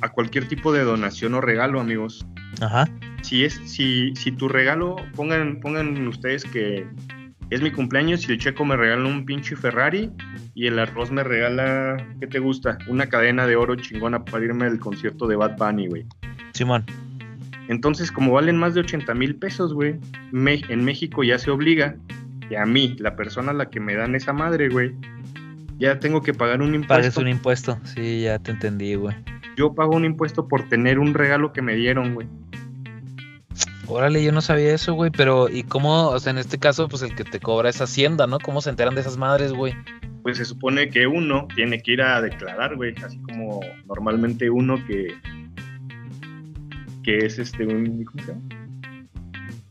a 0.02 0.10
cualquier 0.10 0.50
tipo 0.50 0.74
de 0.74 0.84
donación 0.84 1.34
o 1.36 1.40
regalo, 1.40 1.80
amigos 1.80 2.26
Ajá. 2.60 2.90
si 3.22 3.46
es 3.46 3.54
si, 3.66 4.14
si 4.16 4.32
tu 4.32 4.48
regalo 4.48 4.96
pongan 5.16 5.60
pongan 5.60 6.08
ustedes 6.08 6.44
que 6.44 6.86
es 7.52 7.62
mi 7.62 7.70
cumpleaños 7.70 8.28
y 8.28 8.32
el 8.32 8.40
checo 8.40 8.66
me 8.66 8.76
regala 8.76 9.08
un 9.08 9.26
pinche 9.26 9.56
Ferrari 9.56 10.10
y 10.56 10.66
el 10.68 10.80
arroz 10.80 11.12
me 11.12 11.24
regala 11.24 11.98
¿qué 12.20 12.26
te 12.26 12.40
gusta? 12.40 12.78
una 12.88 13.08
cadena 13.08 13.46
de 13.46 13.56
oro 13.56 13.76
chingona 13.76 14.26
para 14.26 14.44
irme 14.46 14.66
al 14.66 14.80
concierto 14.80 15.28
de 15.28 15.36
Bad 15.36 15.58
Bunny 15.58 15.88
güey 15.88 16.06
Simón. 16.54 16.86
entonces 17.68 18.12
como 18.12 18.32
valen 18.34 18.58
más 18.58 18.74
de 18.74 18.80
80 18.82 19.14
mil 19.14 19.36
pesos 19.36 19.74
güey 19.74 20.00
en 20.34 20.84
México 20.84 21.24
ya 21.24 21.38
se 21.38 21.52
obliga 21.52 21.96
que 22.50 22.58
a 22.58 22.66
mí 22.66 22.96
la 23.00 23.16
persona 23.16 23.52
a 23.52 23.54
la 23.54 23.70
que 23.70 23.80
me 23.80 23.96
dan 23.96 24.16
esa 24.16 24.34
madre 24.34 24.70
güey 24.70 24.96
ya 25.78 26.00
tengo 26.00 26.22
que 26.22 26.34
pagar 26.34 26.62
un 26.62 26.70
Pagues 26.84 27.06
impuesto 27.08 27.22
un 27.22 27.28
impuesto. 27.28 27.80
Sí, 27.86 28.22
ya 28.22 28.38
te 28.38 28.52
entendí, 28.52 28.94
güey. 28.96 29.16
yo 29.58 29.74
pago 29.74 29.96
un 29.96 30.06
impuesto 30.06 30.48
por 30.48 30.70
tener 30.70 31.00
un 31.00 31.14
regalo 31.14 31.52
que 31.54 31.62
me 31.62 31.76
dieron 31.76 32.14
güey 32.14 32.28
Órale, 33.92 34.24
yo 34.24 34.32
no 34.32 34.42
sabía 34.42 34.74
eso, 34.74 34.94
güey. 34.94 35.12
Pero, 35.12 35.50
¿y 35.50 35.64
cómo? 35.64 36.10
O 36.10 36.20
sea, 36.20 36.32
en 36.32 36.38
este 36.38 36.58
caso, 36.58 36.88
pues 36.88 37.02
el 37.02 37.16
que 37.16 37.24
te 37.24 37.40
cobra 37.40 37.70
es 37.70 37.82
Hacienda, 37.82 38.28
¿no? 38.28 38.40
¿Cómo 38.40 38.62
se 38.62 38.70
enteran 38.70 38.96
de 38.96 39.02
esas 39.02 39.18
madres, 39.18 39.54
güey? 39.54 39.76
pues 40.22 40.38
se 40.38 40.46
supone 40.46 40.90
que 40.90 41.08
uno 41.08 41.48
tiene 41.56 41.82
que 41.82 41.94
ir 41.94 42.02
a 42.02 42.22
declarar, 42.22 42.76
güey, 42.76 42.94
así 43.04 43.20
como 43.20 43.62
normalmente 43.88 44.50
uno 44.50 44.84
que 44.86 45.16
que 47.04 47.18
es 47.26 47.40
este 47.40 47.66
un, 47.66 48.06
¿cómo 48.06 48.24
se 48.24 48.32
llama? 48.32 48.42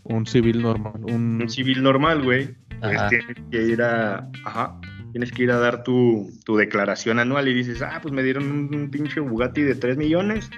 Un 0.03 0.27
civil 0.27 0.63
normal. 0.63 0.95
Un, 1.05 1.41
un 1.41 1.49
civil 1.49 1.83
normal, 1.83 2.23
güey, 2.23 2.57
pues 2.81 3.09
tienes 3.09 3.37
que 3.53 3.63
ir 3.63 3.83
a, 3.83 4.29
ajá, 4.45 4.81
tienes 5.13 5.31
que 5.31 5.45
ir 5.45 5.53
a 5.53 5.59
dar 5.59 5.85
tu, 5.85 6.29
tu 6.45 6.57
declaración 6.57 7.21
anual 7.21 7.47
y 7.47 7.55
dices, 7.55 7.83
ah, 7.83 8.01
pues 8.03 8.13
me 8.13 8.25
dieron 8.25 8.51
un, 8.51 8.75
un 8.75 8.91
pinche 8.91 9.21
Bugatti 9.21 9.63
de 9.63 9.77
3 9.77 9.97
millones 9.97 10.51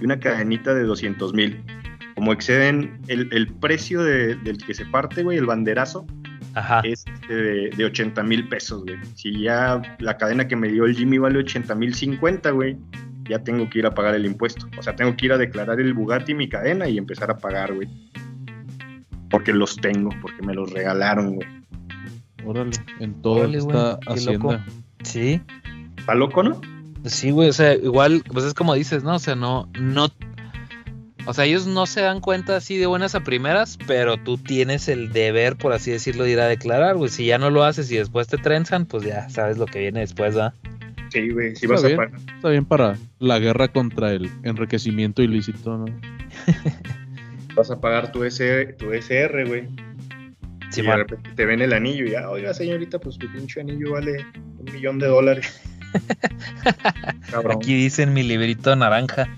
y 0.00 0.04
una 0.04 0.18
cadenita 0.18 0.74
de 0.74 0.82
200 0.82 1.32
mil. 1.34 1.62
Como 2.18 2.32
exceden 2.32 3.00
el, 3.06 3.28
el 3.32 3.46
precio 3.46 4.02
de- 4.02 4.34
del 4.34 4.58
que 4.58 4.74
se 4.74 4.84
parte, 4.86 5.22
güey, 5.22 5.38
el 5.38 5.46
banderazo, 5.46 6.04
Ajá. 6.54 6.80
es 6.82 7.04
este, 7.06 7.32
de, 7.34 7.70
de 7.70 7.84
80 7.84 8.22
mil 8.24 8.48
pesos, 8.48 8.82
güey. 8.82 8.96
Si 9.14 9.40
ya 9.42 9.80
la 10.00 10.16
cadena 10.16 10.48
que 10.48 10.56
me 10.56 10.66
dio 10.68 10.84
el 10.84 10.96
Jimmy 10.96 11.18
vale 11.18 11.38
80 11.38 11.74
mil 11.76 11.94
50, 11.94 12.50
güey, 12.50 12.76
ya 13.28 13.38
tengo 13.44 13.70
que 13.70 13.78
ir 13.78 13.86
a 13.86 13.94
pagar 13.94 14.16
el 14.16 14.26
impuesto. 14.26 14.66
O 14.76 14.82
sea, 14.82 14.96
tengo 14.96 15.16
que 15.16 15.26
ir 15.26 15.32
a 15.32 15.38
declarar 15.38 15.78
el 15.80 15.94
Bugatti, 15.94 16.34
mi 16.34 16.48
cadena, 16.48 16.88
y 16.88 16.98
empezar 16.98 17.30
a 17.30 17.36
pagar, 17.38 17.72
güey. 17.72 17.86
Porque 19.30 19.52
los 19.52 19.76
tengo, 19.76 20.10
porque 20.20 20.42
me 20.42 20.54
los 20.54 20.72
regalaron, 20.72 21.36
güey. 21.36 21.48
órale, 22.44 22.70
en 22.98 23.14
todo 23.22 23.34
Órale, 23.34 23.60
güey, 23.60 23.76
está 23.76 23.98
qué 24.00 24.20
loco. 24.32 24.50
Hacienda. 24.54 24.66
Sí. 25.02 25.40
¿Está 25.98 26.14
loco, 26.14 26.42
no? 26.42 26.60
Sí, 27.04 27.30
güey, 27.30 27.48
o 27.48 27.52
sea, 27.52 27.74
igual, 27.74 28.24
pues 28.32 28.44
es 28.44 28.54
como 28.54 28.74
dices, 28.74 29.04
¿no? 29.04 29.14
O 29.14 29.18
sea, 29.20 29.36
no, 29.36 29.68
no, 29.78 30.08
o 31.28 31.34
sea, 31.34 31.44
ellos 31.44 31.66
no 31.66 31.84
se 31.84 32.00
dan 32.00 32.20
cuenta 32.22 32.56
así 32.56 32.78
de 32.78 32.86
buenas 32.86 33.14
a 33.14 33.20
primeras, 33.20 33.76
pero 33.86 34.16
tú 34.16 34.38
tienes 34.38 34.88
el 34.88 35.12
deber, 35.12 35.56
por 35.56 35.74
así 35.74 35.90
decirlo, 35.90 36.24
de 36.24 36.30
ir 36.30 36.40
a 36.40 36.46
declarar, 36.46 36.96
güey. 36.96 37.10
Si 37.10 37.26
ya 37.26 37.36
no 37.36 37.50
lo 37.50 37.64
haces 37.64 37.92
y 37.92 37.98
después 37.98 38.28
te 38.28 38.38
trenzan, 38.38 38.86
pues 38.86 39.04
ya 39.04 39.28
sabes 39.28 39.58
lo 39.58 39.66
que 39.66 39.78
viene 39.80 40.00
después, 40.00 40.38
¿va? 40.38 40.54
Sí, 41.10 41.28
güey. 41.28 41.54
Si 41.54 41.66
Está 41.66 41.74
vas 41.74 41.84
a 41.84 41.86
bien. 41.88 41.96
pagar. 41.98 42.20
Está 42.34 42.48
bien 42.48 42.64
para 42.64 42.96
la 43.18 43.38
guerra 43.40 43.68
contra 43.68 44.12
el 44.12 44.30
enriquecimiento 44.42 45.20
ilícito, 45.20 45.76
¿no? 45.76 45.84
Vas 47.54 47.70
a 47.70 47.78
pagar 47.78 48.10
tu, 48.10 48.24
SR, 48.24 48.72
tu 48.78 48.94
SR, 48.94 49.44
güey. 49.48 49.68
Sí, 50.70 50.80
y 50.80 50.84
de 50.84 50.96
repente 50.96 51.30
te 51.36 51.44
ven 51.44 51.60
el 51.60 51.74
anillo 51.74 52.06
y 52.06 52.12
ya, 52.12 52.30
oiga, 52.30 52.54
señorita, 52.54 52.98
pues 52.98 53.18
tu 53.18 53.30
pinche 53.30 53.60
anillo 53.60 53.92
vale 53.92 54.24
un 54.60 54.72
millón 54.72 54.98
de 54.98 55.08
dólares. 55.08 55.60
cabrón. 57.30 57.58
Aquí 57.58 57.74
dicen 57.74 58.14
mi 58.14 58.22
librito 58.22 58.74
naranja. 58.76 59.28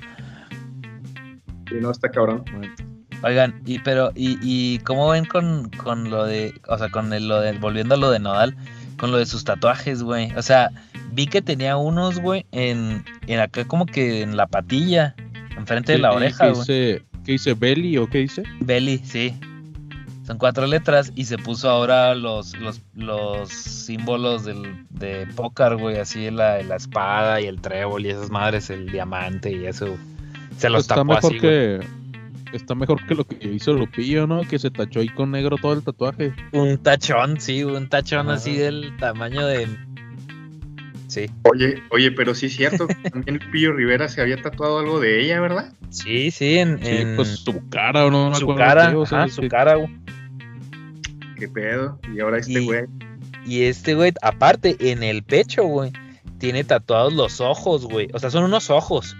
Sí, 1.71 1.77
no, 1.81 1.91
está 1.91 2.11
cabrón. 2.11 2.45
Oigan, 3.23 3.61
y 3.67 3.79
pero, 3.79 4.13
y, 4.15 4.39
y 4.43 4.79
cómo 4.81 5.09
ven 5.11 5.25
con, 5.25 5.71
con 5.71 6.11
lo 6.11 6.25
de, 6.27 6.53
o 6.69 6.77
sea, 6.79 6.91
con 6.91 7.13
el, 7.13 7.29
lo 7.29 7.41
de, 7.41 7.53
volviendo 7.53 7.95
a 7.95 7.99
lo 7.99 8.11
de 8.11 8.19
Nodal, 8.19 8.57
con 8.99 9.11
lo 9.13 9.17
de 9.19 9.25
sus 9.27 9.45
tatuajes, 9.45 10.03
güey. 10.03 10.33
O 10.37 10.43
sea, 10.43 10.71
vi 11.13 11.27
que 11.27 11.41
tenía 11.43 11.77
unos, 11.77 12.19
güey, 12.21 12.45
en, 12.53 13.05
en 13.27 13.41
acá 13.41 13.67
como 13.67 13.87
que 13.87 14.23
en 14.23 14.37
la 14.37 14.47
patilla, 14.47 15.15
enfrente 15.57 15.93
de 15.93 15.99
la 15.99 16.11
¿qué- 16.11 16.17
oreja, 16.17 16.45
¿Qué 16.47 16.51
güey. 16.51 16.61
dice, 16.61 17.03
¿Qué 17.25 17.33
dice 17.33 17.55
Belly 17.55 17.99
o 17.99 18.09
qué 18.09 18.19
dice? 18.19 18.43
Belly, 18.61 18.99
sí. 19.05 19.35
Son 20.27 20.39
cuatro 20.39 20.67
letras 20.67 21.13
y 21.17 21.25
se 21.25 21.37
puso 21.39 21.69
ahora 21.69 22.15
los, 22.15 22.57
los, 22.59 22.81
los 22.95 23.49
símbolos 23.51 24.45
del, 24.45 24.87
de 24.89 25.27
póker, 25.35 25.77
güey, 25.77 25.99
así 25.99 26.31
la, 26.31 26.63
la 26.63 26.77
espada 26.77 27.41
y 27.41 27.47
el 27.47 27.61
trébol 27.61 28.07
y 28.07 28.11
esas 28.11 28.31
madres, 28.31 28.71
el 28.71 28.91
diamante 28.91 29.51
y 29.53 29.67
eso. 29.67 29.99
Se 30.61 30.71
los 30.71 30.83
está 30.83 30.97
tapó 30.97 31.07
mejor 31.15 31.33
así, 31.33 31.39
güey. 31.39 31.79
que 32.51 32.57
está 32.57 32.75
mejor 32.75 33.07
que 33.07 33.15
lo 33.15 33.25
que 33.25 33.49
hizo 33.49 33.73
Lupillo, 33.73 34.27
¿no? 34.27 34.43
Que 34.43 34.59
se 34.59 34.71
tachó 34.71 35.01
ahí 35.01 35.09
con 35.09 35.31
negro 35.31 35.57
todo 35.57 35.73
el 35.73 35.83
tatuaje. 35.83 36.33
Un 36.53 36.79
tachón, 36.79 37.41
sí, 37.41 37.65
un 37.65 37.89
tachón 37.89 38.27
Ajá. 38.29 38.37
así 38.37 38.57
del 38.57 38.97
tamaño 38.99 39.47
de... 39.47 39.67
Sí, 41.07 41.27
Oye, 41.43 41.83
oye, 41.91 42.13
pero 42.13 42.35
sí 42.37 42.47
es 42.47 42.55
cierto, 42.57 42.87
también 43.13 43.41
Pillo 43.51 43.73
Rivera 43.73 44.09
se 44.09 44.21
había 44.21 44.41
tatuado 44.41 44.79
algo 44.79 45.01
de 45.01 45.21
ella, 45.25 45.41
¿verdad? 45.41 45.73
sí, 45.91 46.31
sí, 46.31 46.59
en, 46.59 46.79
Sí, 46.79 46.89
en 46.89 47.17
pues 47.17 47.29
su 47.41 47.69
cara, 47.69 48.09
no, 48.11 48.33
su 48.37 48.55
cara, 48.55 48.93
su 49.29 49.43
sí. 49.43 49.49
cara, 49.49 49.75
güey. 49.75 49.91
Qué 51.37 51.49
pedo. 51.49 51.99
Y 52.15 52.21
ahora 52.21 52.39
este 52.39 52.61
Y- 52.61 52.65
güey. 52.65 52.85
Y 53.47 53.63
este, 53.63 53.95
güey, 53.95 54.13
aparte, 54.23 54.77
en 54.79 55.03
el 55.03 55.23
pecho, 55.23 55.65
güey, 55.65 55.91
tiene 56.39 56.63
tatuados 56.63 57.13
los 57.15 57.41
ojos, 57.41 57.87
güey. 57.87 58.09
O 58.13 58.19
sea, 58.19 58.31
son 58.31 58.45
unos 58.45 58.69
ojos. 58.71 59.17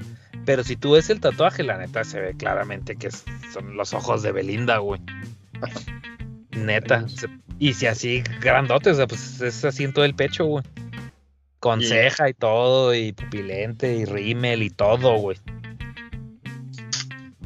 Pero 0.47 0.65
si 0.65 0.77
tú 0.77 0.93
ves 0.93 1.11
el 1.11 1.21
tatuaje, 1.21 1.63
la 1.63 1.77
neta 1.79 2.03
se 2.05 2.21
ve 2.21 2.35
claramente 2.37 2.97
que 2.97 3.11
son 3.11 3.77
los 3.77 3.93
ojos 3.95 4.23
de 4.23 4.33
Belinda, 4.33 4.79
güey. 4.79 5.01
Neta. 6.51 7.07
Y 7.59 7.75
si 7.75 7.87
así 7.87 8.23
grandotes, 8.41 8.95
o 8.95 8.97
sea, 8.97 9.07
pues 9.07 9.41
es 9.41 9.65
así 9.65 9.85
en 9.85 9.93
todo 9.93 10.05
el 10.05 10.15
pecho, 10.15 10.45
güey. 10.47 10.65
Con 11.61 11.81
Y- 11.83 11.85
ceja 11.85 12.29
y 12.31 12.35
todo, 12.35 12.95
y 12.95 13.13
pupilente, 13.13 13.95
y 13.95 14.05
rímel 14.07 14.63
y 14.63 14.71
todo, 14.71 15.17
güey. 15.19 15.37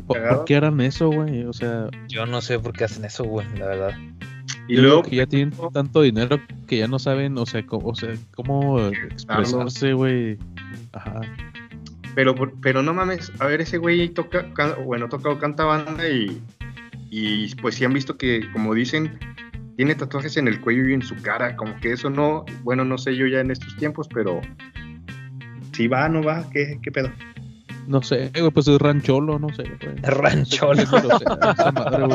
¿Por, 0.07 0.23
por 0.29 0.45
qué 0.45 0.57
harán 0.57 0.81
eso, 0.81 1.09
güey? 1.11 1.45
O 1.45 1.53
sea, 1.53 1.89
Yo 2.09 2.27
no 2.27 2.41
sé 2.41 2.59
por 2.59 2.73
qué 2.75 2.85
hacen 2.85 3.05
eso, 3.05 3.25
güey, 3.25 3.47
la 3.59 3.67
verdad. 3.67 3.99
Y 4.69 4.77
luego, 4.77 5.03
que 5.03 5.17
ya 5.17 5.27
tienen 5.27 5.53
tanto 5.73 6.01
dinero 6.03 6.39
que 6.67 6.79
ya 6.79 6.87
no 6.89 6.99
saben, 6.99 7.37
o 7.37 7.45
sea, 7.45 7.67
cómo, 7.67 7.89
o 7.89 7.95
sea, 7.95 8.11
cómo 8.35 8.81
expresarse, 8.87 9.93
güey. 9.93 10.39
Ajá. 10.93 11.21
Pero, 12.15 12.35
pero 12.61 12.83
no 12.83 12.95
mames, 12.95 13.33
a 13.41 13.47
ver, 13.47 13.61
ese 13.61 13.79
güey 13.79 14.09
toca, 14.09 14.53
ca- 14.55 14.75
bueno, 14.77 15.09
toca 15.09 15.29
o 15.31 15.39
canta 15.39 15.65
banda 15.65 16.09
y, 16.09 16.41
y 17.11 17.55
pues 17.57 17.75
sí 17.77 17.85
han 17.85 17.93
visto 17.93 18.17
que, 18.17 18.49
como 18.53 18.75
dicen, 18.75 19.19
tiene 19.77 19.95
tatuajes 19.95 20.37
en 20.37 20.47
el 20.49 20.61
cuello 20.61 20.89
y 20.89 20.95
en 20.95 21.03
su 21.03 21.17
cara, 21.17 21.57
como 21.57 21.75
que 21.81 21.93
eso 21.93 22.11
no, 22.11 22.45
bueno, 22.63 22.85
no 22.85 22.97
sé 22.99 23.17
yo 23.17 23.27
ya 23.27 23.41
en 23.41 23.51
estos 23.51 23.77
tiempos, 23.77 24.09
pero 24.13 24.41
si 25.73 25.89
va, 25.89 26.09
no 26.09 26.23
va, 26.23 26.49
¿qué, 26.53 26.79
qué 26.83 26.93
pedo? 26.93 27.11
No 27.87 28.03
sé, 28.03 28.31
güey, 28.39 28.51
pues 28.51 28.67
es 28.69 28.79
rancholo, 28.79 29.39
no 29.39 29.49
sé, 29.55 29.65
güey. 29.65 29.97
Rancholo. 30.03 30.75
No 30.85 30.87
sé 30.87 30.97
grosera 31.03 31.53
esa 31.53 31.73
madre, 31.73 32.07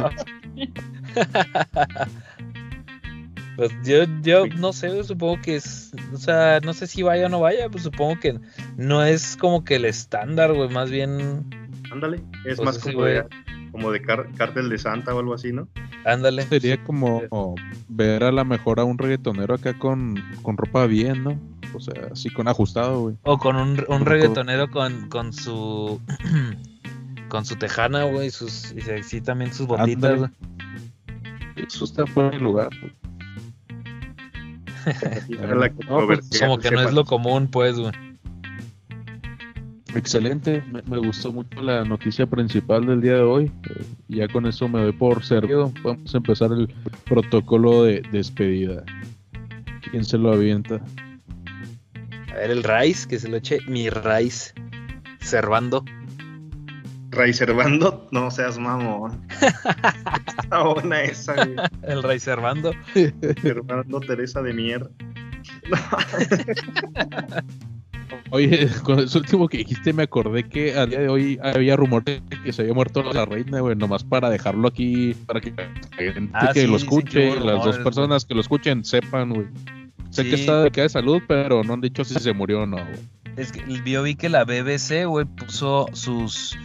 güey. 0.56 0.74
Pues 3.60 3.72
yo, 3.84 4.06
yo 4.22 4.48
no 4.58 4.72
sé, 4.72 4.88
güey, 4.88 5.04
supongo 5.04 5.42
que 5.42 5.58
es, 5.58 5.92
o 6.14 6.18
sea, 6.18 6.62
no 6.62 6.72
sé 6.74 6.88
si 6.88 7.04
vaya 7.04 7.26
o 7.26 7.30
no 7.30 7.42
vaya, 7.42 7.68
pues 7.70 7.84
supongo 7.84 8.18
que 8.18 8.40
no 8.78 9.04
es 9.04 9.36
como 9.36 9.66
que 9.66 9.76
el 9.76 9.84
estándar, 9.84 10.54
güey, 10.54 10.70
más 10.70 10.90
bien, 10.90 11.44
Ándale, 11.92 12.22
es 12.46 12.56
Pues 12.56 12.62
más 12.62 12.78
ese 12.78 12.94
como 12.94 13.04
de, 13.04 13.26
como 13.74 13.92
de 13.92 14.02
car- 14.02 14.30
cártel 14.38 14.70
de 14.70 14.78
Santa 14.78 15.14
o 15.14 15.20
algo 15.20 15.34
así, 15.34 15.52
¿no? 15.52 15.68
ándale. 16.06 16.44
Sería 16.44 16.82
como 16.86 17.22
ver 17.90 18.24
a 18.24 18.32
la 18.32 18.46
mejor 18.46 18.80
a 18.80 18.86
un 18.86 18.98
reggaetonero 18.98 19.56
acá 19.56 19.78
con, 19.78 20.16
con 20.42 20.56
ropa 20.56 20.86
bien, 20.86 21.26
¿no? 21.26 21.38
O 21.74 21.82
sea, 21.82 22.08
así 22.14 22.30
con 22.30 22.48
ajustado, 22.48 23.02
güey. 23.02 23.16
O 23.24 23.38
con 23.40 23.58
un, 23.58 23.84
un 23.90 24.06
reggaetonero 24.06 24.72
con, 24.72 25.10
con 25.10 25.34
su, 25.34 26.00
con 27.28 27.46
su 27.46 27.58
tejana, 27.58 28.06
güey, 28.06 28.30
sus, 28.30 28.72
y 28.72 28.80
se- 28.80 29.04
sí 29.04 29.20
también 29.20 29.54
sus 29.54 29.68
botitas, 29.68 30.18
güey. 30.18 30.30
Eso 31.58 31.84
está 31.84 32.08
fuera 32.08 32.30
de 32.30 32.40
lugar. 32.40 32.70
güey. 32.80 32.94
Controversia. 35.76 36.40
Como 36.48 36.60
que 36.60 36.72
no 36.72 36.82
es 36.82 36.94
lo 36.94 37.06
común, 37.06 37.48
pues, 37.48 37.78
güey. 37.78 37.92
Excelente, 39.96 40.64
me, 40.72 40.84
me 40.84 40.98
gustó 41.00 41.32
mucho 41.32 41.62
la 41.62 41.84
noticia 41.84 42.28
principal 42.28 42.86
del 42.86 43.02
día 43.02 43.16
de 43.16 43.22
hoy. 43.22 43.52
Eh, 43.70 43.86
ya 44.08 44.28
con 44.28 44.46
eso 44.46 44.68
me 44.68 44.82
doy 44.82 44.92
por 44.92 45.24
servido. 45.24 45.72
Vamos 45.84 46.14
a 46.14 46.18
empezar 46.18 46.52
el 46.52 46.68
protocolo 47.06 47.84
de 47.84 48.04
despedida. 48.12 48.84
¿Quién 49.90 50.06
se 50.06 50.18
lo 50.18 50.32
avienta? 50.32 50.80
A 52.32 52.36
ver, 52.36 52.52
el 52.52 52.64
Rice, 52.64 53.08
que 53.08 53.18
se 53.18 53.28
lo 53.28 53.38
eche 53.38 53.60
mi 53.68 53.90
Rice. 53.90 54.54
Servando. 55.22 55.84
Ray 57.12 57.34
Servando, 57.34 58.08
no 58.12 58.30
seas 58.32 58.58
mamón. 58.60 59.26
Está 60.42 60.64
buena 60.64 61.02
esa, 61.02 61.34
güey. 61.34 61.56
El 61.84 62.04
Rice 62.04 62.20
Servando. 62.26 62.72
Servando 63.42 64.00
Teresa 64.00 64.42
de 64.42 64.54
Mier. 64.54 64.90
Oye, 68.32 68.70
con 68.84 69.00
eso 69.00 69.20
último 69.20 69.48
que 69.48 69.58
dijiste 69.60 69.92
me 69.94 70.04
acordé 70.04 70.44
que 70.48 70.78
a 70.78 70.86
día 70.86 71.00
de 71.00 71.10
hoy 71.10 71.40
había 71.42 71.76
rumor 71.76 72.04
de 72.04 72.22
que 72.44 72.54
se 72.54 72.62
había 72.64 72.74
muerto 72.74 73.02
la 73.02 73.26
reina, 73.26 73.60
güey, 73.60 73.76
nomás 73.76 74.04
para 74.04 74.30
dejarlo 74.30 74.68
aquí, 74.68 75.16
para 75.26 75.42
que 75.42 75.52
la 75.52 76.14
gente 76.14 76.30
Ah, 76.34 76.52
que 76.54 76.62
sí, 76.62 76.68
lo 76.68 76.78
escuche, 76.78 77.40
las 77.40 77.64
dos 77.64 77.78
personas 77.80 78.26
que 78.26 78.36
lo 78.36 78.42
escuchen 78.42 78.84
sepan, 78.86 79.30
güey. 79.32 79.48
Sé 80.12 80.24
Sí. 80.24 80.30
que 80.30 80.36
está 80.36 80.64
de, 80.64 80.70
de 80.70 80.90
salud, 80.90 81.22
pero 81.28 81.64
no 81.64 81.74
han 81.74 81.82
dicho 81.82 82.04
si 82.04 82.16
se 82.16 82.34
murió 82.34 82.64
o 82.64 82.66
no, 82.66 82.78
güey. 82.78 83.00
Es 83.38 83.52
que 83.52 83.64
yo 83.86 84.04
vi 84.04 84.16
que 84.16 84.28
la 84.30 84.44
BBC, 84.44 85.06
güey, 85.06 85.26
puso 85.26 85.88
sus. 85.94 86.58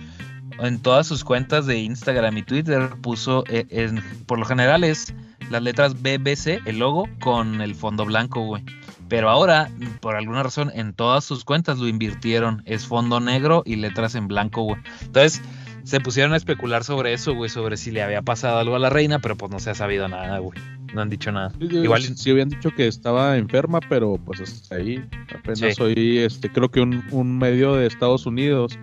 En 0.61 0.79
todas 0.81 1.07
sus 1.07 1.25
cuentas 1.25 1.67
de 1.67 1.79
Instagram 1.79 2.39
y 2.39 2.43
Twitter, 2.43 2.91
puso. 3.03 3.45
eh, 3.49 3.67
en- 3.71 4.03
por 4.27 4.39
lo 4.39 4.45
general 4.45 4.85
es 4.85 5.15
las 5.51 5.63
letras 5.63 6.01
BBC, 6.01 6.61
el 6.65 6.79
logo, 6.79 7.09
con 7.21 7.61
el 7.61 7.75
fondo 7.75 8.05
blanco, 8.05 8.41
güey. 8.47 8.63
Pero 9.09 9.29
ahora, 9.31 9.69
por 10.01 10.17
alguna 10.17 10.43
razón, 10.43 10.71
en 10.75 10.95
todas 10.95 11.25
sus 11.25 11.45
cuentas 11.45 11.79
lo 11.79 11.89
invirtieron. 11.89 12.63
Es 12.65 12.87
fondo 12.87 13.21
negro 13.21 13.63
y 13.67 13.77
letras 13.77 14.15
en 14.15 14.29
blanco, 14.29 14.63
güey. 14.63 14.81
Entonces, 15.03 15.43
se 15.83 16.01
pusieron 16.01 16.33
a 16.33 16.37
especular 16.39 16.85
sobre 16.85 17.13
eso, 17.13 17.35
güey, 17.35 17.51
sobre 17.51 17.77
si 17.77 17.91
le 17.91 18.03
había 18.03 18.23
pasado 18.23 18.59
algo 18.59 18.77
a 18.77 18.79
la 18.79 18.89
reina, 18.89 19.19
pero 19.19 19.37
pues 19.37 19.53
no 19.53 19.59
se 19.59 19.71
ha 19.71 19.75
sabido 19.75 20.09
nada, 20.09 20.39
güey. 20.39 20.59
No 20.95 21.03
han 21.03 21.11
dicho 21.11 21.31
nada. 21.33 21.53
Igual- 21.61 22.03
sí, 22.03 22.15
sí 22.17 22.31
habían 22.31 22.49
dicho 22.49 22.71
que 22.71 22.87
estaba 22.87 23.37
enferma, 23.37 23.81
pero 23.89 24.17
pues 24.25 24.41
hasta 24.41 24.77
ahí. 24.77 25.05
Apenas 25.37 25.59
Sí. 25.59 25.83
oí, 25.83 26.19
este, 26.19 26.49
creo 26.51 26.71
que 26.71 26.81
un, 26.81 27.05
un 27.11 27.37
medio 27.37 27.75
de 27.75 27.87
Estados 27.87 28.25
Unidos, 28.25 28.79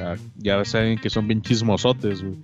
ya, 0.00 0.16
ya 0.58 0.64
saben 0.64 0.98
que 0.98 1.10
son 1.10 1.26
bien 1.28 1.42
chismosotes, 1.42 2.22
güey. 2.22 2.36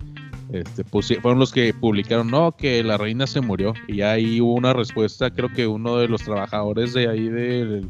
Este, 0.53 0.85
pusi- 0.85 1.19
fueron 1.21 1.39
los 1.39 1.51
que 1.51 1.73
publicaron, 1.73 2.29
no, 2.31 2.53
que 2.55 2.81
la 2.83 2.97
reina 2.97 3.27
se 3.27 3.41
murió. 3.41 3.73
Y 3.87 4.01
ahí 4.01 4.39
hubo 4.39 4.53
una 4.53 4.71
respuesta, 4.73 5.29
creo 5.29 5.49
que 5.51 5.67
uno 5.67 5.97
de 5.97 6.07
los 6.07 6.23
trabajadores 6.23 6.93
de 6.93 7.09
ahí 7.09 7.27
del- 7.27 7.89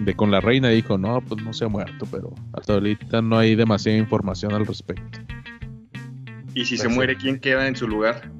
de, 0.00 0.14
con 0.14 0.30
la 0.30 0.40
reina 0.40 0.68
dijo, 0.68 0.98
no, 0.98 1.20
pues 1.20 1.42
no 1.42 1.52
se 1.52 1.64
ha 1.64 1.68
muerto, 1.68 2.06
pero 2.10 2.32
hasta 2.52 2.74
ahorita 2.74 3.22
no 3.22 3.38
hay 3.38 3.54
demasiada 3.56 3.98
información 3.98 4.52
al 4.52 4.66
respecto. 4.66 5.18
Y 6.54 6.64
si 6.64 6.76
se 6.76 6.84
Pues 6.84 6.94
muere, 6.94 7.16
¿quién 7.16 7.40
queda 7.40 7.66
en 7.66 7.74
su 7.74 7.88
lugar? 7.88 8.30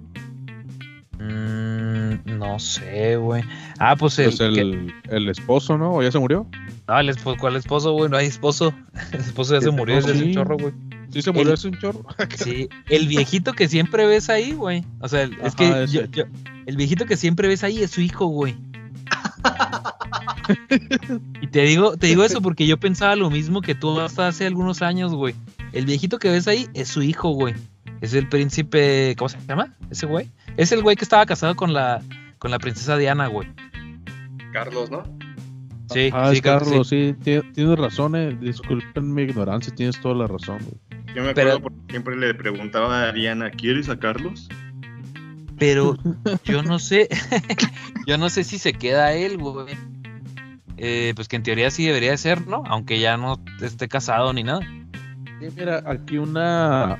Mm, 1.18 1.63
no 2.24 2.58
sé, 2.58 3.16
güey. 3.16 3.42
Ah, 3.78 3.96
pues 3.96 4.18
el. 4.18 4.26
Pues 4.26 4.40
el, 4.40 4.54
que- 4.54 5.16
el 5.16 5.28
esposo, 5.28 5.76
¿no? 5.78 5.92
¿O 5.94 6.02
ya 6.02 6.10
se 6.12 6.18
murió? 6.18 6.46
Ah, 6.86 7.00
el 7.00 7.08
esposo, 7.08 7.36
¿cuál 7.40 7.56
esposo, 7.56 7.92
güey? 7.92 8.10
No 8.10 8.16
hay 8.16 8.26
esposo. 8.26 8.74
El 9.12 9.20
esposo 9.20 9.54
ya 9.54 9.60
se 9.62 9.70
murió 9.70 9.96
desde 9.96 10.12
hace 10.12 10.24
un 10.24 10.32
chorro, 10.34 10.56
güey. 10.58 10.72
Sí 11.10 11.22
se 11.22 11.32
murió, 11.32 11.54
es 11.54 11.64
un 11.64 11.78
chorro. 11.78 12.04
Sí, 12.36 12.68
el 12.88 13.06
viejito 13.08 13.52
que 13.52 13.68
siempre 13.68 14.04
ves 14.06 14.28
ahí, 14.30 14.52
güey. 14.52 14.84
O 15.00 15.08
sea, 15.08 15.22
el- 15.22 15.38
es 15.42 15.54
que 15.54 15.84
ese. 15.84 15.92
yo- 15.92 16.04
yo- 16.06 16.24
el 16.66 16.76
viejito 16.76 17.06
que 17.06 17.16
siempre 17.16 17.48
ves 17.48 17.62
ahí 17.64 17.82
es 17.82 17.90
su 17.90 18.00
hijo, 18.00 18.26
güey. 18.26 18.56
y 21.40 21.46
te 21.48 21.62
digo, 21.62 21.96
te 21.96 22.06
digo 22.08 22.24
eso 22.24 22.40
porque 22.42 22.66
yo 22.66 22.78
pensaba 22.78 23.16
lo 23.16 23.30
mismo 23.30 23.60
que 23.60 23.74
tú 23.74 24.00
hasta 24.00 24.28
hace 24.28 24.46
algunos 24.46 24.82
años, 24.82 25.14
güey. 25.14 25.34
El 25.72 25.86
viejito 25.86 26.18
que 26.18 26.30
ves 26.30 26.46
ahí 26.48 26.68
es 26.74 26.88
su 26.88 27.02
hijo, 27.02 27.30
güey. 27.30 27.54
Es 28.04 28.12
el 28.14 28.28
príncipe, 28.28 29.14
¿cómo 29.16 29.28
se 29.30 29.38
llama? 29.48 29.74
Ese 29.90 30.04
güey. 30.06 30.30
Es 30.56 30.72
el 30.72 30.82
güey 30.82 30.94
que 30.96 31.04
estaba 31.04 31.24
casado 31.26 31.56
con 31.56 31.72
la 31.72 32.02
con 32.38 32.50
la 32.50 32.58
princesa 32.58 32.96
Diana, 32.98 33.28
güey. 33.28 33.48
Carlos, 34.52 34.90
¿no? 34.90 35.02
Sí, 35.90 36.10
Ah, 36.12 36.30
sí, 36.34 36.40
Carlos, 36.42 36.88
sí. 36.88 37.14
sí, 37.16 37.30
tie- 37.30 37.52
tienes 37.54 37.78
razón, 37.78 38.14
eh. 38.16 38.36
disculpen 38.40 39.12
mi 39.14 39.22
ignorancia, 39.22 39.74
tienes 39.74 39.98
toda 40.00 40.14
la 40.14 40.26
razón. 40.26 40.58
güey. 40.62 41.14
Yo 41.14 41.22
me 41.22 41.32
Pero- 41.34 41.52
acuerdo 41.54 41.60
porque 41.62 41.92
siempre 41.92 42.16
le 42.16 42.34
preguntaba 42.34 43.04
a 43.04 43.12
Diana, 43.12 43.50
¿quieres 43.50 43.88
a 43.88 43.98
Carlos? 43.98 44.48
Pero 45.58 45.96
yo 46.44 46.62
no 46.62 46.78
sé, 46.78 47.08
yo 48.06 48.18
no 48.18 48.28
sé 48.28 48.44
si 48.44 48.58
se 48.58 48.72
queda 48.74 49.12
él, 49.14 49.38
güey. 49.38 49.74
Eh, 50.76 51.12
pues 51.16 51.28
que 51.28 51.36
en 51.36 51.42
teoría 51.44 51.70
sí 51.70 51.86
debería 51.86 52.10
de 52.10 52.18
ser, 52.18 52.46
¿no? 52.48 52.64
Aunque 52.66 52.98
ya 52.98 53.16
no 53.16 53.40
esté 53.62 53.88
casado 53.88 54.32
ni 54.32 54.42
nada. 54.42 54.60
Sí, 55.40 55.48
mira, 55.56 55.82
aquí 55.86 56.18
una, 56.18 56.98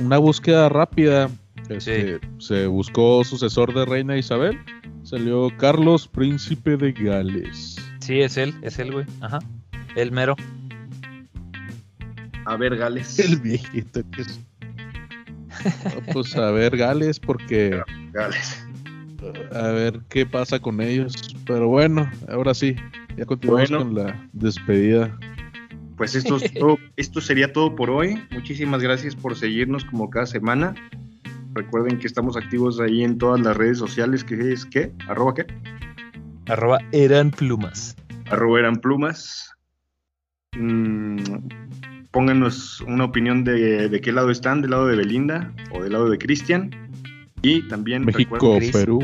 una 0.00 0.18
búsqueda 0.18 0.68
rápida. 0.68 1.30
este, 1.68 2.20
Se 2.38 2.66
buscó 2.66 3.24
sucesor 3.24 3.72
de 3.74 3.84
Reina 3.84 4.16
Isabel. 4.16 4.58
Salió 5.02 5.48
Carlos, 5.58 6.08
príncipe 6.08 6.76
de 6.76 6.92
Gales. 6.92 7.76
Sí, 8.00 8.20
es 8.20 8.36
él, 8.36 8.54
es 8.62 8.78
él, 8.78 8.92
güey. 8.92 9.06
Ajá. 9.20 9.38
El 9.96 10.12
mero. 10.12 10.36
A 12.46 12.56
ver, 12.56 12.76
Gales. 12.76 13.18
El 13.20 13.36
viejito 13.40 14.02
que 14.10 14.22
es. 14.22 14.40
No, 15.84 16.12
pues 16.12 16.36
a 16.36 16.50
ver, 16.50 16.76
Gales, 16.76 17.18
porque 17.20 17.80
Gales. 18.12 18.66
a 19.52 19.68
ver 19.68 20.00
qué 20.08 20.26
pasa 20.26 20.58
con 20.58 20.80
ellos. 20.80 21.14
Pero 21.46 21.68
bueno, 21.68 22.10
ahora 22.28 22.52
sí, 22.54 22.76
ya 23.16 23.24
continuamos 23.24 23.70
Bueno. 23.70 23.84
con 23.84 23.94
la 23.94 24.28
despedida. 24.32 25.16
Pues 25.96 26.14
esto, 26.14 26.36
es 26.36 26.52
todo- 26.54 26.78
esto 26.96 27.20
sería 27.20 27.52
todo 27.52 27.74
por 27.76 27.90
hoy. 27.90 28.20
Muchísimas 28.30 28.82
gracias 28.82 29.14
por 29.14 29.36
seguirnos 29.36 29.84
como 29.84 30.10
cada 30.10 30.26
semana. 30.26 30.74
Recuerden 31.54 31.98
que 31.98 32.06
estamos 32.08 32.36
activos 32.36 32.80
ahí 32.80 33.04
en 33.04 33.16
todas 33.18 33.40
las 33.40 33.56
redes 33.56 33.78
sociales, 33.78 34.24
que 34.24 34.52
es 34.52 34.64
¿qué? 34.64 34.92
¿Arroba 35.08 35.34
qué? 35.34 35.46
Arroba 36.48 36.78
eran 36.92 37.30
plumas. 37.30 37.96
Arroba 38.30 38.58
eran 38.58 38.76
plumas. 38.76 39.50
Mm, 40.56 41.16
pónganos 42.10 42.80
una 42.82 43.04
opinión 43.04 43.44
de, 43.44 43.88
de 43.88 44.00
qué 44.00 44.12
lado 44.12 44.30
están, 44.30 44.62
del 44.62 44.72
lado 44.72 44.86
de 44.86 44.96
Belinda 44.96 45.52
o 45.70 45.82
del 45.82 45.92
lado 45.92 46.08
de 46.10 46.18
Cristian. 46.18 46.70
Y 47.42 47.62
también 47.68 48.04
México. 48.04 48.38
Perú. 48.72 49.00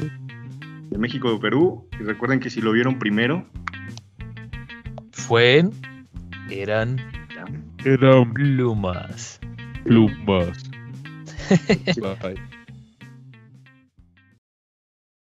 de 0.91 0.99
México 0.99 1.33
o 1.35 1.39
Perú. 1.41 1.87
Y 2.01 2.03
recuerden 2.05 2.41
que 2.41 2.51
si 2.51 2.61
lo 2.61 2.73
vieron 2.73 2.99
primero, 2.99 3.47
Fue 5.13 5.59
en 5.59 5.71
eran 6.51 6.99
Eran 7.85 8.35
plumas. 8.35 9.41
plumas. 9.85 10.71